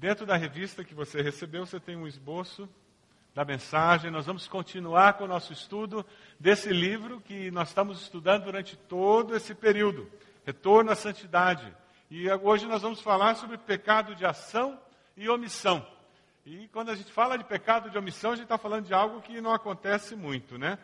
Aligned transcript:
Dentro 0.00 0.24
da 0.24 0.36
revista 0.36 0.84
que 0.84 0.94
você 0.94 1.20
recebeu, 1.20 1.66
você 1.66 1.80
tem 1.80 1.96
um 1.96 2.06
esboço 2.06 2.68
da 3.34 3.44
mensagem. 3.44 4.12
Nós 4.12 4.26
vamos 4.26 4.46
continuar 4.46 5.14
com 5.14 5.24
o 5.24 5.26
nosso 5.26 5.52
estudo 5.52 6.06
desse 6.38 6.68
livro 6.68 7.20
que 7.20 7.50
nós 7.50 7.70
estamos 7.70 8.00
estudando 8.00 8.44
durante 8.44 8.76
todo 8.76 9.34
esse 9.34 9.56
período 9.56 10.08
Retorno 10.46 10.92
à 10.92 10.94
Santidade. 10.94 11.74
E 12.08 12.30
hoje 12.30 12.64
nós 12.66 12.80
vamos 12.80 13.00
falar 13.00 13.34
sobre 13.34 13.58
pecado 13.58 14.14
de 14.14 14.24
ação 14.24 14.78
e 15.16 15.28
omissão. 15.28 15.84
E 16.46 16.68
quando 16.68 16.90
a 16.90 16.94
gente 16.94 17.10
fala 17.10 17.36
de 17.36 17.42
pecado 17.42 17.90
de 17.90 17.98
omissão, 17.98 18.30
a 18.30 18.36
gente 18.36 18.44
está 18.44 18.56
falando 18.56 18.86
de 18.86 18.94
algo 18.94 19.20
que 19.20 19.40
não 19.40 19.52
acontece 19.52 20.14
muito, 20.14 20.56
né? 20.56 20.78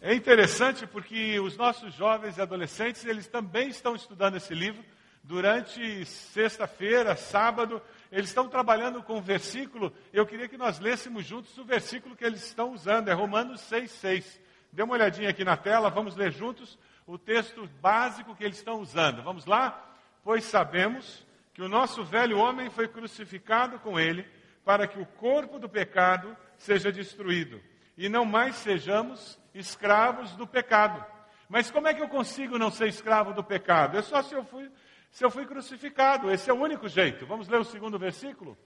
É 0.00 0.14
interessante 0.14 0.86
porque 0.86 1.40
os 1.40 1.56
nossos 1.56 1.92
jovens 1.92 2.38
e 2.38 2.40
adolescentes, 2.40 3.04
eles 3.04 3.26
também 3.26 3.66
estão 3.66 3.96
estudando 3.96 4.36
esse 4.36 4.54
livro. 4.54 4.80
Durante 5.24 6.04
sexta-feira, 6.04 7.16
sábado, 7.16 7.82
eles 8.14 8.30
estão 8.30 8.48
trabalhando 8.48 9.02
com 9.02 9.16
um 9.16 9.20
versículo. 9.20 9.92
Eu 10.12 10.24
queria 10.24 10.48
que 10.48 10.56
nós 10.56 10.78
lêssemos 10.78 11.26
juntos 11.26 11.58
o 11.58 11.64
versículo 11.64 12.14
que 12.14 12.24
eles 12.24 12.46
estão 12.46 12.72
usando, 12.72 13.08
é 13.08 13.12
Romanos 13.12 13.60
6,6. 13.62 14.38
Dê 14.72 14.84
uma 14.84 14.94
olhadinha 14.94 15.30
aqui 15.30 15.44
na 15.44 15.56
tela, 15.56 15.90
vamos 15.90 16.14
ler 16.14 16.30
juntos 16.30 16.78
o 17.08 17.18
texto 17.18 17.68
básico 17.82 18.36
que 18.36 18.44
eles 18.44 18.58
estão 18.58 18.80
usando. 18.80 19.20
Vamos 19.20 19.46
lá? 19.46 19.92
Pois 20.22 20.44
sabemos 20.44 21.26
que 21.52 21.60
o 21.60 21.68
nosso 21.68 22.04
velho 22.04 22.38
homem 22.38 22.70
foi 22.70 22.86
crucificado 22.86 23.80
com 23.80 23.98
ele, 23.98 24.24
para 24.64 24.86
que 24.86 25.00
o 25.00 25.06
corpo 25.06 25.58
do 25.58 25.68
pecado 25.68 26.36
seja 26.56 26.92
destruído, 26.92 27.60
e 27.98 28.08
não 28.08 28.24
mais 28.24 28.54
sejamos 28.54 29.38
escravos 29.52 30.36
do 30.36 30.46
pecado. 30.46 31.04
Mas 31.48 31.68
como 31.68 31.88
é 31.88 31.94
que 31.94 32.00
eu 32.00 32.08
consigo 32.08 32.58
não 32.58 32.70
ser 32.70 32.86
escravo 32.86 33.34
do 33.34 33.42
pecado? 33.42 33.98
É 33.98 34.02
só 34.02 34.22
se 34.22 34.34
eu 34.34 34.44
fui 34.44 34.70
se 35.14 35.24
eu 35.24 35.30
fui 35.30 35.46
crucificado. 35.46 36.28
Esse 36.30 36.50
é 36.50 36.52
o 36.52 36.60
único 36.60 36.88
jeito. 36.88 37.24
Vamos 37.24 37.48
ler 37.48 37.60
o 37.60 37.64
segundo 37.64 37.96
versículo? 37.98 38.58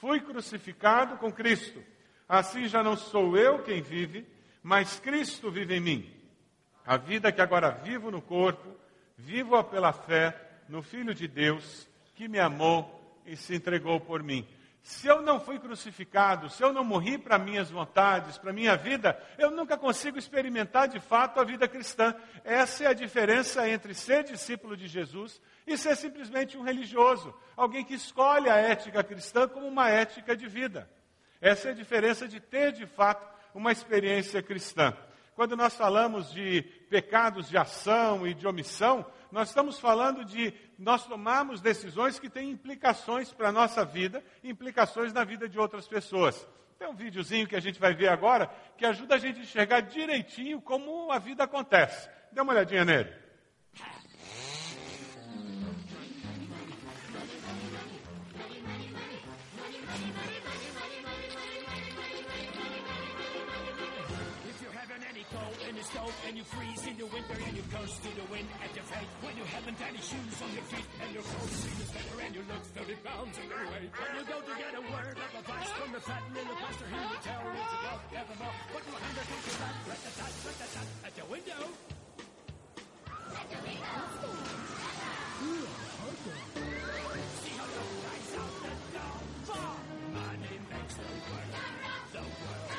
Fui 0.00 0.20
crucificado 0.20 1.16
com 1.16 1.32
Cristo. 1.32 1.82
Assim 2.28 2.68
já 2.68 2.80
não 2.80 2.96
sou 2.96 3.36
eu 3.36 3.64
quem 3.64 3.82
vive, 3.82 4.24
mas 4.62 5.00
Cristo 5.00 5.50
vive 5.50 5.74
em 5.74 5.80
mim. 5.80 6.14
A 6.86 6.96
vida 6.96 7.32
que 7.32 7.40
agora 7.40 7.70
vivo 7.70 8.08
no 8.08 8.22
corpo, 8.22 8.76
vivo-a 9.18 9.64
pela 9.64 9.92
fé 9.92 10.40
no 10.68 10.80
Filho 10.80 11.12
de 11.12 11.26
Deus, 11.26 11.88
que 12.14 12.28
me 12.28 12.38
amou 12.38 13.20
e 13.26 13.36
se 13.36 13.56
entregou 13.56 13.98
por 13.98 14.22
mim. 14.22 14.46
Se 14.82 15.06
eu 15.06 15.20
não 15.20 15.38
fui 15.38 15.58
crucificado, 15.58 16.48
se 16.48 16.62
eu 16.62 16.72
não 16.72 16.82
morri 16.82 17.18
para 17.18 17.38
minhas 17.38 17.70
vontades, 17.70 18.38
para 18.38 18.52
minha 18.52 18.76
vida, 18.76 19.20
eu 19.38 19.50
nunca 19.50 19.76
consigo 19.76 20.18
experimentar 20.18 20.88
de 20.88 20.98
fato 20.98 21.38
a 21.38 21.44
vida 21.44 21.68
cristã. 21.68 22.14
Essa 22.44 22.84
é 22.84 22.86
a 22.86 22.94
diferença 22.94 23.68
entre 23.68 23.94
ser 23.94 24.24
discípulo 24.24 24.76
de 24.76 24.88
Jesus 24.88 25.40
e 25.66 25.76
ser 25.76 25.96
simplesmente 25.96 26.56
um 26.56 26.62
religioso, 26.62 27.34
alguém 27.56 27.84
que 27.84 27.94
escolhe 27.94 28.48
a 28.48 28.56
ética 28.56 29.04
cristã 29.04 29.46
como 29.46 29.66
uma 29.66 29.90
ética 29.90 30.34
de 30.34 30.46
vida. 30.46 30.90
Essa 31.40 31.68
é 31.68 31.70
a 31.72 31.74
diferença 31.74 32.26
de 32.26 32.40
ter 32.40 32.72
de 32.72 32.86
fato 32.86 33.28
uma 33.54 33.72
experiência 33.72 34.42
cristã. 34.42 34.96
Quando 35.40 35.56
nós 35.56 35.74
falamos 35.74 36.30
de 36.34 36.60
pecados 36.90 37.48
de 37.48 37.56
ação 37.56 38.26
e 38.26 38.34
de 38.34 38.46
omissão, 38.46 39.06
nós 39.32 39.48
estamos 39.48 39.80
falando 39.80 40.22
de 40.22 40.52
nós 40.78 41.06
tomarmos 41.06 41.62
decisões 41.62 42.18
que 42.18 42.28
têm 42.28 42.50
implicações 42.50 43.32
para 43.32 43.48
a 43.48 43.52
nossa 43.52 43.82
vida, 43.82 44.22
implicações 44.44 45.14
na 45.14 45.24
vida 45.24 45.48
de 45.48 45.58
outras 45.58 45.88
pessoas. 45.88 46.46
Tem 46.78 46.86
um 46.86 46.94
videozinho 46.94 47.48
que 47.48 47.56
a 47.56 47.60
gente 47.60 47.80
vai 47.80 47.94
ver 47.94 48.08
agora 48.08 48.50
que 48.76 48.84
ajuda 48.84 49.14
a 49.14 49.18
gente 49.18 49.38
a 49.40 49.42
enxergar 49.42 49.80
direitinho 49.80 50.60
como 50.60 51.10
a 51.10 51.18
vida 51.18 51.44
acontece. 51.44 52.10
Dê 52.30 52.42
uma 52.42 52.52
olhadinha 52.52 52.84
nele. 52.84 53.10
And 66.00 66.36
you 66.36 66.44
freeze 66.44 66.86
in 66.86 66.96
the 66.96 67.04
winter 67.12 67.36
and 67.44 67.52
you 67.52 67.64
curse 67.68 67.92
to 68.00 68.08
the 68.16 68.24
wind 68.32 68.48
at 68.64 68.72
your 68.72 68.84
face 68.88 69.12
when 69.20 69.36
you 69.36 69.44
haven't 69.52 69.76
any 69.84 70.00
shoes 70.00 70.36
on 70.40 70.48
your 70.56 70.64
feet 70.72 70.88
and 70.96 71.12
your 71.12 71.20
clothes 71.20 71.60
seem 71.60 71.76
better 71.92 72.16
and 72.24 72.32
you 72.32 72.42
look 72.48 72.64
30 72.72 72.96
pounds 73.04 73.36
overweight. 73.36 73.92
When 73.92 74.12
you 74.16 74.24
go 74.24 74.38
to 74.40 74.54
get 74.56 74.72
a 74.80 74.82
word 74.88 75.16
of 75.20 75.30
advice 75.36 75.70
from 75.76 75.92
the 75.92 76.00
fat 76.00 76.24
the 76.32 76.40
pastor, 76.40 76.88
he 76.88 76.96
will 77.04 77.20
tell 77.20 77.42
you 77.44 77.52
to 77.52 77.78
love 77.84 78.00
evermore. 78.16 78.56
But 78.72 78.82
your 78.88 78.96
hand 78.96 79.18
against 79.20 79.44
your 79.44 79.58
back, 79.60 79.76
rat 79.84 80.00
a 80.00 80.12
tat, 80.16 80.32
rat 80.40 80.60
a 80.64 80.68
tat, 80.72 80.88
at 81.04 81.12
the 81.20 81.26
window. 81.28 81.62
At 83.36 83.46
the 83.52 83.60
window. 83.60 84.40
See 87.44 87.54
how 87.60 87.68
the 87.68 87.82
out 88.40 88.54
the 88.64 88.72
door. 89.52 89.76
Money 90.16 90.56
makes 90.64 90.94
the 90.96 91.12
world, 91.28 91.52
the 92.12 92.24
world, 92.24 92.69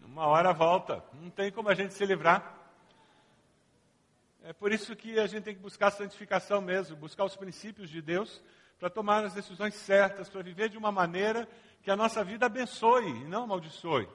Uma 0.00 0.26
hora 0.26 0.52
volta, 0.52 1.04
não 1.12 1.28
tem 1.28 1.52
como 1.52 1.68
a 1.68 1.74
gente 1.74 1.92
se 1.92 2.06
livrar. 2.06 2.54
É 4.42 4.52
por 4.52 4.72
isso 4.72 4.96
que 4.96 5.18
a 5.18 5.26
gente 5.26 5.44
tem 5.44 5.54
que 5.54 5.60
buscar 5.60 5.88
a 5.88 5.90
santificação 5.90 6.60
mesmo, 6.60 6.96
buscar 6.96 7.24
os 7.24 7.36
princípios 7.36 7.90
de 7.90 8.00
Deus 8.00 8.42
para 8.78 8.88
tomar 8.88 9.24
as 9.24 9.34
decisões 9.34 9.74
certas, 9.74 10.28
para 10.28 10.42
viver 10.42 10.68
de 10.68 10.78
uma 10.78 10.92
maneira 10.92 11.48
que 11.82 11.90
a 11.90 11.96
nossa 11.96 12.22
vida 12.24 12.46
abençoe 12.46 13.08
e 13.08 13.24
não 13.24 13.44
amaldiçoe. 13.44 14.08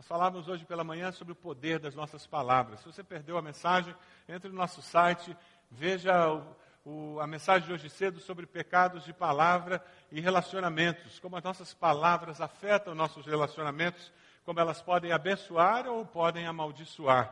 Nós 0.00 0.06
falávamos 0.06 0.48
hoje 0.48 0.64
pela 0.64 0.82
manhã 0.82 1.12
sobre 1.12 1.34
o 1.34 1.36
poder 1.36 1.78
das 1.78 1.94
nossas 1.94 2.26
palavras. 2.26 2.80
Se 2.80 2.86
você 2.86 3.04
perdeu 3.04 3.36
a 3.36 3.42
mensagem, 3.42 3.94
entre 4.26 4.48
no 4.48 4.56
nosso 4.56 4.80
site, 4.80 5.36
veja 5.70 6.32
o, 6.32 6.56
o, 6.86 7.20
a 7.20 7.26
mensagem 7.26 7.68
de 7.68 7.74
hoje 7.74 7.90
cedo 7.90 8.18
sobre 8.18 8.46
pecados 8.46 9.04
de 9.04 9.12
palavra 9.12 9.84
e 10.10 10.18
relacionamentos, 10.18 11.18
como 11.18 11.36
as 11.36 11.44
nossas 11.44 11.74
palavras 11.74 12.40
afetam 12.40 12.94
nossos 12.94 13.26
relacionamentos, 13.26 14.10
como 14.42 14.58
elas 14.58 14.80
podem 14.80 15.12
abençoar 15.12 15.86
ou 15.86 16.06
podem 16.06 16.46
amaldiçoar. 16.46 17.30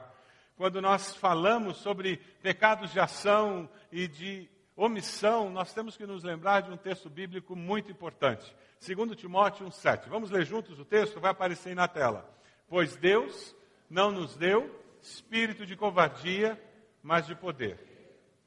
Quando 0.54 0.82
nós 0.82 1.16
falamos 1.16 1.78
sobre 1.78 2.18
pecados 2.42 2.92
de 2.92 3.00
ação 3.00 3.66
e 3.90 4.06
de 4.06 4.46
omissão, 4.76 5.48
nós 5.48 5.72
temos 5.72 5.96
que 5.96 6.04
nos 6.04 6.22
lembrar 6.22 6.60
de 6.60 6.70
um 6.70 6.76
texto 6.76 7.08
bíblico 7.08 7.56
muito 7.56 7.90
importante. 7.90 8.54
2 8.86 9.16
Timóteo 9.16 9.66
1,7. 9.68 10.10
Vamos 10.10 10.30
ler 10.30 10.44
juntos 10.44 10.78
o 10.78 10.84
texto? 10.84 11.18
Vai 11.18 11.30
aparecer 11.30 11.70
aí 11.70 11.74
na 11.74 11.88
tela. 11.88 12.36
Pois 12.68 12.96
Deus 12.96 13.56
não 13.88 14.10
nos 14.10 14.36
deu 14.36 14.78
espírito 15.00 15.64
de 15.64 15.74
covardia, 15.74 16.60
mas 17.02 17.26
de 17.26 17.34
poder, 17.34 17.78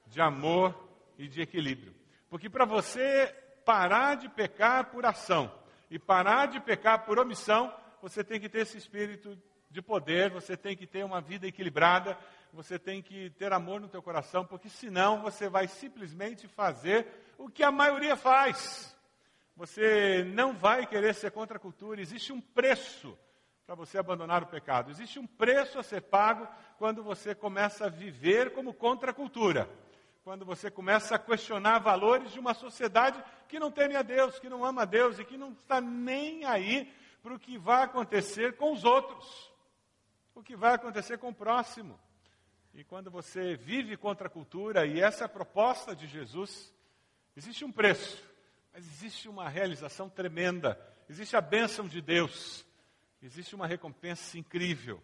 de 0.06 0.22
amor 0.22 0.78
e 1.18 1.28
de 1.28 1.42
equilíbrio. 1.42 1.94
Porque 2.30 2.50
para 2.50 2.66
você 2.66 3.36
parar 3.66 4.16
de 4.16 4.30
pecar 4.30 4.92
por 4.92 5.06
ação 5.06 5.52
e 5.90 5.98
parar 5.98 6.48
de 6.48 6.60
pecar 6.60 7.04
por 7.06 7.20
omissão, 7.20 7.74
você 8.02 8.24
tem 8.24 8.40
que 8.40 8.48
ter 8.48 8.60
esse 8.60 8.78
espírito 8.78 9.38
de 9.70 9.82
poder, 9.82 10.30
você 10.30 10.56
tem 10.56 10.76
que 10.76 10.86
ter 10.86 11.04
uma 11.04 11.22
vida 11.22 11.48
equilibrada, 11.48 12.18
você 12.54 12.78
tem 12.78 13.02
que 13.02 13.30
ter 13.32 13.52
amor 13.54 13.80
no 13.80 13.88
teu 13.88 14.02
coração, 14.04 14.46
porque 14.46 14.70
senão 14.70 15.22
você 15.22 15.50
vai 15.50 15.68
simplesmente 15.68 16.48
fazer 16.48 17.08
o 17.38 17.50
que 17.50 17.64
a 17.64 17.72
maioria 17.72 18.16
faz. 18.16 18.96
Você 19.56 20.24
não 20.34 20.54
vai 20.54 20.86
querer 20.86 21.16
ser 21.16 21.32
contra 21.32 21.58
a 21.58 21.60
cultura, 21.60 22.02
existe 22.02 22.32
um 22.32 22.42
preço 22.42 23.18
para 23.72 23.86
você 23.86 23.98
abandonar 23.98 24.44
o 24.44 24.48
pecado. 24.48 24.92
Existe 24.92 25.18
um 25.18 25.26
preço 25.26 25.80
a 25.80 25.84
ser 25.84 26.02
pago 26.02 26.46
quando 26.78 27.02
você 27.02 27.34
começa 27.34 27.86
a 27.86 27.90
viver 27.90 28.52
como 28.52 28.74
contra 28.74 29.12
a 29.12 29.14
cultura. 29.14 29.70
Quando 30.26 30.44
você 30.44 30.70
começa 30.70 31.16
a 31.16 31.20
questionar 31.20 31.80
valores 31.80 32.34
de 32.34 32.40
uma 32.40 32.54
sociedade 32.54 33.24
que 33.48 33.62
não 33.62 33.72
teme 33.72 33.96
a 33.96 34.02
Deus, 34.02 34.38
que 34.40 34.50
não 34.50 34.66
ama 34.66 34.82
a 34.82 34.86
Deus 34.86 35.20
e 35.20 35.24
que 35.24 35.38
não 35.38 35.54
está 35.54 35.80
nem 35.80 36.44
aí 36.44 36.94
para 37.24 37.34
o 37.34 37.40
que 37.40 37.58
vai 37.58 37.84
acontecer 37.84 38.58
com 38.58 38.74
os 38.74 38.84
outros, 38.84 39.50
o 40.36 40.44
que 40.44 40.54
vai 40.58 40.74
acontecer 40.74 41.18
com 41.18 41.30
o 41.30 41.34
próximo. 41.34 41.98
E 42.74 42.84
quando 42.84 43.10
você 43.10 43.56
vive 43.56 43.96
contra 43.96 44.28
a 44.28 44.30
cultura, 44.30 44.86
e 44.86 45.00
essa 45.00 45.24
é 45.24 45.28
a 45.28 45.30
proposta 45.30 45.96
de 45.96 46.08
Jesus, 46.08 46.74
existe 47.38 47.64
um 47.64 47.72
preço, 47.72 48.22
mas 48.74 48.86
existe 48.86 49.30
uma 49.30 49.48
realização 49.48 50.10
tremenda, 50.10 50.78
existe 51.08 51.38
a 51.38 51.42
bênção 51.42 51.88
de 51.88 52.02
Deus 52.02 52.70
existe 53.22 53.56
uma 53.56 53.68
recompensa 53.68 54.38
incrível. 54.38 55.02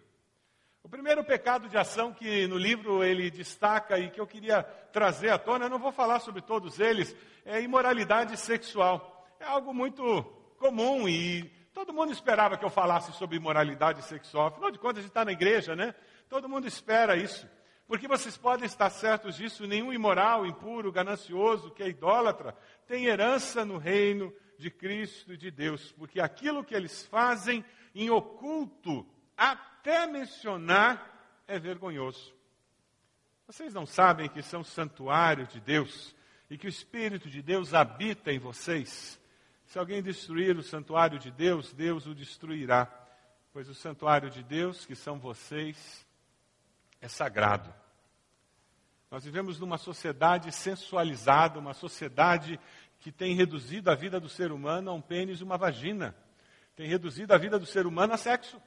O 0.83 0.89
primeiro 0.89 1.23
pecado 1.23 1.67
de 1.67 1.77
ação 1.77 2.13
que 2.13 2.47
no 2.47 2.57
livro 2.57 3.03
ele 3.03 3.29
destaca 3.29 3.99
e 3.99 4.09
que 4.09 4.19
eu 4.19 4.25
queria 4.25 4.63
trazer 4.63 5.29
à 5.29 5.37
tona, 5.37 5.65
eu 5.65 5.69
não 5.69 5.79
vou 5.79 5.91
falar 5.91 6.19
sobre 6.19 6.41
todos 6.41 6.79
eles, 6.79 7.15
é 7.45 7.61
imoralidade 7.61 8.37
sexual. 8.37 9.27
É 9.39 9.45
algo 9.45 9.73
muito 9.73 10.23
comum 10.57 11.07
e 11.07 11.43
todo 11.73 11.93
mundo 11.93 12.11
esperava 12.11 12.57
que 12.57 12.65
eu 12.65 12.69
falasse 12.69 13.11
sobre 13.13 13.37
imoralidade 13.37 14.01
sexual. 14.03 14.47
Afinal 14.47 14.71
de 14.71 14.79
contas, 14.79 14.99
a 14.99 15.01
gente 15.01 15.11
está 15.11 15.25
na 15.25 15.31
igreja, 15.31 15.75
né? 15.75 15.93
Todo 16.29 16.49
mundo 16.49 16.67
espera 16.67 17.15
isso. 17.15 17.47
Porque 17.87 18.07
vocês 18.07 18.35
podem 18.35 18.65
estar 18.65 18.89
certos 18.89 19.35
disso, 19.35 19.67
nenhum 19.67 19.93
imoral, 19.93 20.45
impuro, 20.45 20.91
ganancioso, 20.91 21.71
que 21.71 21.83
é 21.83 21.87
idólatra, 21.87 22.55
tem 22.85 23.05
herança 23.05 23.63
no 23.63 23.77
reino 23.77 24.33
de 24.57 24.71
Cristo 24.71 25.33
e 25.33 25.37
de 25.37 25.51
Deus, 25.51 25.91
porque 25.93 26.19
aquilo 26.19 26.63
que 26.63 26.73
eles 26.73 27.05
fazem 27.05 27.63
em 28.03 28.09
oculto, 28.09 29.05
até 29.35 30.05
mencionar, 30.05 31.43
é 31.47 31.57
vergonhoso. 31.57 32.33
Vocês 33.47 33.73
não 33.73 33.85
sabem 33.85 34.29
que 34.29 34.41
são 34.41 34.63
santuário 34.63 35.47
de 35.47 35.59
Deus 35.59 36.15
e 36.49 36.57
que 36.57 36.67
o 36.67 36.69
Espírito 36.69 37.29
de 37.29 37.41
Deus 37.41 37.73
habita 37.73 38.31
em 38.31 38.37
vocês? 38.37 39.19
Se 39.65 39.79
alguém 39.79 40.03
destruir 40.03 40.55
o 40.57 40.63
santuário 40.63 41.17
de 41.17 41.31
Deus, 41.31 41.73
Deus 41.73 42.05
o 42.05 42.13
destruirá, 42.13 42.85
pois 43.51 43.67
o 43.67 43.73
santuário 43.73 44.29
de 44.29 44.43
Deus, 44.43 44.85
que 44.85 44.95
são 44.95 45.17
vocês, 45.17 46.05
é 47.01 47.07
sagrado. 47.07 47.73
Nós 49.09 49.23
vivemos 49.23 49.59
numa 49.59 49.77
sociedade 49.77 50.51
sensualizada, 50.51 51.57
uma 51.57 51.73
sociedade 51.73 52.59
que 52.99 53.11
tem 53.11 53.33
reduzido 53.33 53.89
a 53.89 53.95
vida 53.95 54.19
do 54.19 54.29
ser 54.29 54.51
humano 54.51 54.91
a 54.91 54.93
um 54.93 55.01
pênis 55.01 55.39
e 55.39 55.43
uma 55.43 55.57
vagina. 55.57 56.15
Tem 56.77 56.87
reduzido 56.87 57.33
a 57.33 57.39
vida 57.39 57.57
do 57.57 57.65
ser 57.65 57.87
humano 57.87 58.13
a 58.13 58.17
sexo. 58.17 58.61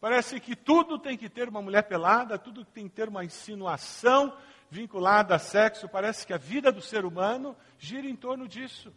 Parece 0.00 0.40
que 0.40 0.56
tudo 0.56 0.98
tem 0.98 1.16
que 1.16 1.28
ter 1.28 1.48
uma 1.48 1.62
mulher 1.62 1.82
pelada, 1.82 2.36
tudo 2.36 2.64
tem 2.64 2.88
que 2.88 2.96
ter 2.96 3.08
uma 3.08 3.24
insinuação 3.24 4.36
vinculada 4.68 5.36
a 5.36 5.38
sexo. 5.38 5.88
Parece 5.88 6.26
que 6.26 6.32
a 6.32 6.36
vida 6.36 6.72
do 6.72 6.80
ser 6.80 7.04
humano 7.04 7.56
gira 7.78 8.08
em 8.08 8.16
torno 8.16 8.48
disso. 8.48 8.92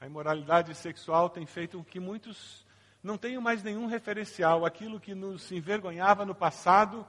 A 0.00 0.06
imoralidade 0.06 0.74
sexual 0.74 1.28
tem 1.28 1.44
feito 1.44 1.76
com 1.76 1.84
que 1.84 2.00
muitos 2.00 2.66
não 3.02 3.18
tenham 3.18 3.42
mais 3.42 3.62
nenhum 3.62 3.84
referencial. 3.84 4.64
Aquilo 4.64 4.98
que 4.98 5.14
nos 5.14 5.52
envergonhava 5.52 6.24
no 6.24 6.34
passado, 6.34 7.06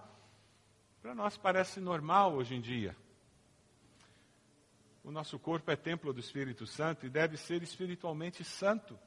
para 1.02 1.16
nós 1.16 1.38
parece 1.38 1.80
normal 1.80 2.34
hoje 2.34 2.54
em 2.54 2.60
dia. 2.60 2.98
O 5.06 5.10
nosso 5.12 5.40
corpo 5.40 5.72
é 5.72 5.78
templo 5.78 6.12
do 6.12 6.20
Espírito 6.20 6.68
Santo 6.68 7.06
e 7.06 7.10
deve 7.10 7.38
ser 7.38 7.64
espiritualmente 7.64 8.44
santo 8.44 9.00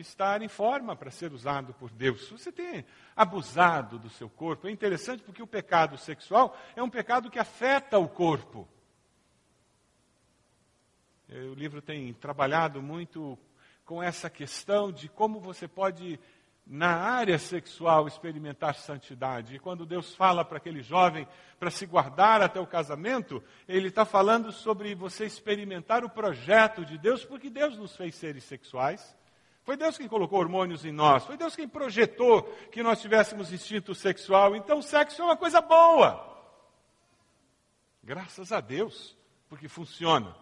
estar 0.00 0.42
em 0.42 0.48
forma 0.48 0.94
para 0.94 1.10
ser 1.10 1.32
usado 1.32 1.74
por 1.74 1.90
Deus. 1.90 2.30
Você 2.30 2.52
tem 2.52 2.84
abusado 3.14 3.98
do 3.98 4.10
seu 4.10 4.28
corpo. 4.28 4.68
É 4.68 4.70
interessante 4.70 5.22
porque 5.22 5.42
o 5.42 5.46
pecado 5.46 5.96
sexual 5.96 6.56
é 6.74 6.82
um 6.82 6.90
pecado 6.90 7.30
que 7.30 7.38
afeta 7.38 7.98
o 7.98 8.08
corpo. 8.08 8.68
O 11.28 11.54
livro 11.54 11.82
tem 11.82 12.12
trabalhado 12.14 12.80
muito 12.80 13.36
com 13.84 14.02
essa 14.02 14.30
questão 14.30 14.92
de 14.92 15.08
como 15.08 15.40
você 15.40 15.66
pode, 15.66 16.20
na 16.66 16.96
área 16.96 17.38
sexual, 17.38 18.06
experimentar 18.06 18.74
santidade. 18.74 19.56
E 19.56 19.58
quando 19.58 19.86
Deus 19.86 20.14
fala 20.14 20.44
para 20.44 20.58
aquele 20.58 20.82
jovem 20.82 21.26
para 21.58 21.70
se 21.70 21.86
guardar 21.86 22.42
até 22.42 22.60
o 22.60 22.66
casamento, 22.66 23.42
Ele 23.68 23.88
está 23.88 24.04
falando 24.04 24.52
sobre 24.52 24.94
você 24.94 25.24
experimentar 25.24 26.04
o 26.04 26.10
projeto 26.10 26.84
de 26.84 26.96
Deus, 26.96 27.24
porque 27.24 27.50
Deus 27.50 27.76
nos 27.76 27.96
fez 27.96 28.14
seres 28.14 28.44
sexuais. 28.44 29.16
Foi 29.66 29.76
Deus 29.76 29.98
quem 29.98 30.06
colocou 30.06 30.38
hormônios 30.38 30.84
em 30.84 30.92
nós. 30.92 31.24
Foi 31.24 31.36
Deus 31.36 31.56
quem 31.56 31.68
projetou 31.68 32.44
que 32.70 32.84
nós 32.84 33.00
tivéssemos 33.00 33.52
instinto 33.52 33.96
sexual. 33.96 34.54
Então, 34.54 34.80
sexo 34.80 35.20
é 35.20 35.24
uma 35.24 35.36
coisa 35.36 35.60
boa. 35.60 36.24
Graças 38.00 38.52
a 38.52 38.60
Deus, 38.60 39.16
porque 39.48 39.66
funciona. 39.66 40.36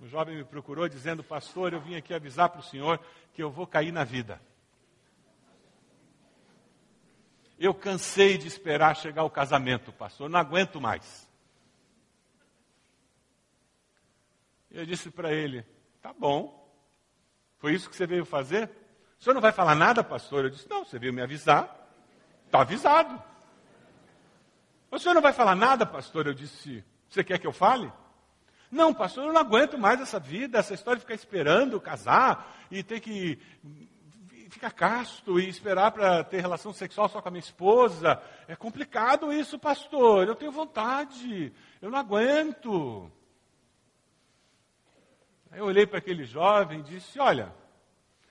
Um 0.00 0.06
jovem 0.06 0.36
me 0.36 0.44
procurou 0.44 0.88
dizendo, 0.88 1.24
pastor, 1.24 1.72
eu 1.72 1.80
vim 1.80 1.96
aqui 1.96 2.14
avisar 2.14 2.50
para 2.50 2.60
o 2.60 2.62
senhor 2.62 3.00
que 3.34 3.42
eu 3.42 3.50
vou 3.50 3.66
cair 3.66 3.90
na 3.90 4.04
vida. 4.04 4.40
Eu 7.58 7.74
cansei 7.74 8.38
de 8.38 8.46
esperar 8.46 8.94
chegar 8.94 9.24
o 9.24 9.30
casamento, 9.30 9.92
pastor, 9.92 10.30
não 10.30 10.38
aguento 10.38 10.80
mais. 10.80 11.28
Eu 14.70 14.86
disse 14.86 15.10
para 15.10 15.32
ele, 15.32 15.66
tá 16.00 16.12
bom, 16.12 16.67
foi 17.58 17.74
isso 17.74 17.90
que 17.90 17.96
você 17.96 18.06
veio 18.06 18.24
fazer? 18.24 18.70
O 19.18 19.22
senhor 19.22 19.34
não 19.34 19.40
vai 19.40 19.52
falar 19.52 19.74
nada, 19.74 20.04
pastor? 20.04 20.44
Eu 20.44 20.50
disse, 20.50 20.68
não, 20.68 20.84
você 20.84 20.98
veio 20.98 21.12
me 21.12 21.20
avisar. 21.20 21.74
Está 22.46 22.60
avisado. 22.60 23.20
O 24.90 24.98
senhor 24.98 25.14
não 25.14 25.20
vai 25.20 25.32
falar 25.32 25.54
nada, 25.54 25.84
pastor? 25.84 26.26
Eu 26.26 26.34
disse, 26.34 26.84
você 27.08 27.22
quer 27.24 27.38
que 27.38 27.46
eu 27.46 27.52
fale? 27.52 27.92
Não, 28.70 28.94
pastor, 28.94 29.26
eu 29.26 29.32
não 29.32 29.40
aguento 29.40 29.78
mais 29.78 30.00
essa 30.00 30.20
vida, 30.20 30.58
essa 30.58 30.74
história 30.74 30.98
de 30.98 31.02
ficar 31.02 31.14
esperando 31.14 31.80
casar 31.80 32.54
e 32.70 32.82
ter 32.82 33.00
que 33.00 33.38
ficar 34.50 34.70
casto 34.70 35.38
e 35.38 35.48
esperar 35.48 35.90
para 35.90 36.24
ter 36.24 36.40
relação 36.40 36.72
sexual 36.72 37.08
só 37.08 37.20
com 37.20 37.28
a 37.28 37.30
minha 37.30 37.40
esposa. 37.40 38.20
É 38.46 38.56
complicado 38.56 39.32
isso, 39.32 39.58
pastor. 39.58 40.26
Eu 40.26 40.34
tenho 40.34 40.52
vontade, 40.52 41.52
eu 41.80 41.90
não 41.90 41.98
aguento. 41.98 43.10
Eu 45.52 45.64
olhei 45.64 45.86
para 45.86 45.98
aquele 45.98 46.24
jovem 46.24 46.80
e 46.80 46.82
disse: 46.82 47.18
Olha, 47.18 47.54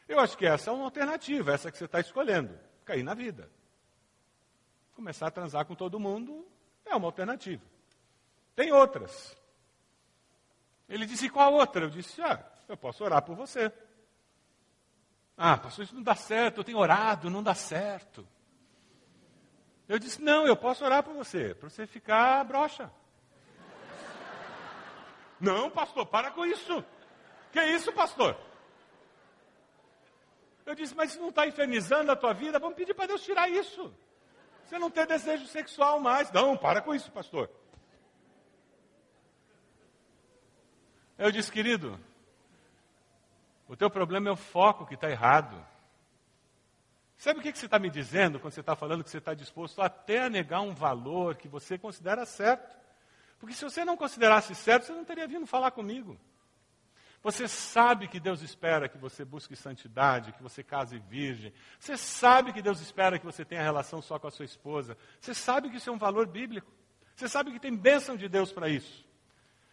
eu 0.07 0.19
acho 0.19 0.37
que 0.37 0.45
essa 0.45 0.69
é 0.69 0.73
uma 0.73 0.85
alternativa, 0.85 1.53
essa 1.53 1.71
que 1.71 1.77
você 1.77 1.85
está 1.85 1.99
escolhendo, 1.99 2.57
cair 2.85 3.03
na 3.03 3.13
vida. 3.13 3.49
Começar 4.93 5.27
a 5.27 5.31
transar 5.31 5.65
com 5.65 5.75
todo 5.75 5.99
mundo 5.99 6.47
é 6.85 6.95
uma 6.95 7.07
alternativa. 7.07 7.63
Tem 8.55 8.71
outras. 8.71 9.35
Ele 10.87 11.05
disse: 11.05 11.29
Qual 11.29 11.53
outra? 11.53 11.85
Eu 11.85 11.89
disse: 11.89 12.21
Ah, 12.21 12.43
eu 12.67 12.77
posso 12.77 13.03
orar 13.03 13.21
por 13.21 13.35
você. 13.35 13.71
Ah, 15.35 15.57
pastor, 15.57 15.85
isso 15.85 15.93
não 15.93 16.01
dá 16.01 16.15
certo, 16.15 16.57
eu 16.57 16.63
tenho 16.63 16.79
orado, 16.79 17.29
não 17.29 17.43
dá 17.43 17.53
certo. 17.53 18.27
Eu 19.87 19.99
disse: 19.99 20.21
Não, 20.21 20.47
eu 20.47 20.55
posso 20.55 20.83
orar 20.83 21.03
por 21.03 21.13
você, 21.13 21.53
para 21.53 21.69
você 21.69 21.85
ficar 21.85 22.43
broxa. 22.43 22.91
não, 25.39 25.69
pastor, 25.69 26.05
para 26.05 26.31
com 26.31 26.45
isso. 26.45 26.83
Que 27.57 27.63
isso, 27.71 27.92
pastor? 27.92 28.38
Eu 30.63 30.75
disse, 30.75 30.94
mas 30.94 31.09
isso 31.09 31.19
não 31.19 31.30
está 31.30 31.48
infernizando 31.48 32.12
a 32.12 32.15
tua 32.15 32.31
vida? 32.31 32.59
Vamos 32.59 32.75
pedir 32.75 32.94
para 32.94 33.07
Deus 33.07 33.24
tirar 33.24 33.50
isso. 33.50 33.92
Você 34.63 34.77
não 34.77 34.92
tem 34.92 35.07
desejo 35.07 35.48
sexual 35.48 36.00
mais. 36.00 36.31
Não, 36.31 36.56
para 36.56 36.81
com 36.81 36.94
isso, 36.94 37.12
pastor. 37.12 37.50
Eu 41.18 41.31
disse, 41.31 41.51
querido, 41.51 42.00
o 43.68 43.75
teu 43.75 43.89
problema 43.89 44.30
é 44.30 44.33
o 44.33 44.36
foco 44.36 44.86
que 44.86 44.94
está 44.94 45.10
errado. 45.10 45.65
Sabe 47.18 47.39
o 47.39 47.42
que, 47.42 47.51
que 47.51 47.57
você 47.57 47.65
está 47.65 47.80
me 47.80 47.89
dizendo 47.89 48.39
quando 48.39 48.53
você 48.53 48.60
está 48.60 48.75
falando 48.75 49.03
que 49.03 49.10
você 49.10 49.18
está 49.18 49.33
disposto 49.33 49.81
até 49.81 50.25
a 50.25 50.30
negar 50.30 50.62
um 50.62 50.75
valor 50.75 51.38
que 51.38 51.48
você 51.48 51.75
considera 51.75 52.24
certo? 52.24 52.77
Porque 53.39 53.56
se 53.56 53.63
você 53.63 53.83
não 53.83 53.98
considerasse 53.98 54.53
certo, 54.53 54.86
você 54.86 54.94
não 54.94 55.03
teria 55.03 55.27
vindo 55.27 55.48
falar 55.48 55.71
comigo. 55.71 56.19
Você 57.23 57.47
sabe 57.47 58.07
que 58.07 58.19
Deus 58.19 58.41
espera 58.41 58.87
que 58.87 58.97
você 58.97 59.25
busque 59.25 59.55
santidade, 59.55 60.31
que 60.33 60.43
você 60.43 60.63
case 60.63 61.00
virgem. 61.00 61.51
Você 61.79 61.97
sabe 61.97 62.53
que 62.53 62.62
Deus 62.62 62.79
espera 62.79 63.17
que 63.19 63.25
você 63.25 63.43
tenha 63.43 63.62
relação 63.62 64.01
só 64.01 64.19
com 64.19 64.27
a 64.27 64.31
sua 64.31 64.45
esposa. 64.45 64.97
Você 65.19 65.33
sabe 65.33 65.69
que 65.69 65.77
isso 65.77 65.89
é 65.89 65.93
um 65.93 65.97
valor 65.97 66.27
bíblico. 66.27 66.71
Você 67.15 67.27
sabe 67.27 67.51
que 67.51 67.59
tem 67.59 67.75
bênção 67.75 68.15
de 68.15 68.29
Deus 68.29 68.51
para 68.51 68.69
isso. 68.69 69.05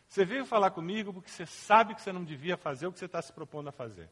Você 0.08 0.24
veio 0.24 0.44
falar 0.44 0.70
comigo 0.70 1.12
porque 1.12 1.30
você 1.30 1.44
sabe 1.44 1.94
que 1.94 2.00
você 2.00 2.12
não 2.12 2.24
devia 2.24 2.56
fazer 2.56 2.86
o 2.86 2.92
que 2.92 2.98
você 2.98 3.04
está 3.04 3.20
se 3.20 3.32
propondo 3.32 3.68
a 3.68 3.72
fazer. 3.72 4.08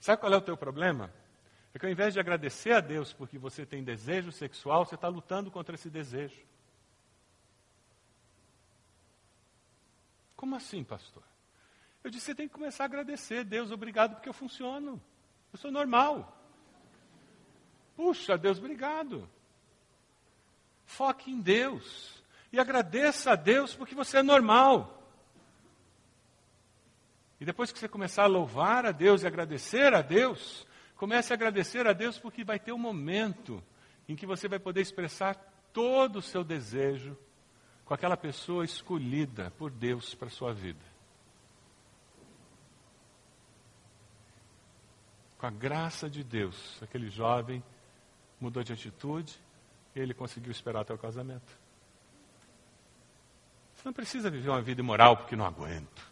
Sabe 0.00 0.20
qual 0.20 0.32
é 0.32 0.36
o 0.36 0.40
teu 0.40 0.56
problema? 0.56 1.12
É 1.74 1.78
que 1.78 1.86
ao 1.86 1.92
invés 1.92 2.14
de 2.14 2.20
agradecer 2.20 2.72
a 2.72 2.80
Deus 2.80 3.12
porque 3.12 3.38
você 3.38 3.64
tem 3.64 3.84
desejo 3.84 4.32
sexual, 4.32 4.84
você 4.84 4.94
está 4.94 5.08
lutando 5.08 5.50
contra 5.50 5.74
esse 5.74 5.88
desejo. 5.88 6.44
Como 10.34 10.56
assim, 10.56 10.82
pastor? 10.82 11.22
Eu 12.02 12.10
disse: 12.10 12.26
você 12.26 12.34
tem 12.34 12.48
que 12.48 12.54
começar 12.54 12.84
a 12.84 12.86
agradecer. 12.86 13.44
Deus, 13.44 13.70
obrigado 13.70 14.14
porque 14.14 14.28
eu 14.28 14.34
funciono. 14.34 15.00
Eu 15.52 15.58
sou 15.58 15.70
normal. 15.70 16.38
Puxa, 17.94 18.36
Deus, 18.36 18.58
obrigado. 18.58 19.28
Foque 20.84 21.30
em 21.30 21.40
Deus. 21.40 22.22
E 22.52 22.58
agradeça 22.58 23.32
a 23.32 23.36
Deus 23.36 23.74
porque 23.74 23.94
você 23.94 24.18
é 24.18 24.22
normal. 24.22 24.98
E 27.40 27.44
depois 27.44 27.72
que 27.72 27.78
você 27.78 27.88
começar 27.88 28.24
a 28.24 28.28
louvar 28.28 28.86
a 28.86 28.92
Deus 28.92 29.22
e 29.22 29.26
agradecer 29.26 29.94
a 29.94 30.02
Deus, 30.02 30.66
comece 30.96 31.32
a 31.32 31.34
agradecer 31.34 31.86
a 31.86 31.92
Deus 31.92 32.18
porque 32.18 32.44
vai 32.44 32.58
ter 32.58 32.72
um 32.72 32.78
momento 32.78 33.62
em 34.08 34.14
que 34.14 34.26
você 34.26 34.46
vai 34.48 34.58
poder 34.58 34.80
expressar 34.80 35.34
todo 35.72 36.16
o 36.16 36.22
seu 36.22 36.44
desejo 36.44 37.16
com 37.84 37.94
aquela 37.94 38.16
pessoa 38.16 38.64
escolhida 38.64 39.50
por 39.58 39.70
Deus 39.70 40.14
para 40.14 40.28
a 40.28 40.30
sua 40.30 40.52
vida. 40.52 40.91
Com 45.42 45.46
a 45.48 45.50
graça 45.50 46.08
de 46.08 46.22
Deus, 46.22 46.80
aquele 46.80 47.10
jovem 47.10 47.60
mudou 48.40 48.62
de 48.62 48.72
atitude 48.72 49.36
e 49.92 49.98
ele 49.98 50.14
conseguiu 50.14 50.52
esperar 50.52 50.82
até 50.82 50.94
o 50.94 50.98
casamento. 50.98 51.58
Você 53.74 53.82
não 53.84 53.92
precisa 53.92 54.30
viver 54.30 54.50
uma 54.50 54.62
vida 54.62 54.80
imoral 54.80 55.16
porque 55.16 55.34
não 55.34 55.44
aguento. 55.44 56.08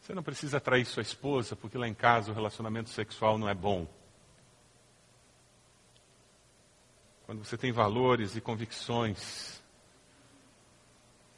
Você 0.00 0.12
não 0.12 0.24
precisa 0.24 0.60
trair 0.60 0.84
sua 0.86 1.02
esposa 1.02 1.54
porque 1.54 1.78
lá 1.78 1.86
em 1.86 1.94
casa 1.94 2.32
o 2.32 2.34
relacionamento 2.34 2.90
sexual 2.90 3.38
não 3.38 3.48
é 3.48 3.54
bom. 3.54 3.86
Quando 7.26 7.44
você 7.44 7.56
tem 7.56 7.70
valores 7.70 8.34
e 8.34 8.40
convicções, 8.40 9.62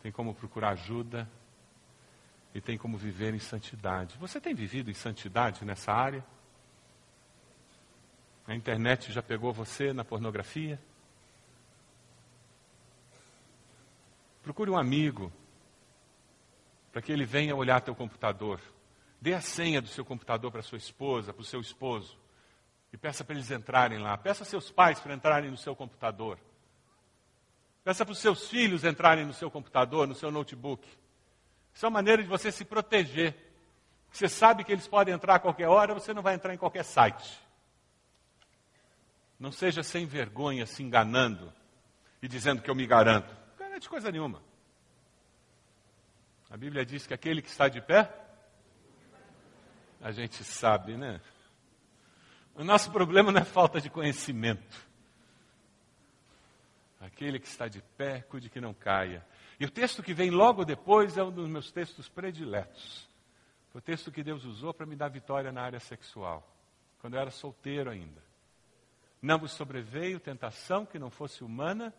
tem 0.03 0.11
como 0.11 0.35
procurar 0.35 0.71
ajuda 0.71 1.29
e 2.55 2.61
tem 2.61 2.79
como 2.79 2.97
viver 2.97 3.35
em 3.35 3.39
santidade. 3.41 4.17
Você 4.19 4.41
tem 4.41 4.55
vivido 4.55 4.89
em 4.91 4.95
santidade 4.95 5.65
nessa 5.65 5.93
área? 5.93 6.25
A 8.47 8.55
internet 8.55 9.13
já 9.13 9.23
pegou 9.23 9.53
você 9.53 9.93
na 9.93 10.05
pornografia? 10.05 10.81
Procure 14.43 14.71
um 14.71 14.77
amigo 14.77 15.33
para 16.93 17.03
que 17.03 17.11
ele 17.11 17.25
venha 17.25 17.57
olhar 17.57 17.81
teu 17.81 17.95
computador. 17.95 18.61
Dê 19.21 19.35
a 19.35 19.41
senha 19.41 19.81
do 19.81 19.89
seu 19.89 20.05
computador 20.05 20.53
para 20.53 20.63
sua 20.63 20.79
esposa, 20.79 21.33
para 21.33 21.41
o 21.41 21.45
seu 21.45 21.61
esposo. 21.61 22.17
E 22.93 22.97
peça 22.97 23.25
para 23.25 23.35
eles 23.35 23.51
entrarem 23.51 23.99
lá. 23.99 24.17
Peça 24.17 24.45
seus 24.45 24.71
pais 24.71 25.01
para 25.01 25.15
entrarem 25.15 25.51
no 25.51 25.57
seu 25.57 25.75
computador. 25.75 26.39
Peça 27.83 28.05
para 28.05 28.13
os 28.13 28.19
seus 28.19 28.49
filhos 28.49 28.85
entrarem 28.85 29.27
no 29.27 29.33
seu 29.33 29.51
computador, 29.51 30.07
no 30.07 30.15
seu 30.15 30.31
notebook. 30.31 30.87
Isso 31.75 31.85
é 31.85 31.89
uma 31.89 31.99
maneira 31.99 32.23
de 32.23 32.29
você 32.29 32.53
se 32.53 32.65
proteger. 32.65 33.35
Você 34.13 34.29
sabe 34.29 34.63
que 34.63 34.71
eles 34.71 34.87
podem 34.87 35.13
entrar 35.13 35.35
a 35.35 35.41
qualquer 35.41 35.69
hora, 35.69 35.93
você 35.93 36.15
não 36.15 36.23
vai 36.23 36.35
entrar 36.35 36.55
em 36.55 36.59
qualquer 36.59 36.85
site. 36.85 37.41
Não 39.39 39.51
seja 39.51 39.83
sem 39.83 40.07
vergonha 40.07 40.67
se 40.67 40.83
enganando 40.83 41.53
e 42.23 42.29
dizendo 42.29 42.63
que 42.63 42.71
eu 42.71 42.75
me 42.75 42.87
garanto. 42.87 43.35
Não 43.59 43.67
garante 43.67 43.89
coisa 43.89 44.13
nenhuma. 44.13 44.41
A 46.49 46.57
Bíblia 46.57 46.87
diz 46.87 47.05
que 47.07 47.13
aquele 47.13 47.43
que 47.43 47.49
está 47.49 47.69
de 47.69 47.81
pé, 47.81 48.09
a 50.01 50.13
gente 50.13 50.45
sabe, 50.45 50.97
né? 50.97 51.21
O 52.55 52.63
nosso 52.63 52.93
problema 52.93 53.33
não 53.33 53.41
é 53.41 53.45
falta 53.45 53.81
de 53.81 53.91
conhecimento. 53.91 54.87
Aquele 57.01 57.41
que 57.41 57.49
está 57.49 57.67
de 57.67 57.83
pé, 57.83 58.21
cuide 58.21 58.49
que 58.49 58.61
não 58.61 58.73
caia. 58.73 59.27
E 59.59 59.65
o 59.65 59.71
texto 59.71 60.03
que 60.03 60.15
vem 60.15 60.31
logo 60.31 60.65
depois 60.65 61.17
é 61.17 61.23
um 61.23 61.31
dos 61.31 61.49
meus 61.49 61.71
textos 61.71 62.09
prediletos. 62.09 63.09
Foi 63.71 63.81
o 63.81 63.83
texto 63.83 64.11
que 64.13 64.23
Deus 64.23 64.45
usou 64.45 64.73
para 64.73 64.87
me 64.87 64.97
dar 64.97 65.09
vitória 65.09 65.53
na 65.53 65.63
área 65.63 65.81
sexual, 65.81 66.47
quando 67.01 67.15
eu 67.15 67.21
era 67.21 67.31
solteiro 67.31 67.91
ainda. 67.91 68.23
Não 69.21 69.39
vos 69.39 69.53
sobreveio 69.53 70.21
tentação 70.21 70.85
que 70.85 70.99
não 70.99 71.11
fosse 71.11 71.43
humana, 71.43 71.95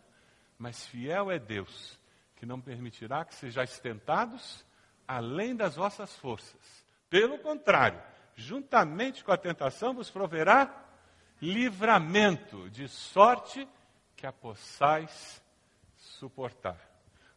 mas 0.58 0.86
fiel 0.86 1.30
é 1.30 1.38
Deus, 1.38 1.98
que 2.36 2.46
não 2.46 2.60
permitirá 2.60 3.24
que 3.24 3.34
sejais 3.34 3.78
tentados 3.78 4.64
além 5.06 5.54
das 5.54 5.76
vossas 5.76 6.14
forças. 6.16 6.84
Pelo 7.08 7.38
contrário, 7.38 8.00
juntamente 8.34 9.24
com 9.24 9.32
a 9.32 9.36
tentação 9.36 9.94
vos 9.94 10.10
proverá 10.10 10.84
livramento, 11.40 12.68
de 12.70 12.88
sorte 12.88 13.68
que 14.16 14.26
a 14.26 14.32
possais 14.32 15.42
suportar. 15.96 16.85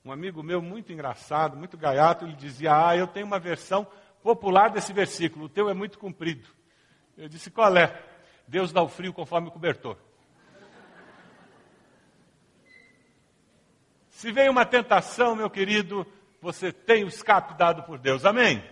Um 0.09 0.11
amigo 0.11 0.41
meu 0.41 0.59
muito 0.59 0.91
engraçado, 0.91 1.55
muito 1.55 1.77
gaiato, 1.77 2.25
ele 2.25 2.35
dizia: 2.35 2.87
Ah, 2.87 2.97
eu 2.97 3.05
tenho 3.05 3.27
uma 3.27 3.37
versão 3.37 3.85
popular 4.23 4.71
desse 4.71 4.91
versículo, 4.91 5.45
o 5.45 5.49
teu 5.49 5.69
é 5.69 5.73
muito 5.75 5.99
comprido. 5.99 6.49
Eu 7.15 7.29
disse: 7.29 7.51
Qual 7.51 7.77
é? 7.77 8.03
Deus 8.47 8.73
dá 8.73 8.81
o 8.81 8.87
frio 8.87 9.13
conforme 9.13 9.49
o 9.49 9.51
cobertor. 9.51 9.97
Se 14.09 14.31
vem 14.31 14.49
uma 14.49 14.65
tentação, 14.65 15.35
meu 15.35 15.47
querido, 15.47 16.03
você 16.41 16.71
tem 16.73 17.03
o 17.03 17.07
escape 17.07 17.55
dado 17.55 17.83
por 17.83 17.99
Deus. 17.99 18.25
Amém? 18.25 18.67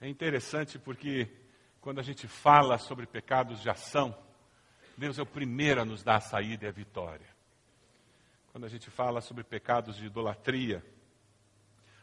É 0.00 0.08
interessante 0.08 0.78
porque 0.78 1.28
quando 1.80 1.98
a 1.98 2.04
gente 2.04 2.28
fala 2.28 2.78
sobre 2.78 3.04
pecados 3.04 3.60
de 3.60 3.68
ação, 3.68 4.16
Deus 4.96 5.18
é 5.18 5.22
o 5.22 5.26
primeiro 5.26 5.80
a 5.80 5.84
nos 5.84 6.04
dar 6.04 6.18
a 6.18 6.20
saída 6.20 6.66
e 6.66 6.68
a 6.68 6.72
vitória 6.72 7.33
quando 8.54 8.66
a 8.66 8.68
gente 8.68 8.88
fala 8.88 9.20
sobre 9.20 9.42
pecados 9.42 9.96
de 9.96 10.06
idolatria. 10.06 10.80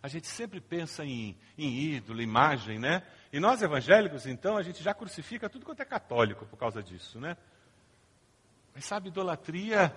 A 0.04 0.10
gente 0.10 0.28
sempre 0.28 0.60
pensa 0.60 1.06
em, 1.06 1.38
em 1.58 1.94
ídolo, 1.94 2.22
imagem, 2.22 2.78
né? 2.78 3.08
E 3.32 3.40
nós 3.40 3.62
evangélicos, 3.62 4.26
então, 4.26 4.58
a 4.58 4.62
gente 4.62 4.84
já 4.84 4.94
crucifica 4.94 5.50
tudo 5.50 5.66
quanto 5.66 5.82
é 5.82 5.86
católico 5.86 6.46
por 6.46 6.58
causa 6.58 6.84
disso, 6.84 7.22
né? 7.22 7.38
Mas 8.76 8.84
sabe, 8.84 9.08
idolatria 9.08 9.96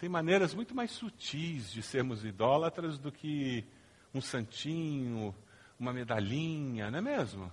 tem 0.00 0.08
maneiras 0.08 0.52
muito 0.54 0.74
mais 0.74 0.90
sutis 0.90 1.70
de 1.70 1.84
sermos 1.84 2.24
idólatras 2.24 2.98
do 2.98 3.12
que 3.12 3.64
um 4.12 4.20
santinho, 4.20 5.32
uma 5.78 5.92
medalhinha, 5.92 6.90
não 6.90 6.98
é 6.98 7.00
mesmo? 7.00 7.52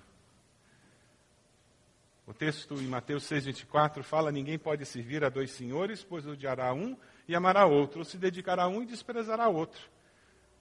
O 2.29 2.33
texto 2.33 2.75
em 2.75 2.85
Mateus 2.85 3.23
6,24 3.23 4.03
fala: 4.03 4.31
Ninguém 4.31 4.59
pode 4.59 4.85
servir 4.85 5.23
a 5.23 5.29
dois 5.29 5.49
senhores, 5.49 6.03
pois 6.03 6.27
odiará 6.27 6.71
um 6.75 6.95
e 7.27 7.33
amará 7.35 7.65
outro, 7.65 7.99
ou 7.99 8.05
se 8.05 8.19
dedicará 8.19 8.65
a 8.65 8.67
um 8.67 8.83
e 8.83 8.85
desprezará 8.85 9.47
outro. 9.47 9.81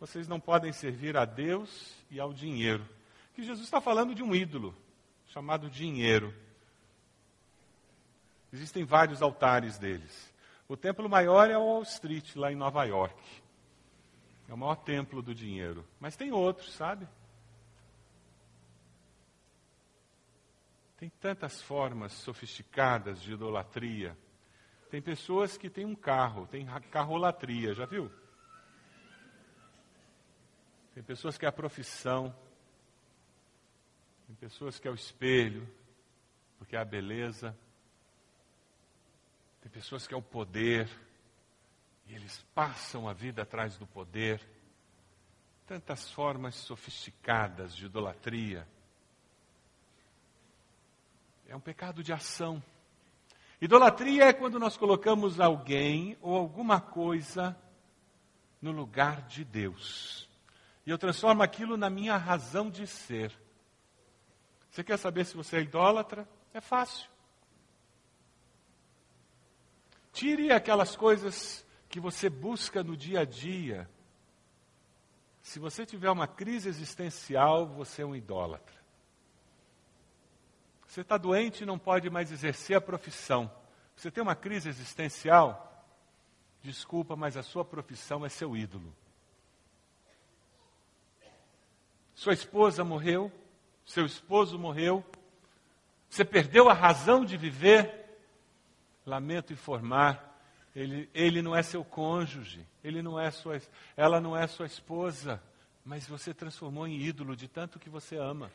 Vocês 0.01 0.27
não 0.27 0.41
podem 0.41 0.73
servir 0.73 1.15
a 1.15 1.27
Deus 1.27 1.95
e 2.11 2.19
ao 2.19 2.33
dinheiro. 2.33 2.89
Que 3.35 3.43
Jesus 3.43 3.67
está 3.67 3.83
falando 3.83 4.15
de 4.15 4.23
um 4.23 4.35
ídolo, 4.35 4.75
chamado 5.27 5.69
dinheiro. 5.69 6.35
Existem 8.51 8.83
vários 8.83 9.21
altares 9.21 9.77
deles. 9.77 10.33
O 10.67 10.75
templo 10.75 11.07
maior 11.07 11.51
é 11.51 11.59
o 11.59 11.67
Wall 11.67 11.83
Street, 11.83 12.35
lá 12.35 12.51
em 12.51 12.57
Nova 12.57 12.83
York. 12.85 13.23
É 14.49 14.55
o 14.55 14.57
maior 14.57 14.77
templo 14.77 15.21
do 15.21 15.35
dinheiro. 15.35 15.85
Mas 16.01 16.17
tem 16.17 16.33
outros, 16.33 16.73
sabe? 16.73 17.07
Tem 20.99 21.09
tantas 21.09 21.63
formas 21.63 22.13
sofisticadas 22.13 23.23
de 23.23 23.33
idolatria 23.33 24.15
tem 24.91 25.03
pessoas 25.03 25.57
que 25.57 25.69
têm 25.69 25.85
um 25.85 25.95
carro, 25.95 26.47
tem 26.47 26.67
carrolatria, 26.91 27.75
já 27.75 27.85
viu? 27.85 28.11
Tem 30.95 31.03
pessoas 31.03 31.37
que 31.37 31.45
é 31.45 31.49
a 31.49 31.53
profissão, 31.53 32.35
tem 34.27 34.35
pessoas 34.37 34.79
que 34.79 34.89
é 34.89 34.91
o 34.91 34.95
espelho, 34.95 35.69
porque 36.57 36.75
é 36.75 36.79
a 36.79 36.85
beleza. 36.85 37.57
Tem 39.61 39.71
pessoas 39.71 40.07
que 40.07 40.15
é 40.15 40.17
o 40.17 40.23
poder, 40.23 40.89
e 42.07 42.15
eles 42.15 42.43
passam 42.55 43.07
a 43.07 43.13
vida 43.13 43.43
atrás 43.43 43.77
do 43.77 43.87
poder. 43.87 44.41
Tantas 45.67 46.11
formas 46.11 46.55
sofisticadas 46.55 47.77
de 47.77 47.85
idolatria. 47.85 48.67
É 51.49 51.57
um 51.57 51.61
pecado 51.61 52.03
de 52.03 52.13
ação. 52.13 52.63
Idolatria 53.61 54.27
é 54.27 54.33
quando 54.35 54.59
nós 54.59 54.77
colocamos 54.77 55.41
alguém 55.41 56.17
ou 56.21 56.37
alguma 56.37 56.79
coisa 56.79 57.57
no 58.61 58.71
lugar 58.71 59.23
de 59.23 59.45
Deus. 59.45 60.29
E 60.85 60.91
eu 60.91 60.99
transformo 60.99 61.43
aquilo 61.43 61.77
na 61.77 61.89
minha 61.89 62.19
razão 62.19 62.71
de 62.71 62.87
ser. 62.87 63.33
Você 64.71 64.85
quer 64.85 64.99
saber 64.99 65.25
se 65.25 65.37
você 65.37 65.57
é 65.57 65.63
idólatra? 65.63 66.29
É 66.53 66.61
fácil. 66.61 67.09
Tire 70.13 70.53
aquelas 70.53 70.95
coisas 70.97 71.67
que 71.89 71.99
você 71.99 72.29
busca 72.29 72.85
no 72.85 72.97
dia 72.97 73.21
a 73.21 73.25
dia. 73.25 73.89
Se 75.41 75.59
você 75.59 75.87
tiver 75.87 76.11
uma 76.11 76.27
crise 76.27 76.69
existencial, 76.69 77.67
você 77.67 78.03
é 78.03 78.07
um 78.07 78.15
idólatra. 78.15 78.78
Você 80.89 81.03
está 81.03 81.19
doente 81.19 81.63
e 81.63 81.67
não 81.67 81.79
pode 81.79 82.09
mais 82.09 82.33
exercer 82.33 82.75
a 82.75 82.81
profissão. 82.81 83.51
Você 83.95 84.11
tem 84.11 84.23
uma 84.23 84.35
crise 84.35 84.71
existencial? 84.71 85.87
Desculpa, 86.63 87.15
mas 87.15 87.37
a 87.37 87.43
sua 87.43 87.63
profissão 87.63 88.25
é 88.25 88.31
seu 88.31 88.57
ídolo. 88.57 88.93
Sua 92.15 92.33
esposa 92.33 92.83
morreu, 92.83 93.31
seu 93.85 94.07
esposo 94.07 94.59
morreu, 94.59 95.05
você 96.09 96.25
perdeu 96.25 96.69
a 96.69 96.75
razão 96.75 97.25
de 97.25 97.37
viver. 97.37 98.07
Lamento 99.05 99.53
informar, 99.53 100.41
ele, 100.75 101.09
ele 101.15 101.43
não 101.43 101.55
é 101.55 101.63
seu 101.63 101.85
cônjuge, 101.85 102.67
ele 102.83 103.03
não 103.03 103.21
é 103.21 103.31
sua, 103.31 103.61
ela 103.97 104.21
não 104.21 104.37
é 104.37 104.47
sua 104.47 104.67
esposa, 104.67 105.43
mas 105.85 106.07
você 106.07 106.35
transformou 106.35 106.87
em 106.87 107.01
ídolo 107.01 107.37
de 107.37 107.47
tanto 107.47 107.79
que 107.79 107.89
você 107.89 108.17
ama. 108.17 108.51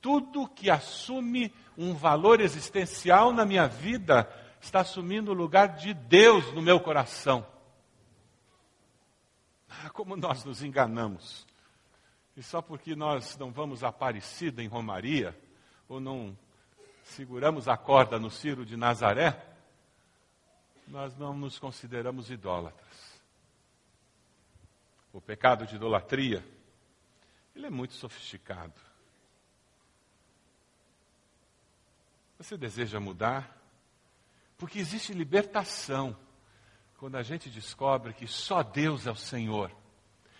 Tudo 0.00 0.48
que 0.48 0.70
assume 0.70 1.52
um 1.76 1.94
valor 1.94 2.40
existencial 2.40 3.32
na 3.32 3.44
minha 3.44 3.66
vida 3.66 4.28
está 4.60 4.80
assumindo 4.80 5.30
o 5.30 5.34
lugar 5.34 5.76
de 5.76 5.94
Deus 5.94 6.52
no 6.52 6.62
meu 6.62 6.80
coração. 6.80 7.46
Ah, 9.68 9.90
como 9.90 10.16
nós 10.16 10.44
nos 10.44 10.62
enganamos. 10.62 11.46
E 12.36 12.42
só 12.42 12.62
porque 12.62 12.94
nós 12.94 13.36
não 13.36 13.50
vamos 13.50 13.82
Aparecida 13.82 14.62
em 14.62 14.68
Romaria, 14.68 15.36
ou 15.88 16.00
não 16.00 16.36
seguramos 17.02 17.68
a 17.68 17.76
corda 17.76 18.18
no 18.18 18.30
Ciro 18.30 18.64
de 18.64 18.76
Nazaré, 18.76 19.44
nós 20.86 21.16
não 21.16 21.34
nos 21.34 21.58
consideramos 21.58 22.30
idólatras. 22.30 23.20
O 25.12 25.20
pecado 25.20 25.66
de 25.66 25.76
idolatria, 25.76 26.44
ele 27.54 27.66
é 27.66 27.70
muito 27.70 27.94
sofisticado. 27.94 28.74
Você 32.38 32.56
deseja 32.56 33.00
mudar? 33.00 33.56
Porque 34.56 34.78
existe 34.78 35.12
libertação 35.12 36.16
quando 36.96 37.16
a 37.16 37.22
gente 37.22 37.50
descobre 37.50 38.12
que 38.12 38.26
só 38.26 38.62
Deus 38.62 39.06
é 39.06 39.10
o 39.10 39.16
Senhor 39.16 39.70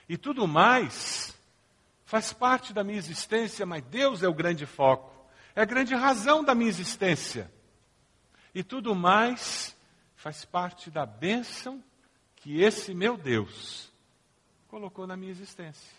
e 0.09 0.17
tudo 0.17 0.49
mais 0.49 1.37
faz 2.05 2.33
parte 2.33 2.73
da 2.73 2.83
minha 2.83 2.99
existência, 2.99 3.67
mas 3.67 3.85
Deus 3.85 4.23
é 4.23 4.29
o 4.29 4.35
grande 4.35 4.65
foco, 4.65 5.13
é 5.55 5.61
a 5.61 5.67
grande 5.67 5.95
razão 5.95 6.43
da 6.43 6.55
minha 6.55 6.71
existência. 6.71 7.53
E 8.55 8.63
tudo 8.63 8.95
mais 8.95 9.77
faz 10.17 10.45
parte 10.45 10.91
da 10.91 11.05
bênção 11.05 11.85
que 12.37 12.63
esse 12.63 12.95
meu 12.95 13.17
Deus 13.17 13.93
colocou 14.69 15.07
na 15.07 15.17
minha 15.17 15.31
existência. 15.31 15.97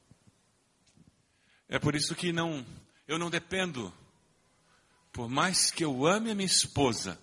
É 1.67 1.77
por 1.77 1.93
isso 1.93 2.15
que 2.15 2.33
não, 2.33 2.65
eu 3.07 3.19
não 3.19 3.29
dependo, 3.29 3.93
por 5.11 5.27
mais 5.27 5.71
que 5.71 5.83
eu 5.83 6.05
ame 6.05 6.31
a 6.31 6.35
minha 6.35 6.45
esposa, 6.45 7.19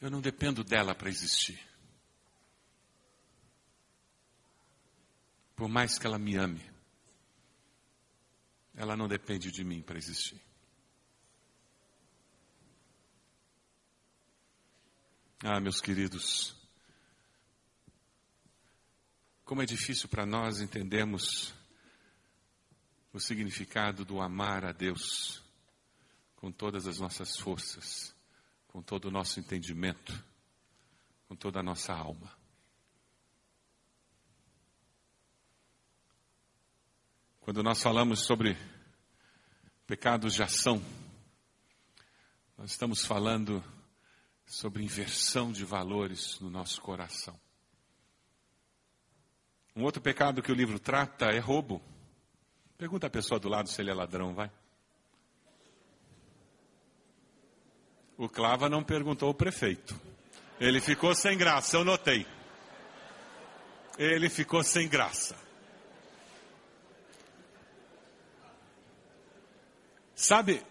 eu 0.00 0.10
não 0.10 0.20
dependo 0.20 0.62
dela 0.62 0.94
para 0.94 1.08
existir. 1.08 1.58
Por 5.56 5.68
mais 5.68 5.98
que 5.98 6.06
ela 6.06 6.18
me 6.18 6.36
ame, 6.36 6.62
ela 8.74 8.96
não 8.96 9.08
depende 9.08 9.50
de 9.50 9.64
mim 9.64 9.82
para 9.82 9.98
existir. 9.98 10.40
Ah, 15.42 15.60
meus 15.60 15.80
queridos, 15.80 16.56
como 19.44 19.62
é 19.62 19.66
difícil 19.66 20.08
para 20.08 20.24
nós 20.24 20.60
entendermos 20.60 21.54
o 23.14 23.20
significado 23.20 24.04
do 24.04 24.20
amar 24.20 24.64
a 24.64 24.72
Deus 24.72 25.40
com 26.34 26.50
todas 26.50 26.88
as 26.88 26.98
nossas 26.98 27.38
forças, 27.38 28.12
com 28.66 28.82
todo 28.82 29.04
o 29.04 29.10
nosso 29.10 29.38
entendimento, 29.38 30.12
com 31.28 31.36
toda 31.36 31.60
a 31.60 31.62
nossa 31.62 31.94
alma. 31.94 32.36
Quando 37.40 37.62
nós 37.62 37.80
falamos 37.80 38.26
sobre 38.26 38.58
pecados 39.86 40.34
de 40.34 40.42
ação, 40.42 40.84
nós 42.58 42.72
estamos 42.72 43.04
falando 43.04 43.62
sobre 44.44 44.82
inversão 44.82 45.52
de 45.52 45.64
valores 45.64 46.40
no 46.40 46.50
nosso 46.50 46.80
coração. 46.80 47.38
Um 49.76 49.84
outro 49.84 50.02
pecado 50.02 50.42
que 50.42 50.50
o 50.50 50.54
livro 50.54 50.80
trata 50.80 51.26
é 51.26 51.38
roubo. 51.38 51.93
Pergunta 52.76 53.06
a 53.06 53.10
pessoa 53.10 53.38
do 53.38 53.48
lado 53.48 53.68
se 53.68 53.80
ele 53.80 53.90
é 53.90 53.94
ladrão, 53.94 54.34
vai. 54.34 54.50
O 58.16 58.28
Clava 58.28 58.68
não 58.68 58.82
perguntou 58.82 59.28
ao 59.28 59.34
prefeito. 59.34 59.98
Ele 60.60 60.80
ficou 60.80 61.14
sem 61.14 61.36
graça, 61.36 61.76
eu 61.76 61.84
notei. 61.84 62.26
Ele 63.98 64.28
ficou 64.28 64.62
sem 64.62 64.88
graça. 64.88 65.36
Sabe, 70.14 70.64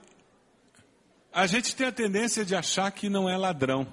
a 1.31 1.45
gente 1.45 1.75
tem 1.75 1.87
a 1.87 1.91
tendência 1.91 2.45
de 2.45 2.55
achar 2.55 2.91
que 2.91 3.09
não 3.09 3.29
é 3.29 3.37
ladrão. 3.37 3.87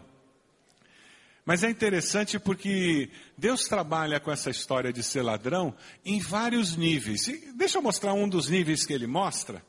Mas 1.44 1.64
é 1.64 1.70
interessante 1.70 2.38
porque 2.38 3.10
Deus 3.36 3.62
trabalha 3.62 4.20
com 4.20 4.30
essa 4.30 4.50
história 4.50 4.92
de 4.92 5.02
ser 5.02 5.22
ladrão 5.22 5.74
em 6.04 6.20
vários 6.20 6.76
níveis. 6.76 7.26
E 7.28 7.52
deixa 7.52 7.78
eu 7.78 7.82
mostrar 7.82 8.12
um 8.12 8.28
dos 8.28 8.48
níveis 8.48 8.84
que 8.84 8.92
ele 8.92 9.06
mostra. 9.06 9.64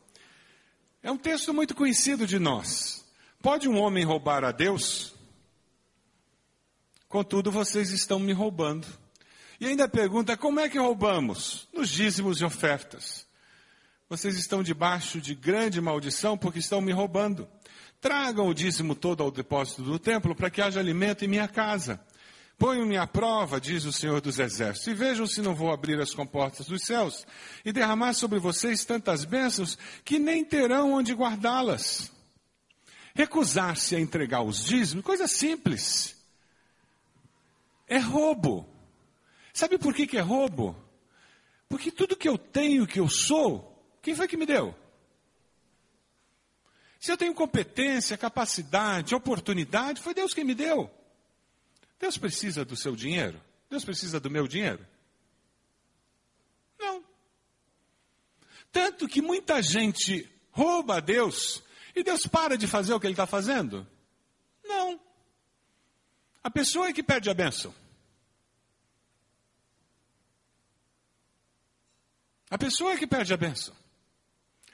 É 1.01 1.12
um 1.12 1.18
texto 1.18 1.54
muito 1.54 1.74
conhecido 1.74 2.28
de 2.28 2.38
nós. 2.38 3.04
Pode 3.42 3.68
um 3.68 3.80
homem 3.80 4.04
roubar 4.04 4.44
a 4.44 4.51
Deus? 4.51 5.16
Contudo, 7.08 7.51
vocês 7.51 7.92
estão 7.92 8.20
me 8.20 8.34
roubando. 8.34 8.88
E 9.60 9.66
ainda 9.66 9.88
pergunta: 9.88 10.38
como 10.38 10.60
é 10.60 10.70
que 10.70 10.78
roubamos? 10.78 11.68
Nos 11.74 11.90
dízimos 11.90 12.40
e 12.40 12.46
ofertas. 12.46 13.25
Vocês 14.10 14.38
estão 14.38 14.62
debaixo 14.62 15.22
de 15.22 15.34
grande 15.34 15.79
maldição 15.79 16.38
porque 16.38 16.60
estão 16.60 16.81
me 16.81 16.92
roubando. 16.92 17.48
Tragam 18.01 18.48
o 18.48 18.53
dízimo 18.53 18.96
todo 18.96 19.22
ao 19.22 19.29
depósito 19.29 19.83
do 19.83 20.00
templo 20.00 20.33
para 20.33 20.50
que 20.50 20.59
haja 20.59 20.79
alimento 20.79 21.24
em 21.24 21.27
minha 21.27 21.48
casa. 21.48 22.03
Ponham-me 22.57 22.98
à 22.98 23.05
prova, 23.05 23.61
diz 23.61 23.85
o 23.85 23.94
Senhor 23.94 24.20
dos 24.20 24.40
Exércitos, 24.40 24.87
e 24.87 24.94
vejam 24.94 25.27
se 25.27 25.40
não 25.42 25.53
vou 25.53 25.72
abrir 25.72 26.00
as 26.00 26.14
comportas 26.14 26.66
dos 26.66 26.81
céus 26.83 27.25
e 27.64 27.72
derramar 27.72 28.14
sobre 28.14 28.40
vocês 28.40 28.83
tantas 28.83 29.24
bênçãos 29.24 29.77
que 30.03 30.18
nem 30.18 30.44
terão 30.44 30.94
onde 30.94 31.14
guardá-las. 31.14 32.11
Recusar-se 33.14 33.96
a 33.96 34.00
entregar 34.00 34.42
os 34.42 34.66
dízimos, 34.66 35.05
coisa 35.05 35.27
simples. 35.27 36.16
É 37.87 38.00
roubo. 38.00 38.68
Sabe 39.53 39.77
por 39.77 39.94
que, 39.94 40.07
que 40.07 40.18
é 40.18 40.22
roubo? 40.22 40.75
Porque 41.70 41.92
tudo 41.92 42.16
que 42.16 42.27
eu 42.27 42.37
tenho, 42.37 42.87
que 42.87 43.00
eu 43.00 43.07
sou, 43.07 43.96
quem 44.01 44.16
foi 44.16 44.27
que 44.27 44.37
me 44.37 44.46
deu? 44.46 44.74
Se 47.01 47.11
eu 47.11 47.18
tenho 47.18 47.33
competência, 47.33 48.16
capacidade, 48.16 49.16
oportunidade, 49.16 50.00
foi 50.00 50.14
Deus 50.14 50.35
quem 50.35 50.44
me 50.44 50.53
deu. 50.53 50.87
Deus 52.00 52.16
precisa 52.16 52.64
do 52.64 52.75
seu 52.75 52.96
dinheiro? 52.96 53.42
Deus 53.68 53.83
precisa 53.83 54.20
do 54.20 54.29
meu 54.29 54.48
dinheiro? 54.48 54.85
Não. 56.77 57.03
Tanto 58.72 59.07
que 59.07 59.20
muita 59.20 59.64
gente 59.64 60.29
rouba 60.51 60.98
a 60.98 61.00
Deus 61.00 61.64
e 61.96 62.03
Deus 62.03 62.27
para 62.27 62.55
de 62.55 62.68
fazer 62.68 62.94
o 62.94 63.00
que 63.00 63.07
ele 63.07 63.14
está 63.14 63.25
fazendo? 63.25 63.87
Não. 64.64 65.01
A 66.44 66.51
pessoa 66.51 66.90
é 66.90 66.94
que 66.94 67.01
perde 67.01 67.31
a 67.31 67.33
bênção. 67.33 67.74
A 72.48 72.59
pessoa 72.59 72.94
é 72.94 72.98
que 72.98 73.07
perde 73.07 73.33
a 73.33 73.37
bênção. 73.37 73.75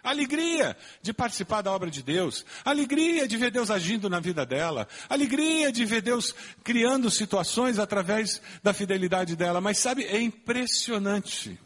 Alegria 0.04 0.78
de 1.02 1.12
participar 1.12 1.62
da 1.62 1.72
obra 1.72 1.90
de 1.90 2.02
Deus, 2.02 2.46
alegria 2.64 3.28
de 3.28 3.36
ver 3.36 3.52
Deus 3.52 3.70
agindo 3.70 4.10
na 4.10 4.20
vida 4.20 4.46
dela, 4.46 4.88
alegria 5.10 5.72
de 5.72 5.84
ver 5.84 6.02
Deus 6.02 6.34
criando 6.64 7.12
situações 7.12 7.78
através 7.80 8.42
da 8.64 8.74
fidelidade 8.74 9.36
dela. 9.36 9.60
Mas 9.60 9.80
sabe, 9.80 10.06
é 10.06 10.22
impressionante. 10.22 11.60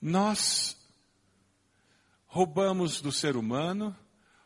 Nós 0.00 0.76
roubamos 2.26 3.00
do 3.00 3.12
ser 3.12 3.36
humano, 3.36 3.96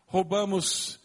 roubamos 0.07 1.01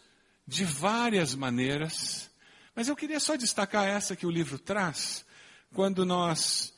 de 0.46 0.64
várias 0.64 1.34
maneiras, 1.34 2.30
mas 2.74 2.88
eu 2.88 2.96
queria 2.96 3.20
só 3.20 3.36
destacar 3.36 3.86
essa 3.86 4.14
que 4.14 4.26
o 4.26 4.30
livro 4.30 4.58
traz, 4.58 5.24
quando 5.72 6.04
nós 6.04 6.74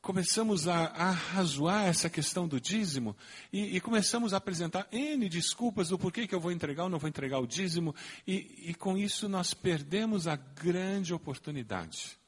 começamos 0.00 0.66
a, 0.66 0.86
a 0.86 1.10
razoar 1.10 1.86
essa 1.86 2.08
questão 2.08 2.48
do 2.48 2.60
dízimo 2.60 3.16
e, 3.52 3.76
e, 3.76 3.80
começamos 3.80 4.32
a 4.32 4.38
apresentar 4.38 4.88
N 4.90 5.28
desculpas 5.28 5.88
do 5.88 5.98
porquê 5.98 6.26
que 6.26 6.34
eu 6.34 6.40
vou 6.40 6.50
entregar 6.50 6.84
ou 6.84 6.90
não 6.90 6.98
vou 6.98 7.08
entregar 7.08 7.38
o 7.38 7.46
dízimo, 7.46 7.94
e, 8.26 8.70
e 8.70 8.74
com 8.74 8.96
isso 8.96 9.28
nós 9.28 9.52
perdemos 9.52 10.26
a 10.26 10.36
grande 10.36 11.12
oportunidade 11.12 12.18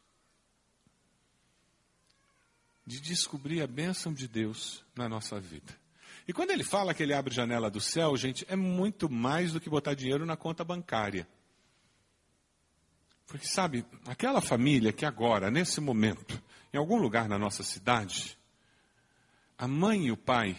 de 2.86 3.00
descobrir 3.00 3.62
a 3.62 3.66
bênção 3.66 4.12
de 4.12 4.28
Deus 4.28 4.84
na 4.94 5.08
nossa 5.08 5.40
vida. 5.40 5.80
E 6.26 6.32
quando 6.32 6.50
ele 6.50 6.64
fala 6.64 6.92
que 6.92 7.02
ele 7.02 7.14
abre 7.14 7.34
janela 7.34 7.70
do 7.70 7.80
céu, 7.80 8.16
gente, 8.16 8.44
é 8.48 8.56
muito 8.56 9.08
mais 9.08 9.52
do 9.52 9.60
que 9.60 9.70
botar 9.70 9.94
dinheiro 9.94 10.26
na 10.26 10.36
conta 10.36 10.62
bancária. 10.62 11.26
Porque 13.26 13.46
sabe, 13.46 13.84
aquela 14.06 14.40
família 14.40 14.92
que 14.92 15.06
agora, 15.06 15.50
nesse 15.50 15.80
momento, 15.80 16.40
em 16.72 16.78
algum 16.78 16.96
lugar 16.96 17.28
na 17.28 17.38
nossa 17.38 17.62
cidade, 17.62 18.36
a 19.58 19.68
mãe 19.68 20.06
e 20.06 20.12
o 20.12 20.16
pai 20.16 20.56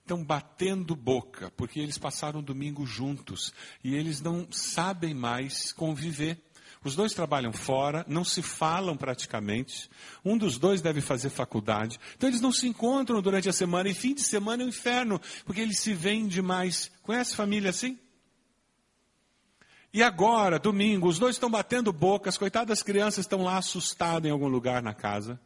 estão 0.00 0.24
batendo 0.24 0.96
boca, 0.96 1.50
porque 1.56 1.78
eles 1.78 1.98
passaram 1.98 2.42
domingo 2.42 2.86
juntos 2.86 3.52
e 3.84 3.94
eles 3.94 4.20
não 4.20 4.48
sabem 4.50 5.14
mais 5.14 5.72
conviver. 5.72 6.42
Os 6.82 6.94
dois 6.94 7.12
trabalham 7.12 7.52
fora, 7.52 8.04
não 8.08 8.24
se 8.24 8.40
falam 8.40 8.96
praticamente. 8.96 9.90
Um 10.24 10.38
dos 10.38 10.58
dois 10.58 10.80
deve 10.80 11.00
fazer 11.00 11.28
faculdade. 11.28 11.98
Então 12.16 12.28
eles 12.28 12.40
não 12.40 12.52
se 12.52 12.66
encontram 12.66 13.20
durante 13.20 13.48
a 13.48 13.52
semana 13.52 13.88
e 13.88 13.94
fim 13.94 14.14
de 14.14 14.22
semana 14.22 14.62
é 14.62 14.66
um 14.66 14.70
inferno, 14.70 15.20
porque 15.44 15.60
eles 15.60 15.80
se 15.80 15.92
veem 15.92 16.26
demais. 16.26 16.90
Conhece 17.02 17.36
família 17.36 17.70
assim? 17.70 17.98
E 19.92 20.02
agora, 20.02 20.58
domingo, 20.58 21.08
os 21.08 21.18
dois 21.18 21.36
estão 21.36 21.50
batendo 21.50 21.92
boca, 21.92 22.28
as 22.28 22.36
coitadas 22.36 22.82
crianças 22.82 23.20
estão 23.24 23.42
lá 23.42 23.56
assustadas 23.56 24.28
em 24.28 24.32
algum 24.32 24.48
lugar 24.48 24.82
na 24.82 24.92
casa. 24.92 25.40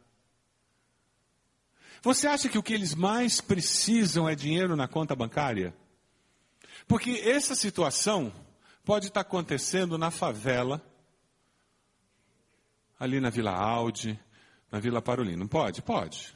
Você 2.01 2.27
acha 2.27 2.49
que 2.49 2.57
o 2.57 2.63
que 2.63 2.73
eles 2.73 2.93
mais 2.93 3.39
precisam 3.39 4.27
é 4.27 4.35
dinheiro 4.35 4.75
na 4.75 4.87
conta 4.87 5.15
bancária? 5.15 5.73
Porque 6.85 7.11
essa 7.23 7.55
situação 7.55 8.33
pode 8.83 9.07
estar 9.07 9.21
acontecendo 9.21 9.97
na 9.97 10.11
favela, 10.11 10.81
ali 12.99 13.21
na 13.21 13.29
Vila 13.29 13.51
Audi, 13.51 14.19
na 14.69 14.79
Vila 14.79 15.01
Parolin. 15.01 15.37
Não 15.37 15.47
pode? 15.47 15.81
Pode. 15.81 16.35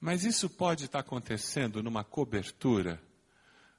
Mas 0.00 0.24
isso 0.24 0.48
pode 0.48 0.86
estar 0.86 1.00
acontecendo 1.00 1.82
numa 1.82 2.02
cobertura 2.02 2.98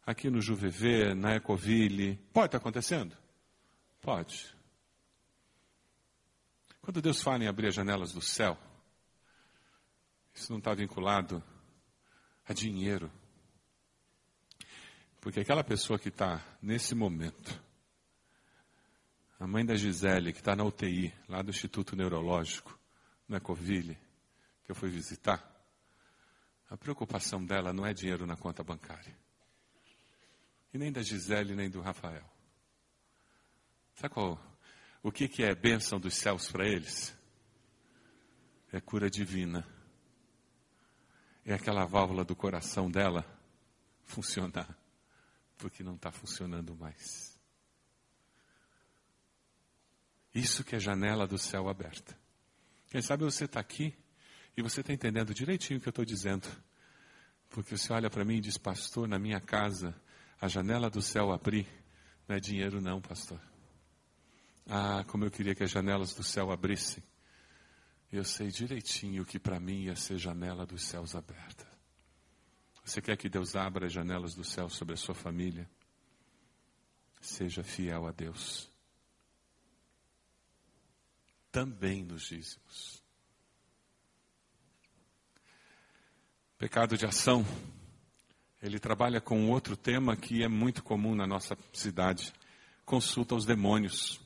aqui 0.06 0.30
no 0.30 0.42
Juvevê, 0.42 1.14
na 1.14 1.36
Ecoville. 1.36 2.18
Pode 2.34 2.48
estar 2.48 2.58
acontecendo? 2.58 3.16
Pode. 4.02 4.56
Quando 6.82 7.02
Deus 7.02 7.22
fala 7.22 7.44
em 7.44 7.48
abrir 7.48 7.68
as 7.68 7.76
janelas 7.76 8.12
do 8.12 8.22
céu, 8.22 8.58
isso 10.34 10.52
não 10.52 10.60
está 10.60 10.74
vinculado 10.74 11.44
a 12.48 12.54
dinheiro. 12.54 13.12
Porque 15.20 15.40
aquela 15.40 15.64
pessoa 15.64 16.00
que 16.00 16.10
está 16.10 16.44
nesse 16.62 16.96
momento, 16.96 17.62
a 19.40 19.46
mãe 19.46 19.64
da 19.64 19.76
Gisele, 19.76 20.34
que 20.34 20.40
está 20.40 20.56
na 20.56 20.64
UTI, 20.64 21.14
lá 21.30 21.44
do 21.44 21.52
Instituto 21.52 21.96
Neurológico, 21.96 22.78
no 23.28 23.38
Ecoville, 23.38 23.98
que 24.66 24.72
eu 24.72 24.76
fui 24.76 24.90
visitar, 24.90 25.48
a 26.70 26.78
preocupação 26.78 27.46
dela 27.46 27.72
não 27.72 27.86
é 27.86 27.94
dinheiro 27.94 28.26
na 28.26 28.36
conta 28.36 28.64
bancária. 28.64 29.16
E 30.74 30.78
nem 30.78 30.92
da 30.92 31.02
Gisele, 31.02 31.56
nem 31.56 31.70
do 31.70 31.82
Rafael. 31.82 32.30
Sabe 33.96 34.14
qual? 34.14 34.40
O 35.04 35.12
que, 35.12 35.28
que 35.28 35.44
é 35.44 35.54
bênção 35.54 36.00
dos 36.00 36.16
céus 36.16 36.52
para 36.52 36.68
eles? 36.68 37.16
É 38.72 38.80
cura 38.80 39.10
divina. 39.10 39.68
É 41.44 41.54
aquela 41.54 41.86
válvula 41.86 42.24
do 42.24 42.36
coração 42.36 42.90
dela 42.90 43.26
funcionar, 44.04 44.78
porque 45.58 45.84
não 45.84 45.96
está 45.96 46.12
funcionando 46.12 46.76
mais. 46.76 47.40
Isso 50.34 50.64
que 50.64 50.76
é 50.76 50.80
janela 50.80 51.28
do 51.28 51.38
céu 51.38 51.68
aberta. 51.68 52.18
Quem 52.90 53.02
sabe 53.02 53.24
você 53.24 53.46
está 53.46 53.60
aqui 53.60 53.94
e 54.56 54.62
você 54.62 54.82
está 54.82 54.94
entendendo 54.94 55.34
direitinho 55.34 55.80
o 55.80 55.82
que 55.82 55.88
eu 55.88 55.92
estou 55.92 56.06
dizendo. 56.06 56.48
Porque 57.50 57.76
você 57.76 57.92
olha 57.92 58.10
para 58.10 58.24
mim 58.24 58.38
e 58.38 58.42
diz, 58.42 58.58
pastor, 58.58 59.08
na 59.08 59.20
minha 59.20 59.42
casa, 59.42 59.94
a 60.42 60.48
janela 60.48 60.90
do 60.90 61.04
céu 61.04 61.32
abrir, 61.32 61.68
não 62.28 62.36
é 62.36 62.40
dinheiro 62.40 62.82
não, 62.82 63.00
pastor. 63.00 63.40
Ah, 64.68 65.04
como 65.08 65.24
eu 65.24 65.30
queria 65.30 65.54
que 65.54 65.64
as 65.64 65.70
janelas 65.70 66.16
do 66.16 66.24
céu 66.24 66.52
abrissem. 66.52 67.04
Eu 68.12 68.24
sei 68.24 68.50
direitinho 68.50 69.24
que 69.24 69.40
para 69.40 69.60
mim 69.60 69.84
ia 69.84 69.96
ser 69.96 70.18
janela 70.18 70.66
dos 70.66 70.84
céus 70.84 71.14
aberta. 71.14 71.68
Você 72.84 73.02
quer 73.02 73.16
que 73.16 73.30
Deus 73.30 73.56
abra 73.56 73.86
as 73.86 73.94
janelas 73.94 74.34
do 74.34 74.44
céu 74.44 74.68
sobre 74.68 74.96
a 74.96 74.98
sua 74.98 75.14
família? 75.14 75.70
Seja 77.22 77.64
fiel 77.64 78.08
a 78.08 78.12
Deus. 78.12 78.70
Também 81.52 82.04
nos 82.04 82.24
dízimos. 82.24 83.04
Pecado 86.58 86.98
de 86.98 87.06
ação, 87.06 87.46
ele 88.62 88.80
trabalha 88.80 89.20
com 89.20 89.50
outro 89.50 89.76
tema 89.76 90.16
que 90.16 90.44
é 90.44 90.48
muito 90.48 90.84
comum 90.84 91.16
na 91.16 91.26
nossa 91.26 91.58
cidade: 91.74 92.32
consulta 92.86 93.34
aos 93.34 93.46
demônios. 93.46 94.22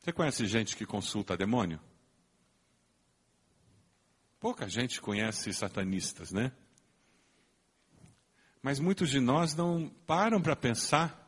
Você 0.00 0.12
conhece 0.12 0.46
gente 0.46 0.76
que 0.76 0.86
consulta 0.86 1.36
demônio? 1.36 1.78
Pouca 4.40 4.68
gente 4.68 5.00
conhece 5.00 5.52
satanistas, 5.52 6.32
né? 6.32 6.52
Mas 8.62 8.80
muitos 8.80 9.10
de 9.10 9.20
nós 9.20 9.54
não 9.54 9.88
param 10.06 10.40
para 10.40 10.56
pensar 10.56 11.26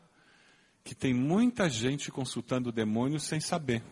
que 0.83 0.95
tem 0.95 1.13
muita 1.13 1.69
gente 1.69 2.11
consultando 2.11 2.71
demônios 2.71 3.23
sem 3.23 3.39
saber. 3.39 3.83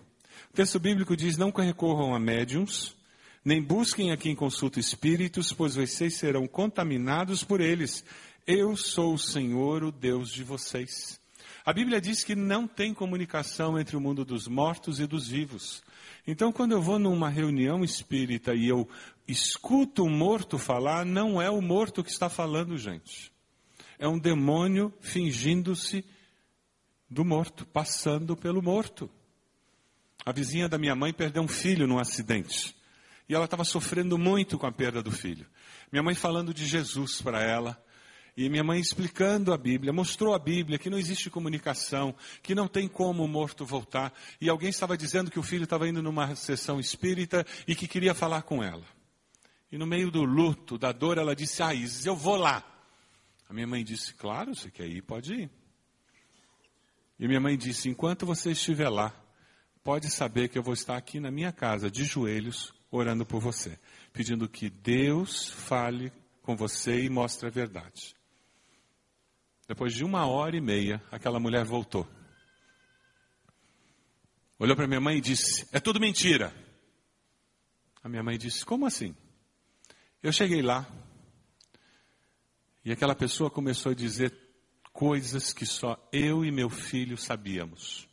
O 0.49 0.53
texto 0.53 0.79
bíblico 0.79 1.15
diz: 1.15 1.37
não 1.37 1.51
recorram 1.51 2.15
a 2.15 2.19
médiums, 2.19 2.95
nem 3.43 3.61
busquem 3.61 4.11
a 4.11 4.17
quem 4.17 4.35
consulta 4.35 4.79
espíritos, 4.79 5.53
pois 5.53 5.75
vocês 5.75 6.15
serão 6.15 6.47
contaminados 6.47 7.43
por 7.43 7.61
eles. 7.61 8.03
Eu 8.45 8.75
sou 8.75 9.13
o 9.13 9.19
Senhor, 9.19 9.83
o 9.83 9.91
Deus 9.91 10.31
de 10.31 10.43
vocês. 10.43 11.19
A 11.65 11.73
Bíblia 11.73 12.01
diz 12.01 12.23
que 12.23 12.35
não 12.35 12.67
tem 12.67 12.93
comunicação 12.93 13.79
entre 13.79 13.95
o 13.95 14.01
mundo 14.01 14.25
dos 14.25 14.47
mortos 14.47 14.99
e 14.99 15.05
dos 15.05 15.27
vivos. 15.27 15.83
Então, 16.25 16.51
quando 16.51 16.71
eu 16.71 16.81
vou 16.81 16.97
numa 16.97 17.29
reunião 17.29 17.83
espírita 17.83 18.53
e 18.55 18.67
eu 18.67 18.89
escuto 19.27 20.03
um 20.03 20.09
morto 20.09 20.57
falar, 20.57 21.05
não 21.05 21.41
é 21.41 21.49
o 21.49 21.61
morto 21.61 22.03
que 22.03 22.09
está 22.09 22.29
falando, 22.29 22.77
gente. 22.77 23.31
É 23.97 24.07
um 24.07 24.17
demônio 24.17 24.93
fingindo-se 24.99 26.03
do 27.09 27.25
morto, 27.25 27.65
passando 27.65 28.35
pelo 28.35 28.61
morto. 28.61 29.09
A 30.25 30.31
vizinha 30.31 30.69
da 30.69 30.77
minha 30.77 30.95
mãe 30.95 31.13
perdeu 31.13 31.41
um 31.43 31.47
filho 31.47 31.87
num 31.87 31.99
acidente. 31.99 32.75
E 33.27 33.35
ela 33.35 33.45
estava 33.45 33.63
sofrendo 33.63 34.17
muito 34.17 34.57
com 34.57 34.65
a 34.65 34.71
perda 34.71 35.03
do 35.03 35.11
filho. 35.11 35.45
Minha 35.91 36.03
mãe 36.03 36.15
falando 36.15 36.53
de 36.53 36.65
Jesus 36.65 37.21
para 37.21 37.41
ela. 37.43 37.79
E 38.39 38.47
minha 38.47 38.63
mãe 38.63 38.79
explicando 38.79 39.51
a 39.51 39.57
Bíblia, 39.57 39.91
mostrou 39.91 40.33
a 40.33 40.39
Bíblia 40.39 40.79
que 40.79 40.89
não 40.89 40.97
existe 40.97 41.29
comunicação, 41.29 42.15
que 42.41 42.55
não 42.55 42.69
tem 42.69 42.87
como 42.87 43.21
o 43.21 43.27
morto 43.27 43.65
voltar. 43.65 44.13
E 44.39 44.47
alguém 44.47 44.69
estava 44.69 44.97
dizendo 44.97 45.29
que 45.29 45.37
o 45.37 45.43
filho 45.43 45.65
estava 45.65 45.89
indo 45.89 46.01
numa 46.01 46.33
sessão 46.37 46.79
espírita 46.79 47.45
e 47.67 47.75
que 47.75 47.85
queria 47.85 48.13
falar 48.13 48.43
com 48.43 48.63
ela. 48.63 48.85
E 49.69 49.77
no 49.77 49.85
meio 49.85 50.09
do 50.09 50.23
luto, 50.23 50.77
da 50.77 50.93
dor, 50.93 51.17
ela 51.17 51.35
disse: 51.35 51.61
Ah, 51.61 51.73
Isis, 51.73 52.05
eu 52.05 52.15
vou 52.15 52.37
lá. 52.37 52.63
A 53.49 53.53
minha 53.53 53.67
mãe 53.67 53.83
disse: 53.83 54.13
Claro, 54.13 54.55
você 54.55 54.71
quer 54.71 54.87
ir, 54.87 55.01
pode 55.01 55.33
ir. 55.33 55.49
E 57.19 57.27
minha 57.27 57.41
mãe 57.41 57.57
disse: 57.57 57.89
Enquanto 57.89 58.25
você 58.25 58.51
estiver 58.51 58.87
lá, 58.87 59.13
pode 59.83 60.09
saber 60.09 60.47
que 60.47 60.57
eu 60.57 60.63
vou 60.63 60.73
estar 60.73 60.95
aqui 60.95 61.19
na 61.19 61.29
minha 61.29 61.51
casa, 61.51 61.91
de 61.91 62.05
joelhos, 62.05 62.73
orando 62.89 63.25
por 63.25 63.41
você, 63.41 63.77
pedindo 64.13 64.47
que 64.47 64.69
Deus 64.69 65.49
fale 65.49 66.09
com 66.41 66.55
você 66.55 67.03
e 67.03 67.09
mostre 67.09 67.45
a 67.45 67.51
verdade. 67.51 68.17
Depois 69.69 69.93
de 69.93 70.03
uma 70.03 70.25
hora 70.25 70.57
e 70.57 70.59
meia, 70.59 70.99
aquela 71.11 71.39
mulher 71.39 71.63
voltou. 71.63 72.09
Olhou 74.57 74.75
para 74.75 74.87
minha 74.87 74.99
mãe 74.99 75.17
e 75.19 75.21
disse: 75.21 75.69
É 75.71 75.79
tudo 75.79 75.99
mentira. 75.99 76.51
A 78.03 78.09
minha 78.09 78.23
mãe 78.23 78.35
disse: 78.35 78.65
Como 78.65 78.87
assim? 78.87 79.15
Eu 80.23 80.33
cheguei 80.33 80.63
lá 80.63 80.87
e 82.83 82.91
aquela 82.91 83.13
pessoa 83.13 83.51
começou 83.51 83.91
a 83.91 83.95
dizer 83.95 84.35
coisas 84.91 85.53
que 85.53 85.67
só 85.67 85.95
eu 86.11 86.43
e 86.43 86.49
meu 86.49 86.71
filho 86.71 87.15
sabíamos. 87.15 88.09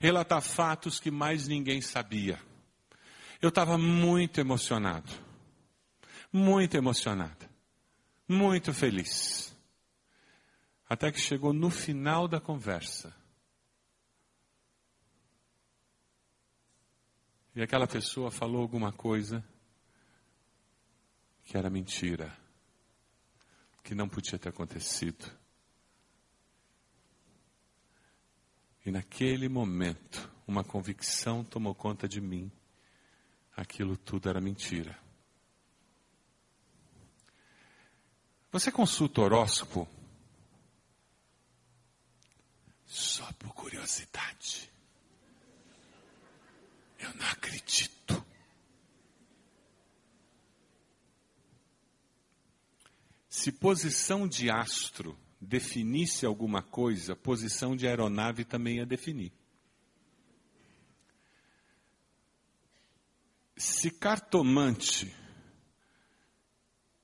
Relatar 0.00 0.42
fatos 0.42 0.98
que 0.98 1.08
mais 1.08 1.46
ninguém 1.46 1.80
sabia. 1.80 2.36
Eu 3.40 3.50
estava 3.50 3.78
muito 3.78 4.40
emocionado. 4.40 5.12
Muito 6.32 6.76
emocionado. 6.76 7.48
Muito 8.28 8.74
feliz. 8.74 9.53
Até 10.88 11.10
que 11.10 11.18
chegou 11.18 11.52
no 11.52 11.70
final 11.70 12.28
da 12.28 12.40
conversa. 12.40 13.14
E 17.54 17.62
aquela 17.62 17.86
pessoa 17.86 18.30
falou 18.30 18.60
alguma 18.60 18.92
coisa 18.92 19.44
que 21.44 21.56
era 21.56 21.70
mentira, 21.70 22.36
que 23.82 23.94
não 23.94 24.08
podia 24.08 24.38
ter 24.38 24.48
acontecido. 24.48 25.30
E 28.84 28.90
naquele 28.90 29.48
momento, 29.48 30.30
uma 30.46 30.64
convicção 30.64 31.44
tomou 31.44 31.74
conta 31.74 32.08
de 32.08 32.20
mim 32.20 32.50
aquilo 33.56 33.96
tudo 33.96 34.28
era 34.28 34.40
mentira. 34.40 34.98
Você 38.50 38.70
consulta 38.70 39.20
horóscopo 39.20 39.88
só 42.94 43.30
por 43.32 43.52
curiosidade. 43.54 44.70
Eu 46.98 47.12
não 47.14 47.26
acredito. 47.26 48.24
Se 53.28 53.50
posição 53.50 54.28
de 54.28 54.48
astro 54.48 55.18
definisse 55.40 56.24
alguma 56.24 56.62
coisa, 56.62 57.16
posição 57.16 57.74
de 57.74 57.86
aeronave 57.86 58.44
também 58.44 58.76
ia 58.76 58.86
definir. 58.86 59.32
se 63.56 63.90
cartomante 63.90 65.14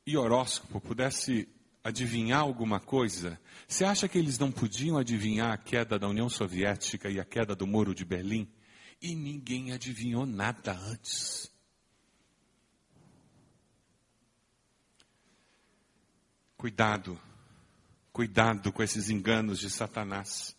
e 0.06 0.16
horóscopo 0.16 0.80
pudesse 0.80 1.48
adivinhar 1.82 2.40
alguma 2.40 2.78
coisa, 2.78 3.40
você 3.66 3.84
acha 3.84 4.08
que 4.08 4.18
eles 4.18 4.38
não 4.38 4.52
podiam 4.52 4.98
adivinhar 4.98 5.52
a 5.52 5.58
queda 5.58 5.98
da 5.98 6.08
União 6.08 6.28
Soviética 6.28 7.08
e 7.08 7.18
a 7.18 7.24
queda 7.24 7.54
do 7.54 7.66
Muro 7.66 7.94
de 7.94 8.04
Berlim? 8.04 8.48
E 9.00 9.14
ninguém 9.14 9.72
adivinhou 9.72 10.26
nada 10.26 10.72
antes. 10.72 11.50
Cuidado, 16.56 17.18
cuidado 18.12 18.70
com 18.70 18.82
esses 18.82 19.08
enganos 19.08 19.58
de 19.58 19.70
Satanás. 19.70 20.54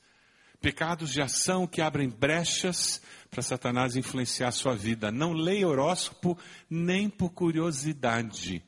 Pecados 0.59 1.11
de 1.11 1.21
ação 1.21 1.67
que 1.67 1.81
abrem 1.81 2.09
brechas 2.09 3.01
para 3.29 3.43
Satanás 3.43 3.95
influenciar 3.95 4.47
a 4.47 4.51
sua 4.51 4.75
vida. 4.75 5.11
Não 5.11 5.33
leia 5.33 5.67
horóscopo 5.67 6.37
nem 6.67 7.07
por 7.07 7.31
curiosidade. 7.31 8.63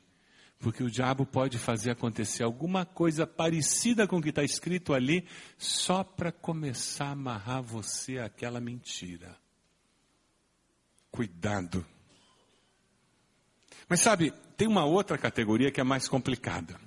Porque 0.58 0.82
o 0.82 0.90
diabo 0.90 1.26
pode 1.26 1.58
fazer 1.58 1.90
acontecer 1.90 2.42
alguma 2.42 2.86
coisa 2.86 3.26
parecida 3.26 4.06
com 4.06 4.16
o 4.16 4.22
que 4.22 4.30
está 4.30 4.42
escrito 4.42 4.94
ali, 4.94 5.26
só 5.58 6.02
para 6.02 6.32
começar 6.32 7.06
a 7.06 7.12
amarrar 7.12 7.62
você 7.62 8.18
àquela 8.18 8.60
mentira. 8.60 9.36
Cuidado. 11.10 11.86
Mas 13.88 14.00
sabe, 14.00 14.32
tem 14.56 14.66
uma 14.66 14.84
outra 14.84 15.18
categoria 15.18 15.70
que 15.70 15.80
é 15.80 15.84
mais 15.84 16.08
complicada. 16.08 16.80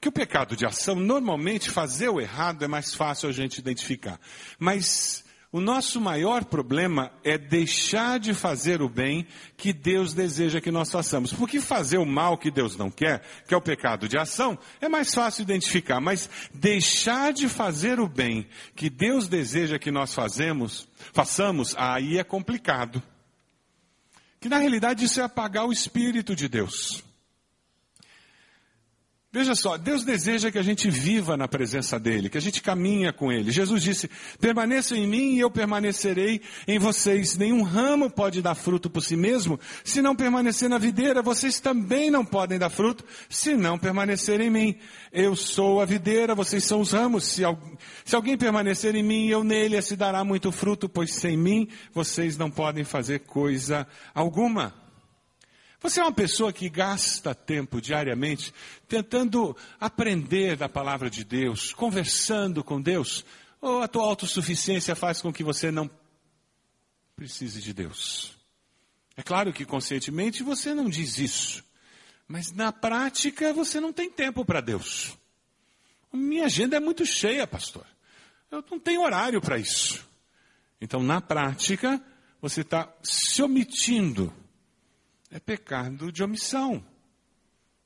Que 0.00 0.08
o 0.08 0.12
pecado 0.12 0.56
de 0.56 0.64
ação, 0.64 0.94
normalmente 0.96 1.70
fazer 1.70 2.08
o 2.08 2.20
errado 2.20 2.64
é 2.64 2.68
mais 2.68 2.94
fácil 2.94 3.28
a 3.28 3.32
gente 3.32 3.58
identificar. 3.58 4.20
Mas 4.58 5.24
o 5.54 5.60
nosso 5.60 6.00
maior 6.00 6.44
problema 6.44 7.12
é 7.22 7.38
deixar 7.38 8.18
de 8.18 8.34
fazer 8.34 8.82
o 8.82 8.88
bem 8.88 9.24
que 9.56 9.72
Deus 9.72 10.12
deseja 10.12 10.60
que 10.60 10.72
nós 10.72 10.90
façamos. 10.90 11.32
Porque 11.32 11.60
fazer 11.60 11.98
o 11.98 12.04
mal 12.04 12.36
que 12.36 12.50
Deus 12.50 12.76
não 12.76 12.90
quer, 12.90 13.22
que 13.46 13.54
é 13.54 13.56
o 13.56 13.60
pecado 13.60 14.08
de 14.08 14.18
ação, 14.18 14.58
é 14.80 14.88
mais 14.88 15.14
fácil 15.14 15.42
identificar. 15.42 16.00
Mas 16.00 16.28
deixar 16.52 17.32
de 17.32 17.48
fazer 17.48 18.00
o 18.00 18.08
bem 18.08 18.48
que 18.74 18.90
Deus 18.90 19.28
deseja 19.28 19.78
que 19.78 19.92
nós 19.92 20.12
fazemos, 20.12 20.88
façamos, 21.12 21.72
aí 21.78 22.18
é 22.18 22.24
complicado. 22.24 23.00
Que 24.40 24.48
na 24.48 24.58
realidade 24.58 25.04
isso 25.04 25.20
é 25.20 25.22
apagar 25.22 25.66
o 25.66 25.72
Espírito 25.72 26.34
de 26.34 26.48
Deus. 26.48 27.04
Veja 29.34 29.56
só, 29.56 29.76
Deus 29.76 30.04
deseja 30.04 30.48
que 30.52 30.58
a 30.58 30.62
gente 30.62 30.88
viva 30.88 31.36
na 31.36 31.48
presença 31.48 31.98
dEle, 31.98 32.30
que 32.30 32.38
a 32.38 32.40
gente 32.40 32.62
caminha 32.62 33.12
com 33.12 33.32
Ele. 33.32 33.50
Jesus 33.50 33.82
disse, 33.82 34.08
permaneçam 34.38 34.96
em 34.96 35.08
mim 35.08 35.34
e 35.34 35.40
eu 35.40 35.50
permanecerei 35.50 36.40
em 36.68 36.78
vocês. 36.78 37.36
Nenhum 37.36 37.64
ramo 37.64 38.08
pode 38.08 38.40
dar 38.40 38.54
fruto 38.54 38.88
por 38.88 39.02
si 39.02 39.16
mesmo, 39.16 39.58
se 39.82 40.00
não 40.00 40.14
permanecer 40.14 40.68
na 40.68 40.78
videira. 40.78 41.20
Vocês 41.20 41.58
também 41.58 42.12
não 42.12 42.24
podem 42.24 42.60
dar 42.60 42.70
fruto, 42.70 43.04
se 43.28 43.56
não 43.56 43.76
permanecer 43.76 44.40
em 44.40 44.50
mim. 44.50 44.76
Eu 45.12 45.34
sou 45.34 45.80
a 45.80 45.84
videira, 45.84 46.32
vocês 46.32 46.62
são 46.62 46.80
os 46.80 46.92
ramos. 46.92 47.24
Se, 47.24 47.42
se 48.04 48.14
alguém 48.14 48.36
permanecer 48.36 48.94
em 48.94 49.02
mim, 49.02 49.26
eu 49.26 49.42
nele, 49.42 49.82
se 49.82 49.96
dará 49.96 50.22
muito 50.22 50.52
fruto, 50.52 50.88
pois 50.88 51.12
sem 51.12 51.36
mim 51.36 51.66
vocês 51.92 52.38
não 52.38 52.52
podem 52.52 52.84
fazer 52.84 53.18
coisa 53.22 53.84
alguma. 54.14 54.83
Você 55.84 56.00
é 56.00 56.02
uma 56.02 56.12
pessoa 56.14 56.50
que 56.50 56.70
gasta 56.70 57.34
tempo 57.34 57.78
diariamente 57.78 58.54
tentando 58.88 59.54
aprender 59.78 60.56
da 60.56 60.66
palavra 60.66 61.10
de 61.10 61.22
Deus, 61.22 61.74
conversando 61.74 62.64
com 62.64 62.80
Deus? 62.80 63.22
Ou 63.60 63.82
a 63.82 63.86
tua 63.86 64.02
autossuficiência 64.04 64.96
faz 64.96 65.20
com 65.20 65.30
que 65.30 65.44
você 65.44 65.70
não 65.70 65.90
precise 67.14 67.60
de 67.60 67.74
Deus? 67.74 68.34
É 69.14 69.22
claro 69.22 69.52
que 69.52 69.66
conscientemente 69.66 70.42
você 70.42 70.72
não 70.72 70.88
diz 70.88 71.18
isso, 71.18 71.62
mas 72.26 72.50
na 72.50 72.72
prática 72.72 73.52
você 73.52 73.78
não 73.78 73.92
tem 73.92 74.10
tempo 74.10 74.42
para 74.42 74.62
Deus. 74.62 75.14
Minha 76.10 76.46
agenda 76.46 76.78
é 76.78 76.80
muito 76.80 77.04
cheia, 77.04 77.46
pastor. 77.46 77.84
Eu 78.50 78.64
não 78.70 78.80
tenho 78.80 79.02
horário 79.02 79.38
para 79.38 79.58
isso. 79.58 80.02
Então, 80.80 81.02
na 81.02 81.20
prática, 81.20 82.02
você 82.40 82.62
está 82.62 82.90
se 83.02 83.42
omitindo 83.42 84.32
é 85.34 85.40
pecado 85.40 86.12
de 86.12 86.22
omissão. 86.22 86.80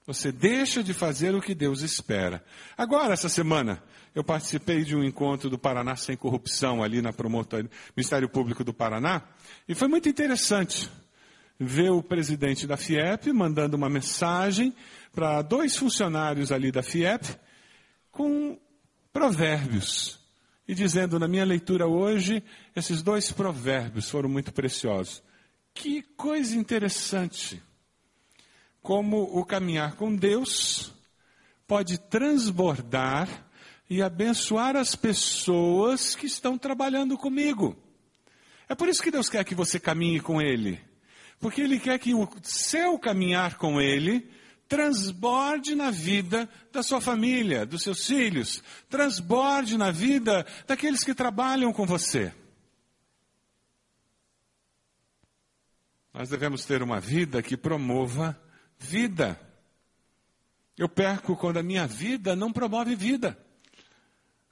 Você 0.06 0.30
deixa 0.30 0.82
de 0.82 0.92
fazer 0.92 1.34
o 1.34 1.40
que 1.40 1.54
Deus 1.54 1.80
espera. 1.80 2.44
Agora, 2.76 3.14
essa 3.14 3.28
semana, 3.30 3.82
eu 4.14 4.22
participei 4.22 4.84
de 4.84 4.94
um 4.94 5.02
encontro 5.02 5.48
do 5.48 5.58
Paraná 5.58 5.96
Sem 5.96 6.14
Corrupção, 6.14 6.82
ali 6.82 7.00
na 7.00 7.10
promotoria, 7.10 7.70
Ministério 7.96 8.28
Público 8.28 8.62
do 8.62 8.74
Paraná, 8.74 9.22
e 9.66 9.74
foi 9.74 9.88
muito 9.88 10.10
interessante 10.10 10.90
ver 11.58 11.90
o 11.90 12.02
presidente 12.02 12.66
da 12.66 12.76
FIEP 12.76 13.32
mandando 13.32 13.78
uma 13.78 13.88
mensagem 13.88 14.74
para 15.10 15.40
dois 15.40 15.74
funcionários 15.74 16.52
ali 16.52 16.70
da 16.70 16.82
FIEP 16.82 17.34
com 18.12 18.58
provérbios. 19.10 20.20
E 20.66 20.74
dizendo, 20.74 21.18
na 21.18 21.26
minha 21.26 21.46
leitura 21.46 21.86
hoje, 21.86 22.42
esses 22.76 23.02
dois 23.02 23.32
provérbios 23.32 24.10
foram 24.10 24.28
muito 24.28 24.52
preciosos. 24.52 25.22
Que 25.78 26.02
coisa 26.02 26.56
interessante. 26.56 27.62
Como 28.82 29.22
o 29.22 29.44
caminhar 29.44 29.94
com 29.94 30.12
Deus 30.12 30.92
pode 31.68 31.98
transbordar 31.98 33.28
e 33.88 34.02
abençoar 34.02 34.74
as 34.74 34.96
pessoas 34.96 36.16
que 36.16 36.26
estão 36.26 36.58
trabalhando 36.58 37.16
comigo. 37.16 37.76
É 38.68 38.74
por 38.74 38.88
isso 38.88 39.00
que 39.00 39.12
Deus 39.12 39.28
quer 39.28 39.44
que 39.44 39.54
você 39.54 39.78
caminhe 39.78 40.18
com 40.18 40.42
Ele. 40.42 40.80
Porque 41.38 41.60
Ele 41.60 41.78
quer 41.78 41.96
que 42.00 42.12
o 42.12 42.28
seu 42.42 42.98
caminhar 42.98 43.56
com 43.56 43.80
Ele 43.80 44.28
transborde 44.68 45.76
na 45.76 45.92
vida 45.92 46.48
da 46.72 46.82
sua 46.82 47.00
família, 47.00 47.64
dos 47.64 47.84
seus 47.84 48.04
filhos, 48.04 48.64
transborde 48.90 49.78
na 49.78 49.92
vida 49.92 50.44
daqueles 50.66 51.04
que 51.04 51.14
trabalham 51.14 51.72
com 51.72 51.86
você. 51.86 52.32
Nós 56.18 56.28
devemos 56.28 56.64
ter 56.64 56.82
uma 56.82 56.98
vida 56.98 57.40
que 57.40 57.56
promova 57.56 58.36
vida. 58.76 59.40
Eu 60.76 60.88
perco 60.88 61.36
quando 61.36 61.58
a 61.58 61.62
minha 61.62 61.86
vida 61.86 62.34
não 62.34 62.52
promove 62.52 62.96
vida. 62.96 63.38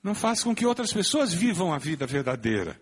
Não 0.00 0.14
faz 0.14 0.44
com 0.44 0.54
que 0.54 0.64
outras 0.64 0.92
pessoas 0.92 1.34
vivam 1.34 1.74
a 1.74 1.78
vida 1.78 2.06
verdadeira. 2.06 2.80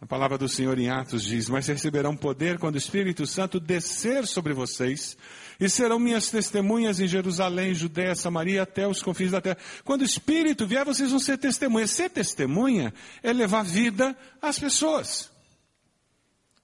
A 0.00 0.06
palavra 0.06 0.38
do 0.38 0.48
Senhor 0.48 0.78
em 0.78 0.88
Atos 0.88 1.24
diz: 1.24 1.48
Mas 1.48 1.66
receberão 1.66 2.16
poder 2.16 2.60
quando 2.60 2.76
o 2.76 2.78
Espírito 2.78 3.26
Santo 3.26 3.58
descer 3.58 4.24
sobre 4.24 4.52
vocês, 4.52 5.18
e 5.58 5.68
serão 5.68 5.98
minhas 5.98 6.30
testemunhas 6.30 7.00
em 7.00 7.08
Jerusalém, 7.08 7.74
Judéia, 7.74 8.14
Samaria, 8.14 8.62
até 8.62 8.86
os 8.86 9.02
confins 9.02 9.32
da 9.32 9.40
terra. 9.40 9.58
Quando 9.82 10.02
o 10.02 10.04
Espírito 10.04 10.64
vier, 10.64 10.84
vocês 10.84 11.10
vão 11.10 11.18
ser 11.18 11.38
testemunhas. 11.38 11.90
Ser 11.90 12.08
testemunha 12.08 12.94
é 13.20 13.32
levar 13.32 13.64
vida 13.64 14.16
às 14.40 14.60
pessoas. 14.60 15.34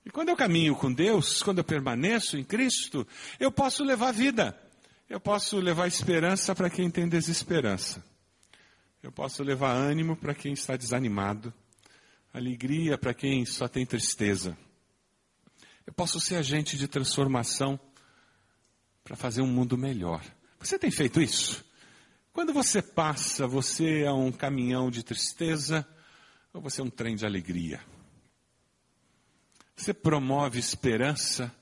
E 0.04 0.10
quando 0.10 0.30
eu 0.30 0.36
caminho 0.36 0.74
com 0.74 0.92
Deus, 0.92 1.42
quando 1.42 1.58
eu 1.58 1.64
permaneço 1.64 2.36
em 2.36 2.44
Cristo, 2.44 3.06
eu 3.38 3.52
posso 3.52 3.84
levar 3.84 4.12
vida. 4.12 4.58
Eu 5.08 5.20
posso 5.20 5.58
levar 5.58 5.86
esperança 5.86 6.54
para 6.54 6.70
quem 6.70 6.90
tem 6.90 7.08
desesperança. 7.08 8.02
Eu 9.02 9.12
posso 9.12 9.42
levar 9.42 9.72
ânimo 9.72 10.16
para 10.16 10.34
quem 10.34 10.52
está 10.52 10.76
desanimado. 10.76 11.52
Alegria 12.32 12.96
para 12.96 13.12
quem 13.12 13.44
só 13.44 13.68
tem 13.68 13.84
tristeza. 13.84 14.56
Eu 15.86 15.92
posso 15.92 16.18
ser 16.18 16.36
agente 16.36 16.76
de 16.76 16.88
transformação 16.88 17.78
para 19.04 19.16
fazer 19.16 19.42
um 19.42 19.46
mundo 19.46 19.76
melhor. 19.76 20.24
Você 20.58 20.78
tem 20.78 20.90
feito 20.90 21.20
isso? 21.20 21.64
Quando 22.32 22.52
você 22.52 22.80
passa, 22.80 23.46
você 23.46 24.02
é 24.02 24.12
um 24.12 24.32
caminhão 24.32 24.90
de 24.90 25.02
tristeza 25.02 25.86
ou 26.52 26.62
você 26.62 26.80
é 26.80 26.84
um 26.84 26.90
trem 26.90 27.14
de 27.14 27.26
alegria? 27.26 27.80
Você 29.82 29.92
promove 29.92 30.60
esperança 30.60 31.52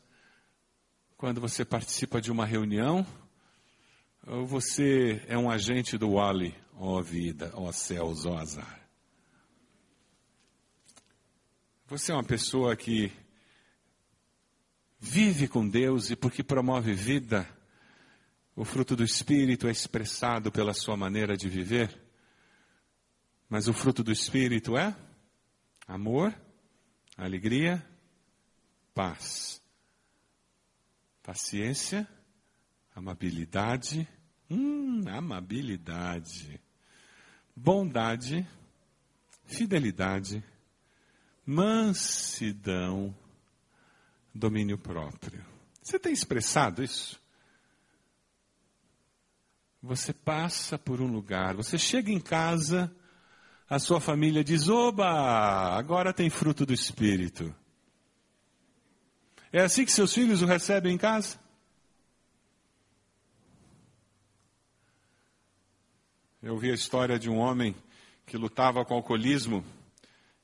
quando 1.16 1.40
você 1.40 1.64
participa 1.64 2.20
de 2.20 2.30
uma 2.30 2.44
reunião? 2.44 3.06
Ou 4.26 4.44
você 4.44 5.24
é 5.26 5.38
um 5.38 5.50
agente 5.50 5.96
do 5.96 6.16
Wally, 6.16 6.54
ó 6.76 7.00
vida, 7.00 7.50
ó 7.54 7.72
céus, 7.72 8.26
ó 8.26 8.36
azar? 8.36 8.86
Você 11.86 12.12
é 12.12 12.14
uma 12.14 12.22
pessoa 12.22 12.76
que 12.76 13.10
vive 14.98 15.48
com 15.48 15.66
Deus 15.66 16.10
e 16.10 16.14
porque 16.14 16.42
promove 16.42 16.92
vida, 16.92 17.48
o 18.54 18.66
fruto 18.66 18.94
do 18.94 19.02
Espírito 19.02 19.66
é 19.66 19.70
expressado 19.70 20.52
pela 20.52 20.74
sua 20.74 20.94
maneira 20.94 21.38
de 21.38 21.48
viver. 21.48 21.98
Mas 23.48 23.66
o 23.66 23.72
fruto 23.72 24.04
do 24.04 24.12
Espírito 24.12 24.76
é 24.76 24.94
amor, 25.88 26.38
alegria, 27.16 27.82
paz, 28.94 29.62
paciência, 31.22 32.08
amabilidade, 32.94 34.08
hum, 34.50 35.02
amabilidade, 35.08 36.60
bondade, 37.54 38.46
fidelidade, 39.44 40.42
mansidão, 41.44 43.14
domínio 44.34 44.78
próprio. 44.78 45.44
Você 45.82 45.98
tem 45.98 46.12
expressado 46.12 46.82
isso? 46.82 47.20
Você 49.82 50.12
passa 50.12 50.78
por 50.78 51.00
um 51.00 51.06
lugar, 51.06 51.54
você 51.54 51.78
chega 51.78 52.10
em 52.12 52.20
casa, 52.20 52.94
a 53.68 53.78
sua 53.78 54.00
família 54.00 54.44
diz: 54.44 54.68
Oba, 54.68 55.06
agora 55.76 56.12
tem 56.12 56.28
fruto 56.28 56.66
do 56.66 56.74
Espírito. 56.74 57.54
É 59.52 59.60
assim 59.62 59.84
que 59.84 59.90
seus 59.90 60.14
filhos 60.14 60.42
o 60.42 60.46
recebem 60.46 60.94
em 60.94 60.98
casa? 60.98 61.38
Eu 66.40 66.56
vi 66.56 66.70
a 66.70 66.74
história 66.74 67.18
de 67.18 67.28
um 67.28 67.36
homem 67.36 67.74
que 68.24 68.36
lutava 68.36 68.84
com 68.84 68.94
alcoolismo 68.94 69.64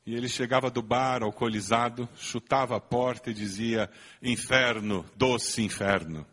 e 0.05 0.15
ele 0.15 0.29
chegava 0.29 0.71
do 0.71 0.83
bar 0.83 1.23
alcoolizado, 1.23 2.09
chutava 2.17 2.77
a 2.77 2.81
porta 2.81 3.31
e 3.31 3.35
dizia: 3.35 3.91
Inferno, 4.21 5.05
doce 5.17 5.63
inferno. 5.63 6.27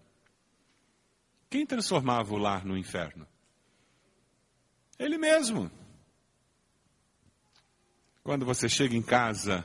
Quem 1.49 1.65
transformava 1.65 2.33
o 2.33 2.37
lar 2.37 2.65
no 2.65 2.75
inferno? 2.75 3.27
Ele 4.97 5.17
mesmo. 5.17 5.71
Quando 8.23 8.45
você 8.45 8.67
chega 8.67 8.95
em 8.95 9.01
casa, 9.01 9.63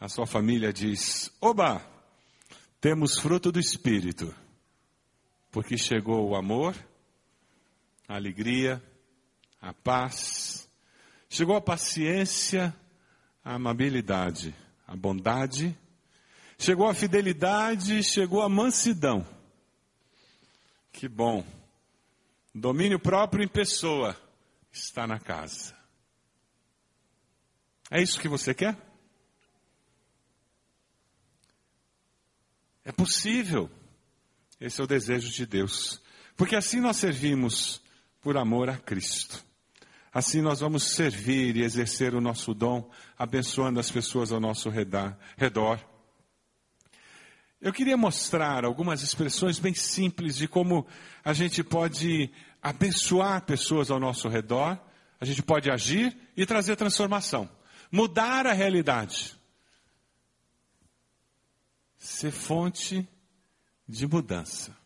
a 0.00 0.08
sua 0.08 0.26
família 0.26 0.72
diz: 0.72 1.32
Oba, 1.40 1.95
temos 2.86 3.18
fruto 3.18 3.50
do 3.50 3.58
Espírito, 3.58 4.32
porque 5.50 5.76
chegou 5.76 6.30
o 6.30 6.36
amor, 6.36 6.72
a 8.06 8.14
alegria, 8.14 8.80
a 9.60 9.74
paz, 9.74 10.70
chegou 11.28 11.56
a 11.56 11.60
paciência, 11.60 12.72
a 13.44 13.54
amabilidade, 13.54 14.54
a 14.86 14.94
bondade, 14.94 15.76
chegou 16.56 16.86
a 16.86 16.94
fidelidade, 16.94 18.04
chegou 18.04 18.40
a 18.40 18.48
mansidão. 18.48 19.26
Que 20.92 21.08
bom. 21.08 21.44
Domínio 22.54 23.00
próprio 23.00 23.42
em 23.42 23.48
pessoa 23.48 24.16
está 24.70 25.08
na 25.08 25.18
casa. 25.18 25.76
É 27.90 28.00
isso 28.00 28.20
que 28.20 28.28
você 28.28 28.54
quer? 28.54 28.85
É 32.86 32.92
possível. 32.92 33.68
Esse 34.60 34.80
é 34.80 34.84
o 34.84 34.86
desejo 34.86 35.28
de 35.32 35.44
Deus. 35.44 36.00
Porque 36.36 36.54
assim 36.54 36.80
nós 36.80 36.96
servimos 36.96 37.82
por 38.22 38.36
amor 38.36 38.70
a 38.70 38.76
Cristo. 38.76 39.44
Assim 40.14 40.40
nós 40.40 40.60
vamos 40.60 40.84
servir 40.84 41.56
e 41.56 41.64
exercer 41.64 42.14
o 42.14 42.20
nosso 42.20 42.54
dom, 42.54 42.88
abençoando 43.18 43.80
as 43.80 43.90
pessoas 43.90 44.30
ao 44.30 44.38
nosso 44.38 44.70
redor. 44.70 45.84
Eu 47.60 47.72
queria 47.72 47.96
mostrar 47.96 48.64
algumas 48.64 49.02
expressões 49.02 49.58
bem 49.58 49.74
simples 49.74 50.36
de 50.36 50.46
como 50.46 50.86
a 51.24 51.32
gente 51.32 51.64
pode 51.64 52.30
abençoar 52.62 53.44
pessoas 53.44 53.90
ao 53.90 53.98
nosso 53.98 54.28
redor, 54.28 54.80
a 55.20 55.24
gente 55.24 55.42
pode 55.42 55.68
agir 55.72 56.16
e 56.36 56.46
trazer 56.46 56.76
transformação, 56.76 57.50
mudar 57.90 58.46
a 58.46 58.52
realidade, 58.52 59.35
ser 62.06 62.30
fonte 62.30 63.06
de 63.88 64.06
mudança. 64.06 64.76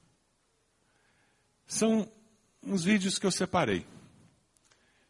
São 1.67 2.11
uns 2.63 2.83
vídeos 2.83 3.19
que 3.19 3.27
eu 3.27 3.31
separei. 3.31 3.87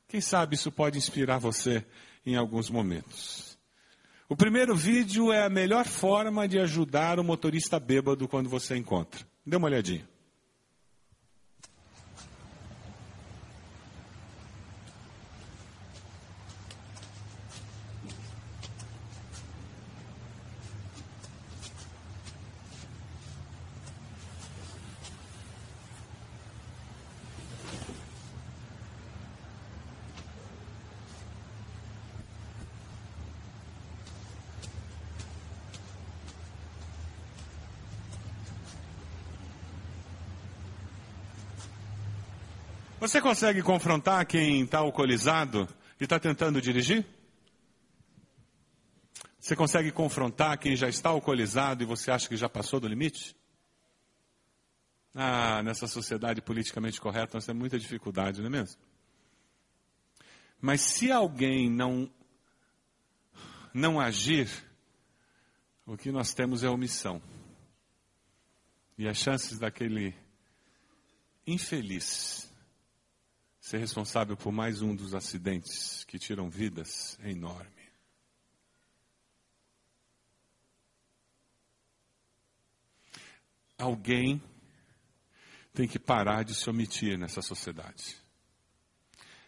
Quem 0.08 0.20
sabe 0.20 0.56
isso 0.56 0.72
pode 0.72 0.98
inspirar 0.98 1.38
você 1.38 1.84
em 2.26 2.36
alguns 2.36 2.68
momentos. 2.68 3.56
O 4.28 4.36
primeiro 4.36 4.76
vídeo 4.76 5.32
é 5.32 5.44
a 5.44 5.48
melhor 5.48 5.86
forma 5.86 6.46
de 6.46 6.58
ajudar 6.58 7.18
o 7.18 7.24
motorista 7.24 7.80
bêbado 7.80 8.28
quando 8.28 8.48
você 8.48 8.76
encontra. 8.76 9.26
Dê 9.46 9.56
uma 9.56 9.68
olhadinha. 9.68 10.08
Você 43.10 43.20
consegue 43.20 43.60
confrontar 43.60 44.24
quem 44.24 44.62
está 44.62 44.78
alcoolizado 44.78 45.68
e 45.98 46.04
está 46.04 46.16
tentando 46.20 46.62
dirigir? 46.62 47.04
Você 49.36 49.56
consegue 49.56 49.90
confrontar 49.90 50.56
quem 50.56 50.76
já 50.76 50.88
está 50.88 51.08
alcoolizado 51.08 51.82
e 51.82 51.86
você 51.86 52.12
acha 52.12 52.28
que 52.28 52.36
já 52.36 52.48
passou 52.48 52.78
do 52.78 52.86
limite? 52.86 53.34
Ah, 55.12 55.60
nessa 55.64 55.88
sociedade 55.88 56.40
politicamente 56.40 57.00
correta 57.00 57.36
nós 57.36 57.44
temos 57.44 57.58
muita 57.58 57.80
dificuldade, 57.80 58.38
não 58.38 58.46
é 58.46 58.50
mesmo? 58.50 58.80
Mas 60.60 60.80
se 60.80 61.10
alguém 61.10 61.68
não 61.68 62.08
não 63.74 63.98
agir, 63.98 64.48
o 65.84 65.96
que 65.96 66.12
nós 66.12 66.32
temos 66.32 66.62
é 66.62 66.70
omissão. 66.70 67.20
E 68.96 69.08
as 69.08 69.16
chances 69.16 69.58
daquele 69.58 70.14
infeliz 71.44 72.49
Ser 73.70 73.78
responsável 73.78 74.36
por 74.36 74.50
mais 74.50 74.82
um 74.82 74.96
dos 74.96 75.14
acidentes 75.14 76.02
que 76.02 76.18
tiram 76.18 76.50
vidas 76.50 77.16
é 77.22 77.30
enorme. 77.30 77.70
Alguém 83.78 84.42
tem 85.72 85.86
que 85.86 86.00
parar 86.00 86.42
de 86.42 86.52
se 86.52 86.68
omitir 86.68 87.16
nessa 87.16 87.40
sociedade. 87.40 88.16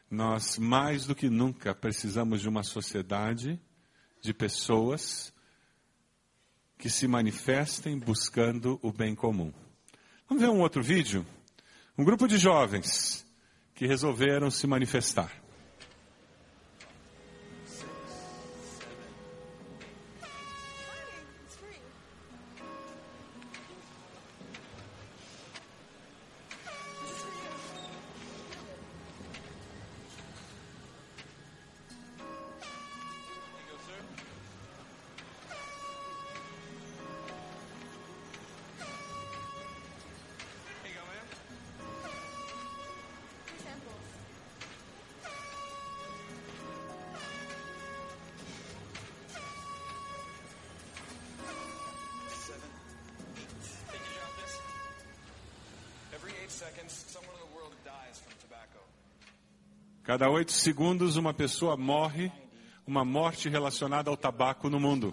Nós, 0.09 0.57
mais 0.57 1.05
do 1.05 1.17
que 1.17 1.29
nunca, 1.29 1.75
precisamos 1.75 2.41
de 2.41 2.49
uma 2.49 2.63
sociedade 2.63 3.61
de 4.21 4.33
pessoas 4.33 5.35
que 6.79 6.89
se 6.89 7.09
manifestem 7.09 7.99
buscando 7.99 8.79
o 8.85 8.93
bem 8.93 9.17
comum. 9.17 9.53
Vamos 10.29 10.45
ver 10.45 10.49
um 10.49 10.61
outro 10.61 10.81
vídeo? 10.81 11.27
Um 11.99 12.05
grupo 12.05 12.29
de 12.29 12.39
jovens 12.39 13.27
que 13.83 13.88
resolveram 13.88 14.49
se 14.49 14.64
manifestar. 14.64 15.41
Cada 60.23 60.35
oito 60.35 60.53
segundos, 60.53 61.17
uma 61.17 61.35
pessoa 61.35 61.77
morre, 61.77 62.31
uma 62.87 63.05
morte 63.05 63.49
relacionada 63.49 64.09
ao 64.09 64.17
tabaco 64.17 64.71
no 64.71 64.79
mundo. 64.79 65.13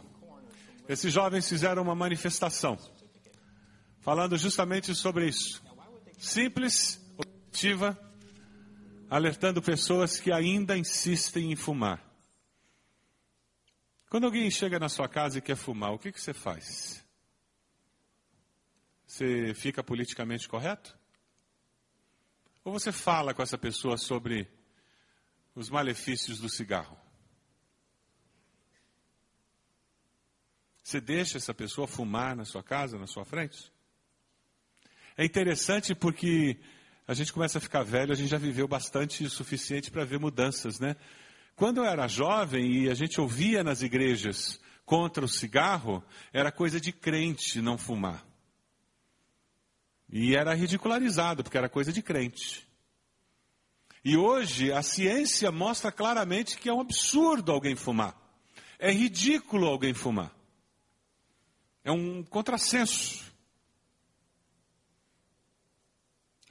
Esses 0.88 1.12
jovens 1.12 1.50
fizeram 1.50 1.82
uma 1.82 1.96
manifestação, 1.96 2.78
falando 4.02 4.38
justamente 4.38 4.94
sobre 4.94 5.28
isso. 5.28 5.64
Simples, 6.16 7.04
objetiva, 7.18 7.98
alertando 9.10 9.64
pessoas 9.64 10.20
que 10.20 10.32
ainda 10.32 10.78
insistem 10.78 11.52
em 11.52 11.56
fumar. 11.56 12.06
Quando 14.12 14.26
alguém 14.26 14.52
chega 14.52 14.78
na 14.78 14.90
sua 14.90 15.10
casa 15.10 15.40
e 15.40 15.42
quer 15.42 15.56
fumar, 15.56 15.92
o 15.92 15.98
que, 15.98 16.12
que 16.12 16.22
você 16.22 16.36
faz? 16.36 17.04
Você 19.08 19.56
fica 19.56 19.84
politicamente 19.84 20.48
correto? 20.48 20.96
Ou 22.64 22.72
você 22.72 22.92
fala 22.92 23.34
com 23.34 23.42
essa 23.42 23.58
pessoa 23.58 23.98
sobre 23.98 24.59
os 25.60 25.70
malefícios 25.70 26.40
do 26.40 26.48
cigarro? 26.48 26.98
Você 30.82 31.02
deixa 31.02 31.38
essa 31.38 31.54
pessoa 31.54 31.86
fumar 31.86 32.34
na 32.34 32.46
sua 32.46 32.64
casa, 32.64 32.98
na 32.98 33.06
sua 33.06 33.26
frente? 33.26 33.72
É 35.18 35.26
interessante 35.26 35.94
porque 35.94 36.58
a 37.06 37.14
gente 37.14 37.34
começa 37.34 37.58
a 37.58 37.62
ficar 37.62 37.84
velho, 37.84 38.14
a 38.14 38.16
gente 38.16 38.30
já 38.30 38.38
viveu 38.38 38.70
bastante 38.70 39.26
o 39.26 39.30
suficiente 39.30 39.92
para 39.92 40.06
ver 40.06 40.18
mudanças, 40.18 40.80
né? 40.80 40.96
Quando 41.58 41.80
eu 41.80 41.86
era 41.86 42.08
jovem 42.08 42.84
e 42.84 42.90
a 42.90 42.94
gente 42.94 43.20
ouvia 43.20 43.62
nas 43.62 43.82
igrejas 43.82 44.62
contra 44.86 45.26
o 45.26 45.28
cigarro, 45.28 46.02
era 46.32 46.54
coisa 46.54 46.80
de 46.80 46.94
crente 46.94 47.62
não 47.62 47.78
fumar. 47.78 48.26
E 50.10 50.38
era 50.38 50.54
ridicularizado, 50.54 51.44
porque 51.44 51.58
era 51.58 51.68
coisa 51.68 51.92
de 51.92 52.02
crente. 52.02 52.69
E 54.04 54.16
hoje 54.16 54.72
a 54.72 54.82
ciência 54.82 55.52
mostra 55.52 55.92
claramente 55.92 56.58
que 56.58 56.70
é 56.70 56.74
um 56.74 56.82
absurdo 56.82 57.52
alguém 57.52 57.76
fumar. 57.76 58.16
É 58.78 58.92
ridículo 58.92 59.68
alguém 59.68 59.94
fumar. 59.94 60.34
É 61.84 61.92
um 61.92 62.24
contrassenso. 62.24 63.30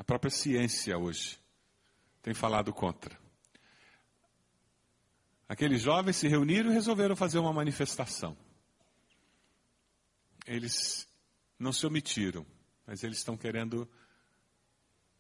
própria 0.09 0.31
ciência 0.31 0.97
hoje 0.97 1.39
tem 2.23 2.33
falado 2.33 2.73
contra. 2.73 3.15
Aqueles 5.47 5.83
jovens 5.83 6.17
se 6.17 6.27
reuniram 6.27 6.71
e 6.71 6.73
resolveram 6.73 7.15
fazer 7.15 7.39
uma 7.39 7.53
manifestação. 7.53 8.35
Eles 10.47 11.07
não 11.59 11.75
se 11.75 11.87
omitiram, 11.87 12.47
mas 12.87 13.05
eles 13.05 13.19
estão 13.19 13.37
querendo 13.37 13.87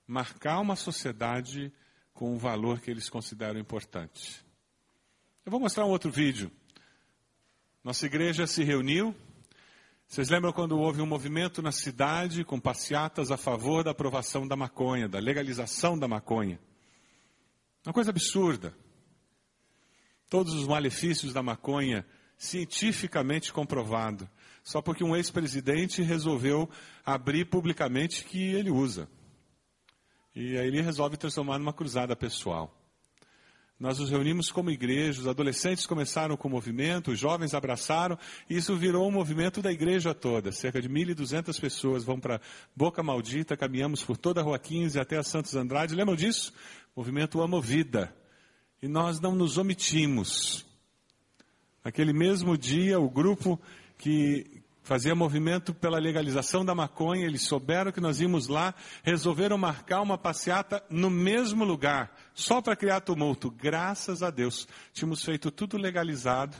marcar 0.07 0.59
uma 0.59 0.74
sociedade 0.74 1.70
com 2.18 2.34
um 2.34 2.36
valor 2.36 2.80
que 2.80 2.90
eles 2.90 3.08
consideram 3.08 3.60
importante. 3.60 4.44
Eu 5.46 5.52
vou 5.52 5.60
mostrar 5.60 5.86
um 5.86 5.90
outro 5.90 6.10
vídeo. 6.10 6.50
Nossa 7.84 8.06
igreja 8.06 8.44
se 8.44 8.64
reuniu. 8.64 9.14
Vocês 10.08 10.28
lembram 10.28 10.52
quando 10.52 10.76
houve 10.76 11.00
um 11.00 11.06
movimento 11.06 11.62
na 11.62 11.70
cidade 11.70 12.42
com 12.42 12.58
passeatas 12.58 13.30
a 13.30 13.36
favor 13.36 13.84
da 13.84 13.92
aprovação 13.92 14.48
da 14.48 14.56
maconha, 14.56 15.08
da 15.08 15.20
legalização 15.20 15.96
da 15.96 16.08
maconha? 16.08 16.58
Uma 17.86 17.92
coisa 17.92 18.10
absurda. 18.10 18.74
Todos 20.28 20.54
os 20.54 20.66
malefícios 20.66 21.32
da 21.32 21.40
maconha 21.40 22.04
cientificamente 22.36 23.52
comprovado, 23.52 24.28
só 24.64 24.82
porque 24.82 25.04
um 25.04 25.14
ex-presidente 25.14 26.02
resolveu 26.02 26.68
abrir 27.06 27.44
publicamente 27.44 28.24
que 28.24 28.42
ele 28.42 28.72
usa. 28.72 29.08
E 30.35 30.57
aí 30.57 30.66
ele 30.66 30.81
resolve 30.81 31.16
transformar 31.16 31.59
numa 31.59 31.72
cruzada 31.72 32.14
pessoal. 32.14 32.74
Nós 33.79 34.01
nos 34.01 34.11
reunimos 34.11 34.51
como 34.51 34.72
igreja, 34.72 35.20
os 35.20 35.29
adolescentes 35.29 35.87
começaram 35.87 36.37
com 36.37 36.49
o 36.49 36.51
movimento, 36.51 37.12
os 37.12 37.18
jovens 37.18 37.55
abraçaram, 37.55 38.18
e 38.51 38.57
isso 38.57 38.76
virou 38.76 39.07
um 39.07 39.11
movimento 39.11 39.62
da 39.62 39.70
igreja 39.70 40.12
toda. 40.12 40.51
Cerca 40.51 40.83
de 40.83 40.89
1.200 40.89 41.61
pessoas 41.61 42.03
vão 42.03 42.18
para 42.18 42.41
Boca 42.74 43.05
Maldita, 43.05 43.57
caminhamos 43.57 44.03
por 44.03 44.16
toda 44.16 44.41
a 44.41 44.45
Rua 44.45 44.59
15 44.59 44.99
até 44.99 45.16
a 45.16 45.22
Santos 45.22 45.55
Andrade. 45.55 45.95
Lembram 45.95 46.16
disso? 46.16 46.53
Movimento 46.97 47.41
Amo 47.41 47.61
Vida. 47.61 48.12
E 48.83 48.89
nós 48.89 49.20
não 49.20 49.37
nos 49.37 49.59
omitimos. 49.59 50.66
Naquele 51.85 52.12
mesmo 52.12 52.59
dia, 52.59 52.99
o 52.99 53.09
grupo 53.09 53.61
que 53.97 54.57
fazia 54.89 55.14
movimento 55.14 55.74
pela 55.74 55.99
legalização 55.99 56.64
da 56.64 56.74
maconha, 56.74 57.26
eles 57.26 57.43
souberam 57.43 57.93
que 57.93 58.01
nós 58.01 58.22
íamos 58.22 58.49
lá, 58.49 58.74
resolveram 59.03 59.59
marcar 59.59 60.01
uma 60.01 60.16
passeata 60.16 60.82
no 60.89 61.11
mesmo 61.11 61.62
lugar, 61.62 62.11
só 62.32 62.62
para 62.62 62.74
criar 62.74 63.03
tumulto. 63.03 63.51
Graças 63.51 64.22
a 64.22 64.30
Deus, 64.30 64.66
tínhamos 64.95 65.22
feito 65.22 65.51
tudo 65.51 65.76
legalizado. 65.76 66.57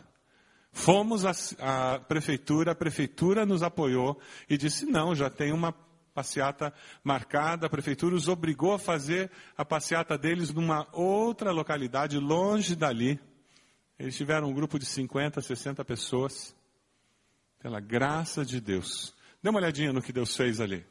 Fomos 0.71 1.25
à 1.25 1.99
prefeitura, 2.01 2.73
a 2.73 2.75
prefeitura 2.75 3.47
nos 3.47 3.63
apoiou 3.63 4.21
e 4.47 4.59
disse: 4.59 4.85
não, 4.85 5.15
já 5.15 5.31
tem 5.31 5.51
uma 5.51 5.73
passeata 6.13 6.71
marcada, 7.03 7.67
a 7.67 7.71
prefeitura 7.71 8.15
os 8.15 8.29
obrigou 8.29 8.75
a 8.75 8.79
fazer 8.79 9.31
a 9.57 9.65
passeata 9.65 10.19
deles 10.19 10.53
numa 10.53 10.87
outra 10.93 11.51
localidade, 11.51 12.19
longe 12.19 12.77
dali. 12.77 13.19
Eles 13.99 14.15
tiveram 14.15 14.51
um 14.51 14.53
grupo 14.53 14.79
de 14.79 14.85
50, 14.85 15.41
60 15.41 15.83
pessoas, 15.83 16.55
pela 17.59 17.81
graça 17.81 18.45
de 18.45 18.61
Deus. 18.61 19.15
Dê 19.43 19.51
uma 19.51 19.59
olhadinha 19.59 19.93
no 19.93 20.03
que 20.03 20.13
Deus 20.13 20.37
fez 20.37 20.61
ali. 20.61 20.85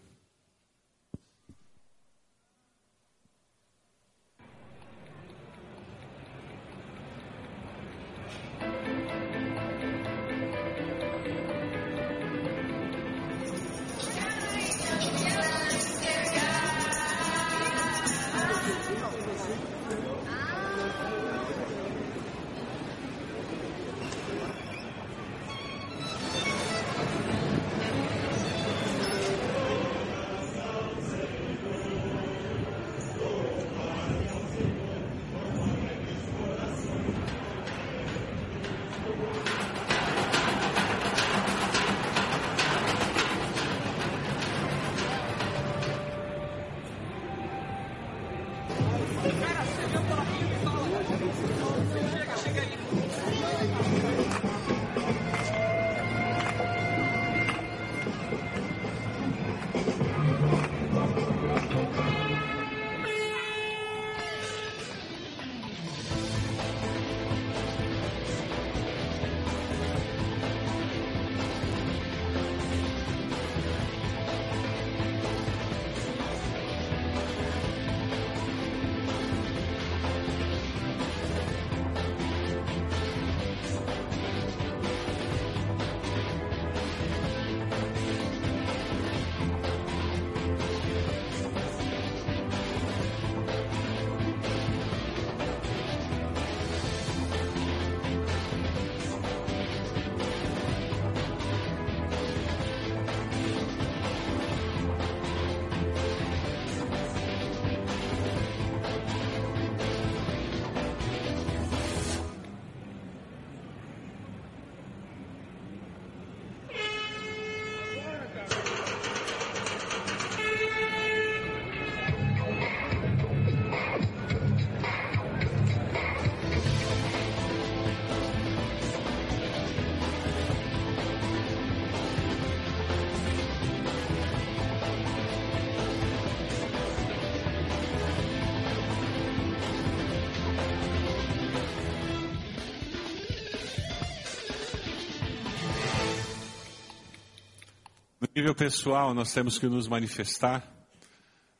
Nível 148.38 148.54
pessoal, 148.54 149.16
nós 149.16 149.34
temos 149.34 149.58
que 149.58 149.66
nos 149.66 149.88
manifestar 149.88 150.72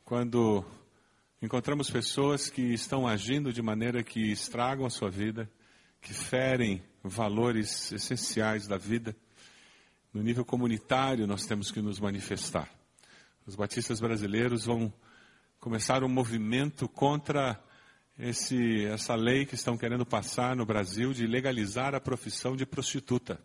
quando 0.06 0.64
encontramos 1.42 1.90
pessoas 1.90 2.52
que 2.52 2.62
estão 2.62 3.08
agindo 3.08 3.52
de 3.52 3.64
maneira 3.64 4.04
que 4.04 4.32
estragam 4.32 4.86
a 4.86 4.90
sua 4.92 5.10
vida, 5.10 5.50
que 6.00 6.14
ferem 6.14 6.84
valores 7.04 7.92
essenciais 7.92 8.68
da 8.68 8.78
vida. 8.78 9.16
No 10.14 10.22
nível 10.22 10.46
comunitário, 10.46 11.26
nós 11.26 11.48
temos 11.48 11.72
que 11.72 11.82
nos 11.82 12.00
manifestar. 12.00 12.70
Os 13.48 13.56
batistas 13.56 14.00
brasileiros 14.00 14.66
vão 14.66 14.94
começar 15.60 16.04
um 16.04 16.08
movimento 16.08 16.88
contra 16.88 17.60
esse, 18.20 18.86
essa 18.86 19.16
lei 19.16 19.48
que 19.48 19.56
estão 19.56 19.76
querendo 19.76 20.06
passar 20.06 20.56
no 20.56 20.64
Brasil 20.64 21.12
de 21.12 21.26
legalizar 21.26 21.96
a 21.96 22.00
profissão 22.00 22.56
de 22.56 22.68
prostituta. 22.68 23.42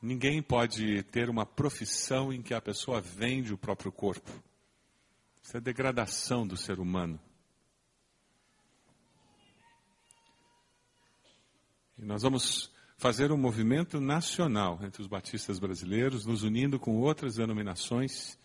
Ninguém 0.00 0.42
pode 0.42 1.02
ter 1.04 1.28
uma 1.28 1.46
profissão 1.46 2.32
em 2.32 2.42
que 2.42 2.54
a 2.54 2.60
pessoa 2.60 3.00
vende 3.00 3.52
o 3.52 3.58
próprio 3.58 3.90
corpo. 3.90 4.30
Isso 5.42 5.56
é 5.56 5.60
degradação 5.60 6.46
do 6.46 6.56
ser 6.56 6.78
humano. 6.78 7.18
E 11.98 12.04
nós 12.04 12.22
vamos 12.22 12.70
fazer 12.98 13.32
um 13.32 13.36
movimento 13.36 14.00
nacional 14.00 14.78
entre 14.82 15.00
os 15.00 15.08
batistas 15.08 15.58
brasileiros, 15.58 16.26
nos 16.26 16.42
unindo 16.42 16.78
com 16.78 16.98
outras 16.98 17.36
denominações 17.36 18.38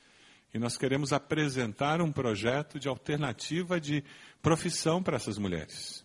E 0.54 0.60
nós 0.60 0.78
queremos 0.78 1.14
apresentar 1.14 2.02
um 2.02 2.12
projeto 2.12 2.78
de 2.78 2.90
alternativa 2.90 3.80
de 3.80 4.04
profissão 4.42 5.02
para 5.02 5.16
essas 5.16 5.38
mulheres. 5.38 6.01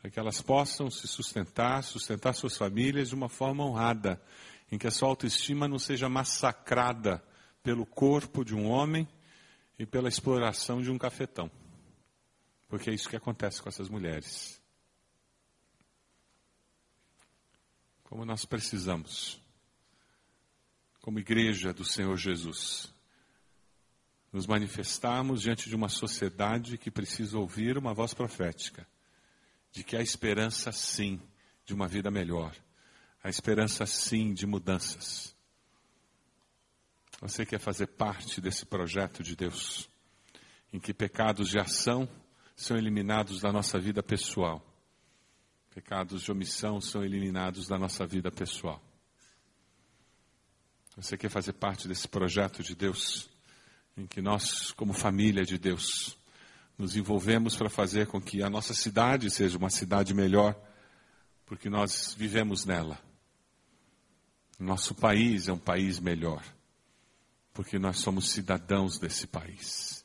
Para 0.00 0.10
que 0.10 0.18
elas 0.18 0.40
possam 0.40 0.90
se 0.90 1.08
sustentar, 1.08 1.82
sustentar 1.82 2.34
suas 2.34 2.56
famílias 2.56 3.08
de 3.08 3.14
uma 3.14 3.28
forma 3.28 3.64
honrada, 3.64 4.20
em 4.70 4.78
que 4.78 4.86
a 4.86 4.90
sua 4.90 5.08
autoestima 5.08 5.66
não 5.66 5.78
seja 5.78 6.08
massacrada 6.08 7.22
pelo 7.62 7.84
corpo 7.84 8.44
de 8.44 8.54
um 8.54 8.68
homem 8.68 9.08
e 9.78 9.84
pela 9.84 10.08
exploração 10.08 10.80
de 10.80 10.90
um 10.90 10.98
cafetão. 10.98 11.50
Porque 12.68 12.90
é 12.90 12.94
isso 12.94 13.08
que 13.08 13.16
acontece 13.16 13.62
com 13.62 13.68
essas 13.68 13.88
mulheres. 13.88 14.60
Como 18.04 18.24
nós 18.24 18.44
precisamos, 18.44 19.40
como 21.00 21.18
igreja 21.18 21.72
do 21.72 21.84
Senhor 21.84 22.16
Jesus, 22.16 22.92
nos 24.32 24.46
manifestarmos 24.46 25.42
diante 25.42 25.68
de 25.68 25.74
uma 25.74 25.88
sociedade 25.88 26.78
que 26.78 26.90
precisa 26.90 27.38
ouvir 27.38 27.78
uma 27.78 27.94
voz 27.94 28.12
profética, 28.12 28.86
de 29.76 29.84
que 29.84 29.94
há 29.94 30.00
esperança 30.00 30.72
sim 30.72 31.20
de 31.66 31.74
uma 31.74 31.86
vida 31.86 32.10
melhor, 32.10 32.56
há 33.22 33.28
esperança 33.28 33.84
sim 33.84 34.32
de 34.32 34.46
mudanças. 34.46 35.36
Você 37.20 37.44
quer 37.44 37.60
fazer 37.60 37.88
parte 37.88 38.40
desse 38.40 38.64
projeto 38.64 39.22
de 39.22 39.36
Deus, 39.36 39.86
em 40.72 40.80
que 40.80 40.94
pecados 40.94 41.50
de 41.50 41.58
ação 41.58 42.08
são 42.56 42.74
eliminados 42.78 43.42
da 43.42 43.52
nossa 43.52 43.78
vida 43.78 44.02
pessoal, 44.02 44.64
pecados 45.74 46.22
de 46.22 46.32
omissão 46.32 46.80
são 46.80 47.04
eliminados 47.04 47.68
da 47.68 47.78
nossa 47.78 48.06
vida 48.06 48.30
pessoal. 48.32 48.82
Você 50.96 51.18
quer 51.18 51.28
fazer 51.28 51.52
parte 51.52 51.86
desse 51.86 52.08
projeto 52.08 52.62
de 52.62 52.74
Deus, 52.74 53.28
em 53.94 54.06
que 54.06 54.22
nós, 54.22 54.72
como 54.72 54.94
família 54.94 55.44
de 55.44 55.58
Deus, 55.58 56.16
nos 56.78 56.96
envolvemos 56.96 57.56
para 57.56 57.70
fazer 57.70 58.06
com 58.06 58.20
que 58.20 58.42
a 58.42 58.50
nossa 58.50 58.74
cidade 58.74 59.30
seja 59.30 59.56
uma 59.56 59.70
cidade 59.70 60.12
melhor, 60.12 60.54
porque 61.44 61.70
nós 61.70 62.14
vivemos 62.14 62.64
nela. 62.64 62.98
Nosso 64.58 64.94
país 64.94 65.48
é 65.48 65.52
um 65.52 65.58
país 65.58 65.98
melhor 66.00 66.42
porque 67.56 67.78
nós 67.78 68.00
somos 68.00 68.28
cidadãos 68.28 68.98
desse 68.98 69.26
país. 69.26 70.04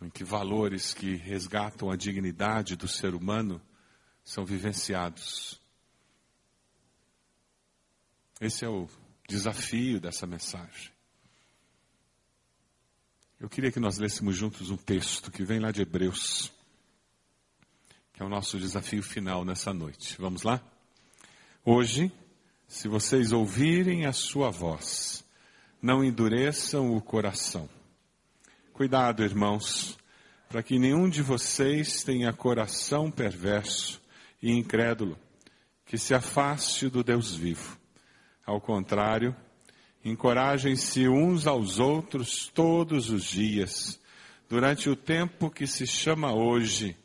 Em 0.00 0.08
que 0.08 0.24
valores 0.24 0.94
que 0.94 1.16
resgatam 1.16 1.90
a 1.90 1.96
dignidade 1.96 2.76
do 2.76 2.88
ser 2.88 3.14
humano 3.14 3.60
são 4.24 4.42
vivenciados. 4.46 5.60
Esse 8.40 8.64
é 8.64 8.68
o 8.70 8.88
desafio 9.28 10.00
dessa 10.00 10.26
mensagem. 10.26 10.90
Eu 13.40 13.48
queria 13.48 13.72
que 13.72 13.80
nós 13.80 13.96
lêssemos 13.96 14.36
juntos 14.36 14.70
um 14.70 14.76
texto 14.76 15.30
que 15.30 15.42
vem 15.42 15.58
lá 15.58 15.70
de 15.70 15.80
Hebreus, 15.80 16.52
que 18.12 18.22
é 18.22 18.26
o 18.26 18.28
nosso 18.28 18.58
desafio 18.58 19.02
final 19.02 19.46
nessa 19.46 19.72
noite. 19.72 20.14
Vamos 20.18 20.42
lá? 20.42 20.60
Hoje, 21.64 22.12
se 22.68 22.86
vocês 22.86 23.32
ouvirem 23.32 24.04
a 24.04 24.12
sua 24.12 24.50
voz, 24.50 25.24
não 25.80 26.04
endureçam 26.04 26.94
o 26.94 27.00
coração. 27.00 27.66
Cuidado, 28.74 29.24
irmãos, 29.24 29.96
para 30.50 30.62
que 30.62 30.78
nenhum 30.78 31.08
de 31.08 31.22
vocês 31.22 32.04
tenha 32.04 32.34
coração 32.34 33.10
perverso 33.10 34.02
e 34.42 34.52
incrédulo, 34.52 35.18
que 35.86 35.96
se 35.96 36.12
afaste 36.12 36.90
do 36.90 37.02
Deus 37.02 37.34
vivo. 37.34 37.78
Ao 38.44 38.60
contrário, 38.60 39.34
encorajem-se 40.04 41.08
uns 41.08 41.46
aos 41.46 41.78
outros 41.78 42.50
todos 42.52 43.10
os 43.10 43.24
dias, 43.24 44.00
durante 44.48 44.88
o 44.88 44.96
tempo 44.96 45.50
que 45.50 45.66
se 45.66 45.86
chama 45.86 46.32
hoje, 46.32 46.96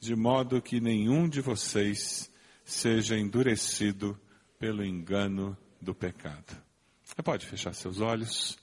de 0.00 0.16
modo 0.16 0.60
que 0.60 0.80
nenhum 0.80 1.28
de 1.28 1.40
vocês 1.40 2.30
seja 2.64 3.16
endurecido 3.18 4.18
pelo 4.58 4.84
engano 4.84 5.56
do 5.80 5.94
pecado. 5.94 6.56
Você 7.04 7.22
pode 7.22 7.46
fechar 7.46 7.74
seus 7.74 8.00
olhos. 8.00 8.58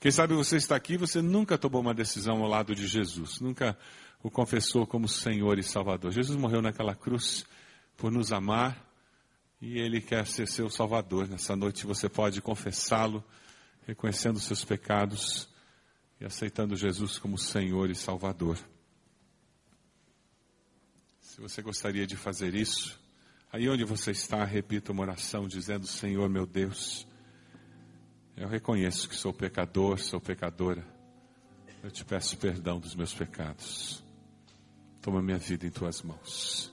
Quem 0.00 0.10
sabe 0.10 0.34
você 0.34 0.56
está 0.56 0.76
aqui 0.76 0.96
você 0.96 1.20
nunca 1.20 1.58
tomou 1.58 1.80
uma 1.80 1.94
decisão 1.94 2.42
ao 2.42 2.48
lado 2.48 2.74
de 2.74 2.86
Jesus, 2.86 3.40
nunca 3.40 3.76
o 4.22 4.30
confessou 4.30 4.86
como 4.86 5.08
Senhor 5.08 5.58
e 5.58 5.62
Salvador. 5.62 6.12
Jesus 6.12 6.38
morreu 6.38 6.62
naquela 6.62 6.94
cruz 6.94 7.44
por 7.96 8.10
nos 8.12 8.32
amar 8.32 8.87
e 9.60 9.78
Ele 9.78 10.00
quer 10.00 10.26
ser 10.26 10.46
seu 10.46 10.70
Salvador. 10.70 11.28
Nessa 11.28 11.56
noite 11.56 11.86
você 11.86 12.08
pode 12.08 12.40
confessá-lo, 12.40 13.24
reconhecendo 13.86 14.38
seus 14.38 14.64
pecados 14.64 15.48
e 16.20 16.24
aceitando 16.24 16.76
Jesus 16.76 17.18
como 17.18 17.38
Senhor 17.38 17.90
e 17.90 17.94
Salvador. 17.94 18.58
Se 21.20 21.40
você 21.40 21.62
gostaria 21.62 22.06
de 22.06 22.16
fazer 22.16 22.54
isso, 22.54 22.98
aí 23.52 23.68
onde 23.68 23.84
você 23.84 24.10
está, 24.10 24.44
repita 24.44 24.92
uma 24.92 25.02
oração 25.02 25.46
dizendo: 25.46 25.86
Senhor 25.86 26.28
meu 26.28 26.46
Deus, 26.46 27.06
eu 28.36 28.48
reconheço 28.48 29.08
que 29.08 29.14
sou 29.16 29.32
pecador, 29.32 29.98
sou 29.98 30.20
pecadora. 30.20 30.86
Eu 31.82 31.90
te 31.90 32.04
peço 32.04 32.36
perdão 32.36 32.80
dos 32.80 32.94
meus 32.96 33.14
pecados. 33.14 34.02
Toma 35.00 35.22
minha 35.22 35.38
vida 35.38 35.64
em 35.64 35.70
tuas 35.70 36.02
mãos. 36.02 36.72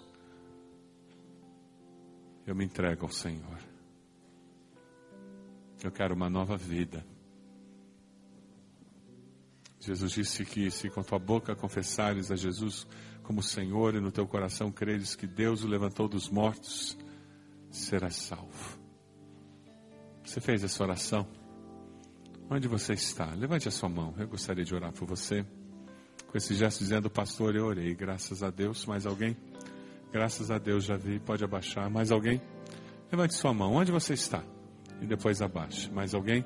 Eu 2.46 2.54
me 2.56 2.64
entrego 2.64 3.06
ao 3.06 3.12
Senhor. 3.12 3.58
Eu 5.84 5.92
quero 5.92 6.14
uma 6.14 6.30
nova 6.30 6.56
vida. 6.56 7.06
Jesus 9.80 10.12
disse 10.12 10.46
que 10.46 10.72
se 10.72 10.90
com 10.90 11.04
tua 11.04 11.20
boca 11.20 11.56
confessares 11.56 12.32
a 12.32 12.36
Jesus 12.36 12.88
como 13.24 13.42
Senhor 13.42 13.96
e 13.96 14.00
no 14.00 14.12
teu 14.12 14.28
coração 14.28 14.72
creres 14.72 15.16
que 15.16 15.28
Deus 15.28 15.64
o 15.64 15.68
levantou 15.68 16.08
dos 16.08 16.30
mortos, 16.30 16.98
serás 17.70 18.16
salvo. 18.16 18.80
Você 20.24 20.40
fez 20.40 20.64
essa 20.64 20.84
oração? 20.84 21.28
Onde 22.50 22.68
você 22.68 22.94
está? 22.94 23.26
Levante 23.34 23.68
a 23.68 23.72
sua 23.72 23.90
mão. 23.90 24.14
Eu 24.18 24.28
gostaria 24.28 24.64
de 24.64 24.74
orar 24.74 24.92
por 24.92 25.08
você. 25.08 25.46
Com 26.28 26.38
esse 26.38 26.54
gesto 26.54 26.80
dizendo, 26.80 27.10
pastor, 27.10 27.56
eu 27.56 27.66
orei. 27.66 27.94
Graças 27.96 28.44
a 28.44 28.50
Deus. 28.50 28.86
Mais 28.86 29.06
alguém? 29.06 29.36
Graças 30.16 30.50
a 30.50 30.58
Deus 30.58 30.86
já 30.86 30.96
vi. 30.96 31.20
Pode 31.20 31.44
abaixar. 31.44 31.90
Mais 31.90 32.10
alguém? 32.10 32.42
Levante 33.12 33.34
sua 33.34 33.54
mão. 33.54 33.74
Onde 33.74 33.92
você 33.92 34.14
está? 34.14 34.42
E 35.02 35.06
depois 35.06 35.42
abaixe. 35.42 35.92
Mais 35.92 36.14
alguém? 36.16 36.46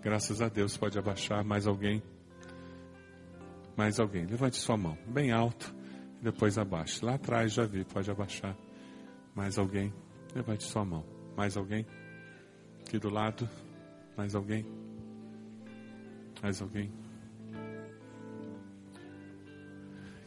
Graças 0.00 0.40
a 0.40 0.48
Deus. 0.48 0.78
Pode 0.78 0.98
abaixar. 0.98 1.44
Mais 1.44 1.66
alguém? 1.66 2.02
Mais 3.76 4.00
alguém? 4.00 4.24
Levante 4.24 4.56
sua 4.56 4.78
mão. 4.78 4.96
Bem 5.06 5.30
alto. 5.30 5.76
E 6.22 6.24
depois 6.24 6.56
abaixe. 6.56 7.04
Lá 7.04 7.16
atrás 7.16 7.52
já 7.52 7.66
vi. 7.66 7.84
Pode 7.84 8.10
abaixar. 8.10 8.56
Mais 9.34 9.58
alguém? 9.58 9.92
Levante 10.34 10.64
sua 10.64 10.82
mão. 10.82 11.04
Mais 11.36 11.54
alguém? 11.54 11.86
Aqui 12.80 12.98
do 12.98 13.10
lado. 13.10 13.46
Mais 14.16 14.34
alguém? 14.34 14.64
Mais 16.42 16.62
alguém? 16.62 16.90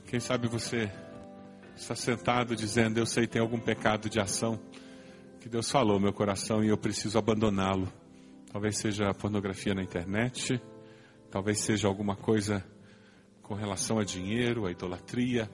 Quem 0.05 0.19
sabe 0.19 0.47
você 0.47 0.87
está 1.79 1.95
sentado 1.95 2.55
dizendo: 2.55 2.99
Eu 2.99 3.05
sei, 3.05 3.25
tem 3.25 3.41
algum 3.41 3.59
pecado 3.59 4.09
de 4.09 4.19
ação 4.19 4.59
que 5.39 5.47
Deus 5.47 5.71
falou 5.71 5.95
no 5.95 6.01
meu 6.01 6.13
coração 6.13 6.63
e 6.63 6.67
eu 6.67 6.77
preciso 6.77 7.17
abandoná-lo. 7.17 7.91
Talvez 8.51 8.77
seja 8.77 9.13
pornografia 9.13 9.73
na 9.73 9.81
internet, 9.81 10.61
talvez 11.31 11.59
seja 11.59 11.87
alguma 11.87 12.15
coisa 12.15 12.63
com 13.41 13.53
relação 13.53 13.97
a 13.99 14.03
dinheiro, 14.03 14.65
a 14.65 14.71
idolatria. 14.71 15.49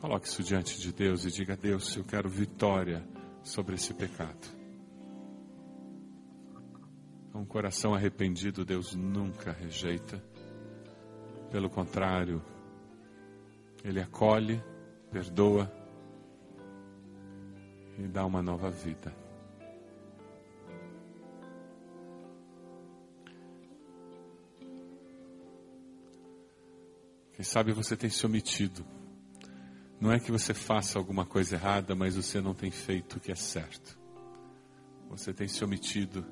Coloque 0.00 0.26
isso 0.26 0.42
diante 0.42 0.78
de 0.80 0.92
Deus 0.92 1.24
e 1.24 1.30
diga: 1.30 1.56
Deus, 1.56 1.96
eu 1.96 2.04
quero 2.04 2.28
vitória 2.28 3.02
sobre 3.42 3.76
esse 3.76 3.94
pecado. 3.94 4.62
Um 7.34 7.46
coração 7.46 7.94
arrependido 7.94 8.62
Deus 8.62 8.94
nunca 8.94 9.52
rejeita. 9.52 10.22
Pelo 11.50 11.70
contrário, 11.70 12.42
Ele 13.84 14.00
acolhe, 14.00 14.62
perdoa 15.10 15.70
e 17.98 18.06
dá 18.06 18.24
uma 18.24 18.42
nova 18.42 18.70
vida. 18.70 19.14
Quem 27.32 27.44
sabe 27.44 27.72
você 27.72 27.96
tem 27.96 28.08
se 28.08 28.24
omitido. 28.24 28.84
Não 30.00 30.12
é 30.12 30.20
que 30.20 30.30
você 30.30 30.52
faça 30.52 30.98
alguma 30.98 31.24
coisa 31.24 31.56
errada, 31.56 31.94
mas 31.94 32.16
você 32.16 32.40
não 32.40 32.54
tem 32.54 32.70
feito 32.70 33.16
o 33.16 33.20
que 33.20 33.32
é 33.32 33.34
certo. 33.34 33.98
Você 35.08 35.32
tem 35.32 35.48
se 35.48 35.64
omitido 35.64 36.24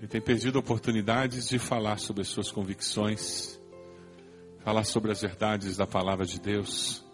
e 0.00 0.06
tem 0.08 0.20
perdido 0.20 0.58
oportunidades 0.58 1.48
de 1.48 1.60
falar 1.60 1.98
sobre 1.98 2.22
as 2.22 2.28
suas 2.28 2.50
convicções, 2.50 3.60
falar 4.62 4.84
sobre 4.84 5.10
as 5.10 5.20
verdades 5.20 5.76
da 5.76 5.86
palavra 5.86 6.24
de 6.24 6.40
Deus. 6.40 7.04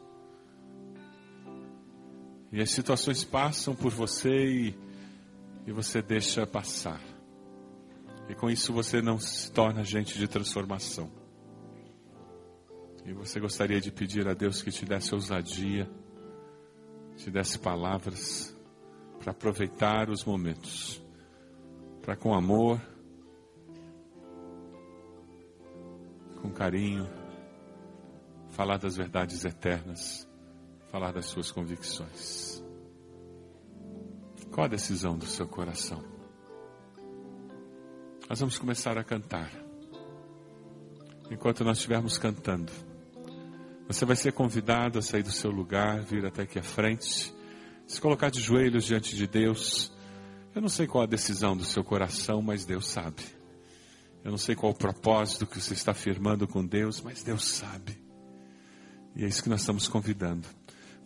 E 2.53 2.61
as 2.61 2.71
situações 2.71 3.25
passam 3.25 3.75
por 3.75 3.91
você 3.91 4.31
e, 4.31 4.79
e 5.67 5.73
você 5.73 6.01
deixa 6.03 6.47
passar. 6.47 7.01
E 8.29 8.35
com 8.35 8.51
isso 8.51 8.73
você 8.73 9.01
não 9.01 9.19
se 9.19 9.51
torna 9.51 9.83
gente 9.83 10.19
de 10.19 10.29
transformação. 10.29 11.11
E 13.05 13.13
você 13.13 13.41
gostaria 13.41 13.81
de 13.81 13.91
pedir 13.91 14.29
a 14.29 14.35
Deus 14.35 14.61
que 14.61 14.71
te 14.71 14.85
desse 14.85 15.15
ousadia, 15.15 15.91
te 17.17 17.31
desse 17.31 17.59
palavras 17.59 18.55
para 19.19 19.33
aproveitar 19.33 20.11
os 20.11 20.25
momentos, 20.25 21.03
para 22.03 22.15
com 22.15 22.35
amor, 22.35 22.81
com 26.43 26.51
carinho, 26.51 27.09
falar 28.59 28.77
das 28.77 28.97
verdades 28.97 29.45
eternas, 29.45 30.29
falar 30.91 31.13
das 31.13 31.27
suas 31.27 31.49
convicções. 31.49 32.61
Qual 34.51 34.65
a 34.65 34.69
decisão 34.69 35.17
do 35.17 35.27
seu 35.27 35.47
coração? 35.47 36.03
Nós 38.29 38.41
vamos 38.41 38.59
começar 38.59 38.99
a 38.99 39.05
cantar. 39.05 39.49
Enquanto 41.31 41.63
nós 41.63 41.77
estivermos 41.77 42.19
cantando, 42.19 42.73
você 43.87 44.05
vai 44.05 44.17
ser 44.17 44.33
convidado 44.33 44.99
a 44.99 45.03
sair 45.03 45.23
do 45.23 45.31
seu 45.31 45.53
lugar, 45.53 46.01
vir 46.01 46.27
até 46.27 46.43
aqui 46.43 46.59
à 46.59 46.63
frente, 46.65 47.33
se 47.87 48.01
colocar 48.01 48.29
de 48.29 48.41
joelhos 48.41 48.87
diante 48.87 49.15
de 49.15 49.29
Deus. 49.29 49.93
Eu 50.53 50.61
não 50.61 50.69
sei 50.69 50.89
qual 50.89 51.05
a 51.05 51.07
decisão 51.07 51.57
do 51.57 51.65
seu 51.65 51.85
coração, 51.85 52.43
mas 52.43 52.65
Deus 52.65 52.89
sabe. 52.89 53.23
Eu 54.25 54.33
não 54.33 54.39
sei 54.39 54.57
qual 54.57 54.73
o 54.73 54.77
propósito 54.77 55.47
que 55.47 55.61
você 55.61 55.75
está 55.75 55.95
firmando 55.95 56.49
com 56.49 56.67
Deus, 56.67 57.01
mas 57.01 57.23
Deus 57.23 57.45
sabe. 57.47 58.08
E 59.19 59.25
é 59.25 59.27
isso 59.27 59.43
que 59.43 59.49
nós 59.49 59.61
estamos 59.61 59.89
convidando. 59.89 60.47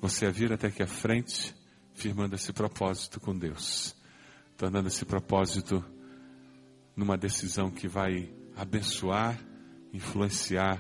Você 0.02 0.26
a 0.26 0.30
vir 0.30 0.52
até 0.52 0.66
aqui 0.66 0.82
à 0.82 0.86
frente, 0.86 1.54
firmando 1.94 2.34
esse 2.34 2.52
propósito 2.52 3.18
com 3.18 3.34
Deus. 3.34 3.96
Tornando 4.54 4.88
esse 4.88 5.06
propósito 5.06 5.82
numa 6.94 7.16
decisão 7.16 7.70
que 7.70 7.88
vai 7.88 8.30
abençoar, 8.54 9.40
influenciar 9.94 10.78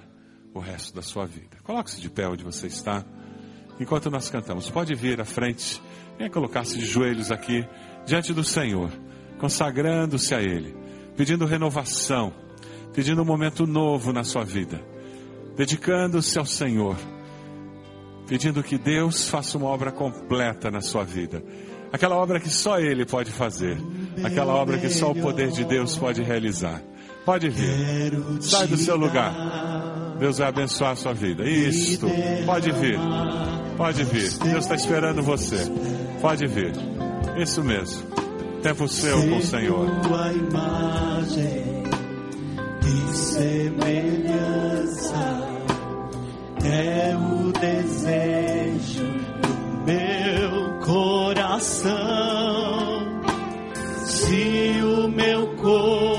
o 0.52 0.60
resto 0.60 0.94
da 0.94 1.00
sua 1.00 1.24
vida. 1.24 1.56
Coloque-se 1.62 2.02
de 2.02 2.10
pé 2.10 2.28
onde 2.28 2.44
você 2.44 2.66
está. 2.66 3.02
Enquanto 3.80 4.10
nós 4.10 4.28
cantamos, 4.28 4.68
pode 4.68 4.94
vir 4.94 5.18
à 5.18 5.24
frente, 5.24 5.80
venha 6.18 6.28
colocar-se 6.28 6.76
de 6.76 6.84
joelhos 6.84 7.32
aqui 7.32 7.66
diante 8.04 8.34
do 8.34 8.44
Senhor, 8.44 8.90
consagrando-se 9.38 10.34
a 10.34 10.42
Ele, 10.42 10.76
pedindo 11.16 11.46
renovação, 11.46 12.30
pedindo 12.92 13.22
um 13.22 13.24
momento 13.24 13.66
novo 13.66 14.12
na 14.12 14.22
sua 14.22 14.44
vida, 14.44 14.84
dedicando-se 15.56 16.38
ao 16.38 16.44
Senhor, 16.44 16.94
pedindo 18.32 18.62
que 18.62 18.78
Deus 18.78 19.28
faça 19.28 19.58
uma 19.58 19.66
obra 19.66 19.92
completa 19.92 20.70
na 20.70 20.80
sua 20.80 21.04
vida. 21.04 21.44
Aquela 21.92 22.16
obra 22.16 22.40
que 22.40 22.48
só 22.48 22.78
Ele 22.78 23.04
pode 23.04 23.30
fazer, 23.30 23.76
aquela 24.24 24.54
obra 24.54 24.78
que 24.78 24.88
só 24.88 25.10
o 25.10 25.14
poder 25.14 25.50
de 25.50 25.66
Deus 25.66 25.98
pode 25.98 26.22
realizar. 26.22 26.80
Pode 27.26 27.50
vir, 27.50 28.40
sai 28.40 28.66
do 28.66 28.78
seu 28.78 28.96
lugar. 28.96 29.34
Deus 30.18 30.38
vai 30.38 30.48
abençoar 30.48 30.92
a 30.92 30.96
sua 30.96 31.12
vida. 31.12 31.46
Isso, 31.46 32.06
pode 32.46 32.72
vir, 32.72 32.98
pode 33.76 34.02
vir. 34.04 34.30
Deus 34.38 34.64
está 34.64 34.76
esperando 34.76 35.22
você. 35.22 35.70
Pode 36.22 36.46
vir. 36.46 36.72
Isso 37.36 37.62
mesmo. 37.62 38.00
Tempo 38.62 38.88
seu 38.88 39.28
com 39.28 39.36
o 39.36 39.42
Senhor. 39.42 39.90
Tua 40.00 40.32
imagem 40.32 41.82
e 42.80 43.12
semelhança 43.14 44.62
é 46.64 47.16
o 47.16 47.52
desejo 47.52 49.04
do 49.40 49.84
meu 49.84 50.78
coração. 50.84 51.92
Se 54.06 54.80
o 54.82 55.08
meu 55.08 55.56
corpo 55.56 56.11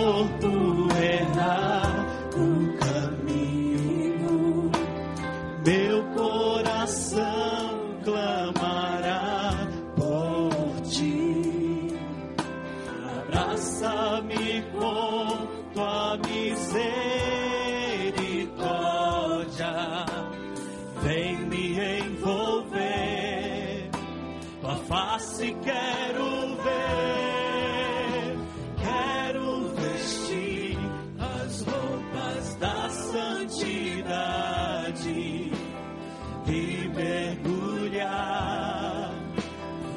e 36.48 36.88
mergulhar 36.90 38.34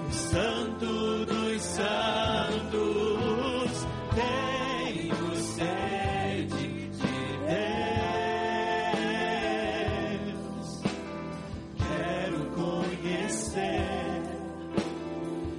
no 0.06 0.12
Santo 0.12 1.24
dos 1.26 1.62
Santos, 1.62 1.86
tenho 4.14 5.36
sede 5.36 6.90
de 6.90 7.16
Deus. 10.22 10.82
Quero 11.76 12.38
conhecer, 12.50 14.22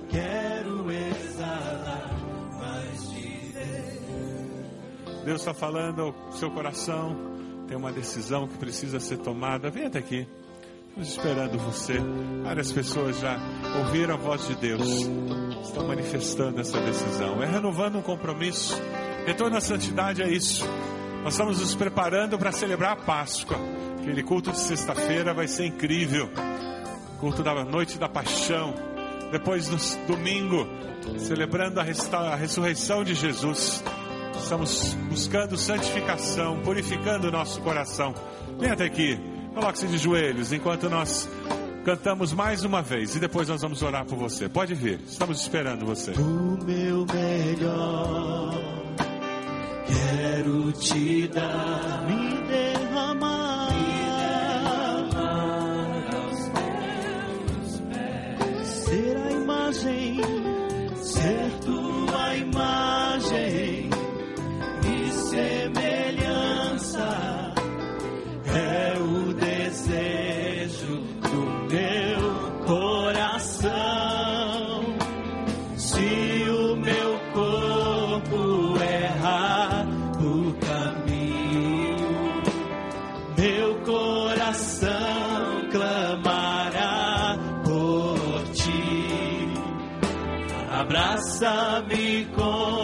quero 0.10 0.92
exalar 0.92 2.16
mais 2.60 3.10
de 3.12 3.52
Deus. 3.54 5.26
Deus 5.26 5.42
está 5.42 5.54
falando 5.54 6.02
ao 6.02 6.32
seu 6.32 6.50
coração. 6.52 7.36
Tem 7.68 7.76
uma 7.76 7.92
decisão 7.92 8.48
que 8.48 8.58
precisa 8.58 8.98
ser 9.00 9.18
tomada. 9.18 9.70
Vem 9.70 9.88
até 9.88 10.00
aqui. 10.00 10.26
Estamos 11.00 11.10
esperando 11.10 11.58
você. 11.60 12.00
Várias 12.44 12.72
pessoas 12.72 13.20
já 13.20 13.38
ouviram 13.80 14.16
a 14.16 14.18
voz 14.18 14.48
de 14.48 14.56
Deus. 14.56 14.88
Estão 15.64 15.88
manifestando 15.88 16.60
essa 16.60 16.80
decisão. 16.82 17.42
É 17.44 17.46
renovando 17.46 17.98
um 17.98 18.02
compromisso. 18.02 18.76
Retorno 19.26 19.58
à 19.58 19.62
santidade 19.62 20.22
é 20.24 20.30
isso. 20.30 20.66
Nós 21.24 21.34
estamos 21.34 21.60
nos 21.60 21.76
preparando 21.76 22.38
para 22.38 22.52
celebrar 22.52 22.94
a 22.94 22.96
Páscoa. 22.96 23.58
Aquele 24.00 24.24
culto 24.24 24.52
de 24.52 24.60
sexta-feira 24.60 25.34
vai 25.34 25.48
ser 25.48 25.66
incrível. 25.68 26.30
Culto 27.20 27.44
da 27.44 27.64
noite 27.64 27.98
da 27.98 28.10
paixão. 28.10 28.74
Depois 29.32 29.70
no 29.70 29.78
domingo, 30.08 30.68
celebrando 31.20 31.80
a, 31.80 31.84
resta- 31.84 32.18
a 32.18 32.36
ressurreição 32.36 33.04
de 33.04 33.14
Jesus. 33.14 33.84
Estamos 34.36 34.94
buscando 35.10 35.58
santificação, 35.58 36.60
purificando 36.62 37.28
o 37.28 37.32
nosso 37.32 37.60
coração. 37.62 38.14
Vem 38.58 38.70
até 38.72 38.86
aqui, 38.86 39.20
coloque-se 39.58 39.88
de 39.88 39.98
joelhos 39.98 40.54
enquanto 40.54 40.88
nós 40.88 41.28
cantamos 41.84 42.32
mais 42.32 42.64
uma 42.64 42.84
vez 42.84 43.16
e 43.16 43.20
depois 43.20 43.48
nós 43.48 43.60
vamos 43.62 43.82
orar 43.82 44.06
por 44.06 44.16
você. 44.16 44.48
Pode 44.48 44.76
vir, 44.76 45.00
estamos 45.08 45.42
esperando 45.42 45.84
você. 45.84 46.12
O 46.12 46.64
meu 46.64 47.06
melhor 47.12 48.54
quero 49.88 50.72
te 50.74 51.28
dar, 51.30 52.06
me 52.08 52.48
derramar, 52.48 53.70
ser 58.64 59.18
a 59.18 59.32
imagem, 59.32 60.22
Abraça-me 91.48 92.26
com 92.36 92.77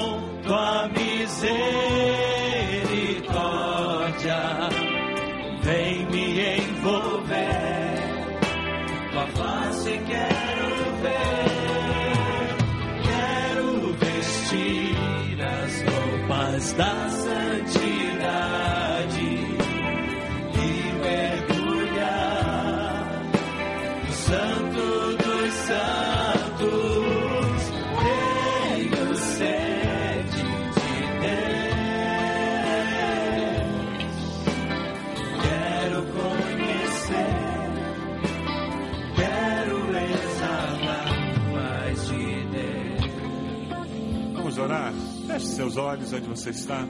seus 45.74 45.78
olhos 45.78 46.14
onde 46.14 46.28
você 46.28 46.52
está. 46.52 46.88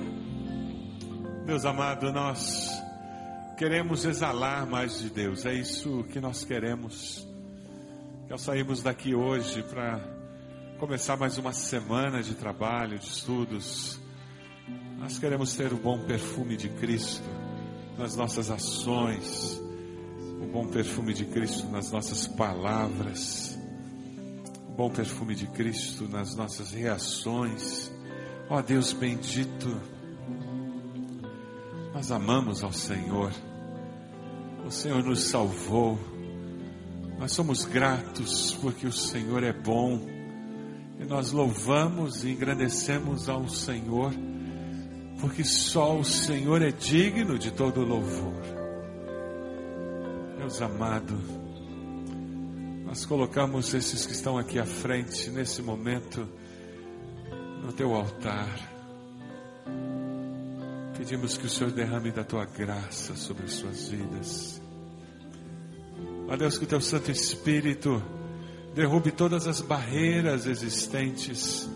Deus 1.45 1.63
amado, 1.63 2.11
nós 2.11 2.69
queremos 3.57 4.03
exalar 4.03 4.67
mais 4.67 4.99
de 4.99 5.09
Deus. 5.09 5.45
É 5.45 5.53
isso 5.53 6.03
que 6.11 6.19
nós 6.19 6.43
queremos. 6.43 7.25
Que 8.27 8.33
ao 8.33 8.37
sairmos 8.37 8.83
daqui 8.83 9.15
hoje 9.15 9.63
para 9.63 10.01
começar 10.79 11.15
mais 11.15 11.37
uma 11.37 11.53
semana 11.53 12.21
de 12.21 12.35
trabalho, 12.35 12.99
de 12.99 13.05
estudos, 13.05 13.99
nós 14.97 15.17
queremos 15.17 15.55
ter 15.55 15.71
o 15.71 15.77
bom 15.77 15.99
perfume 15.99 16.57
de 16.57 16.67
Cristo 16.67 17.29
nas 17.97 18.17
nossas 18.17 18.51
ações, 18.51 19.61
o 20.41 20.45
bom 20.51 20.67
perfume 20.67 21.13
de 21.13 21.25
Cristo 21.25 21.67
nas 21.69 21.89
nossas 21.89 22.27
palavras, 22.27 23.57
o 24.67 24.73
bom 24.73 24.89
perfume 24.89 25.35
de 25.35 25.47
Cristo 25.47 26.09
nas 26.09 26.35
nossas 26.35 26.73
reações. 26.73 27.93
Ó 28.49 28.61
Deus 28.61 28.93
bendito, 28.93 29.81
nós 31.93 32.11
amamos 32.11 32.63
ao 32.63 32.71
Senhor, 32.71 33.31
o 34.65 34.71
Senhor 34.71 35.03
nos 35.03 35.23
salvou, 35.23 35.97
nós 37.19 37.31
somos 37.31 37.65
gratos 37.65 38.53
porque 38.61 38.85
o 38.85 38.91
Senhor 38.91 39.43
é 39.43 39.53
bom. 39.53 39.99
E 40.99 41.05
nós 41.05 41.31
louvamos 41.31 42.23
e 42.23 42.31
engrandecemos 42.31 43.27
ao 43.27 43.47
Senhor 43.47 44.13
porque 45.19 45.43
só 45.45 45.97
o 45.97 46.03
Senhor 46.03 46.61
é 46.61 46.69
digno 46.69 47.39
de 47.39 47.49
todo 47.49 47.79
louvor. 47.79 48.41
Deus 50.37 50.61
amado, 50.61 51.17
nós 52.85 53.05
colocamos 53.05 53.73
esses 53.73 54.05
que 54.05 54.11
estão 54.11 54.37
aqui 54.37 54.59
à 54.59 54.65
frente 54.65 55.29
nesse 55.29 55.61
momento 55.61 56.27
no 57.63 57.73
teu 57.73 57.93
altar. 57.93 58.59
Pedimos 60.97 61.37
que 61.37 61.45
o 61.45 61.49
Senhor 61.49 61.71
derrame 61.71 62.11
da 62.11 62.23
tua 62.23 62.45
graça 62.45 63.15
sobre 63.15 63.45
as 63.45 63.53
suas 63.53 63.87
vidas. 63.89 64.61
Ó 66.27 66.35
Deus, 66.35 66.57
que 66.57 66.65
o 66.65 66.67
teu 66.67 66.81
Santo 66.81 67.11
Espírito 67.11 68.01
derrube 68.75 69.11
todas 69.11 69.47
as 69.47 69.61
barreiras 69.61 70.45
existentes 70.45 71.69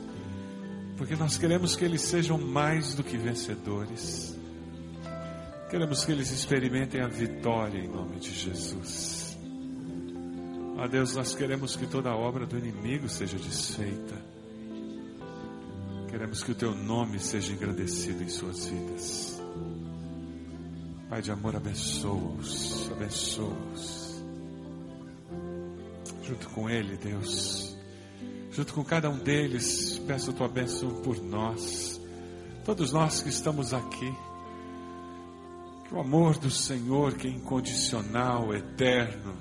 porque 0.98 1.16
nós 1.16 1.38
queremos 1.38 1.76
que 1.76 1.86
eles 1.86 2.02
sejam 2.02 2.40
mais 2.40 2.96
do 2.96 3.04
que 3.04 3.18
vencedores. 3.18 4.36
Queremos 5.70 6.04
que 6.04 6.12
eles 6.12 6.32
experimentem 6.32 7.02
a 7.02 7.08
vitória 7.08 7.78
em 7.78 7.88
nome 7.88 8.20
de 8.20 8.34
Jesus. 8.34 9.38
Ó 10.76 10.88
Deus, 10.88 11.16
nós 11.16 11.36
queremos 11.36 11.76
que 11.76 11.86
toda 11.86 12.16
obra 12.16 12.46
do 12.48 12.58
inimigo 12.58 13.08
seja 13.08 13.38
desfeita. 13.38 14.16
Queremos 16.18 16.44
que 16.44 16.52
o 16.52 16.56
teu 16.56 16.74
nome 16.74 17.20
seja 17.20 17.54
engrandecido 17.54 18.24
em 18.24 18.28
suas 18.28 18.66
vidas. 18.66 19.40
Pai 21.08 21.22
de 21.22 21.32
amor, 21.32 21.56
abençoa-os, 21.56 22.92
abençoa-os. 22.92 24.24
Junto 26.24 26.50
com 26.50 26.68
Ele, 26.68 26.98
Deus 26.98 27.78
junto 28.50 28.74
com 28.74 28.84
cada 28.84 29.08
um 29.12 29.20
deles, 29.20 30.02
peço 30.08 30.32
a 30.32 30.34
tua 30.34 30.48
bênção 30.48 31.04
por 31.04 31.22
nós, 31.22 32.02
todos 32.66 32.92
nós 32.92 33.22
que 33.22 33.30
estamos 33.30 33.72
aqui. 33.72 34.12
Que 35.88 35.94
o 35.94 36.00
amor 36.00 36.40
do 36.40 36.50
Senhor, 36.50 37.14
que 37.14 37.28
é 37.28 37.30
incondicional, 37.30 38.56
eterno, 38.56 39.36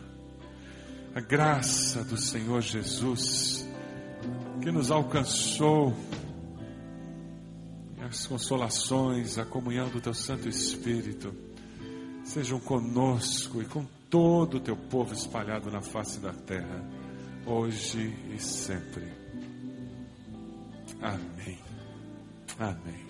a 1.14 1.20
graça 1.22 2.04
do 2.04 2.18
Senhor 2.18 2.60
Jesus, 2.60 3.66
que 4.60 4.70
nos 4.70 4.90
alcançou, 4.90 5.96
as 8.06 8.26
consolações, 8.26 9.38
a 9.38 9.44
comunhão 9.44 9.88
do 9.88 10.00
teu 10.00 10.14
Santo 10.14 10.48
Espírito, 10.48 11.34
sejam 12.24 12.58
conosco 12.60 13.60
e 13.60 13.66
com 13.66 13.84
todo 14.08 14.56
o 14.56 14.60
teu 14.60 14.76
povo 14.76 15.12
espalhado 15.12 15.70
na 15.70 15.80
face 15.80 16.20
da 16.20 16.32
terra 16.32 16.84
hoje 17.44 18.12
e 18.34 18.38
sempre. 18.38 19.12
Amém. 21.00 21.58
Amém. 22.58 23.05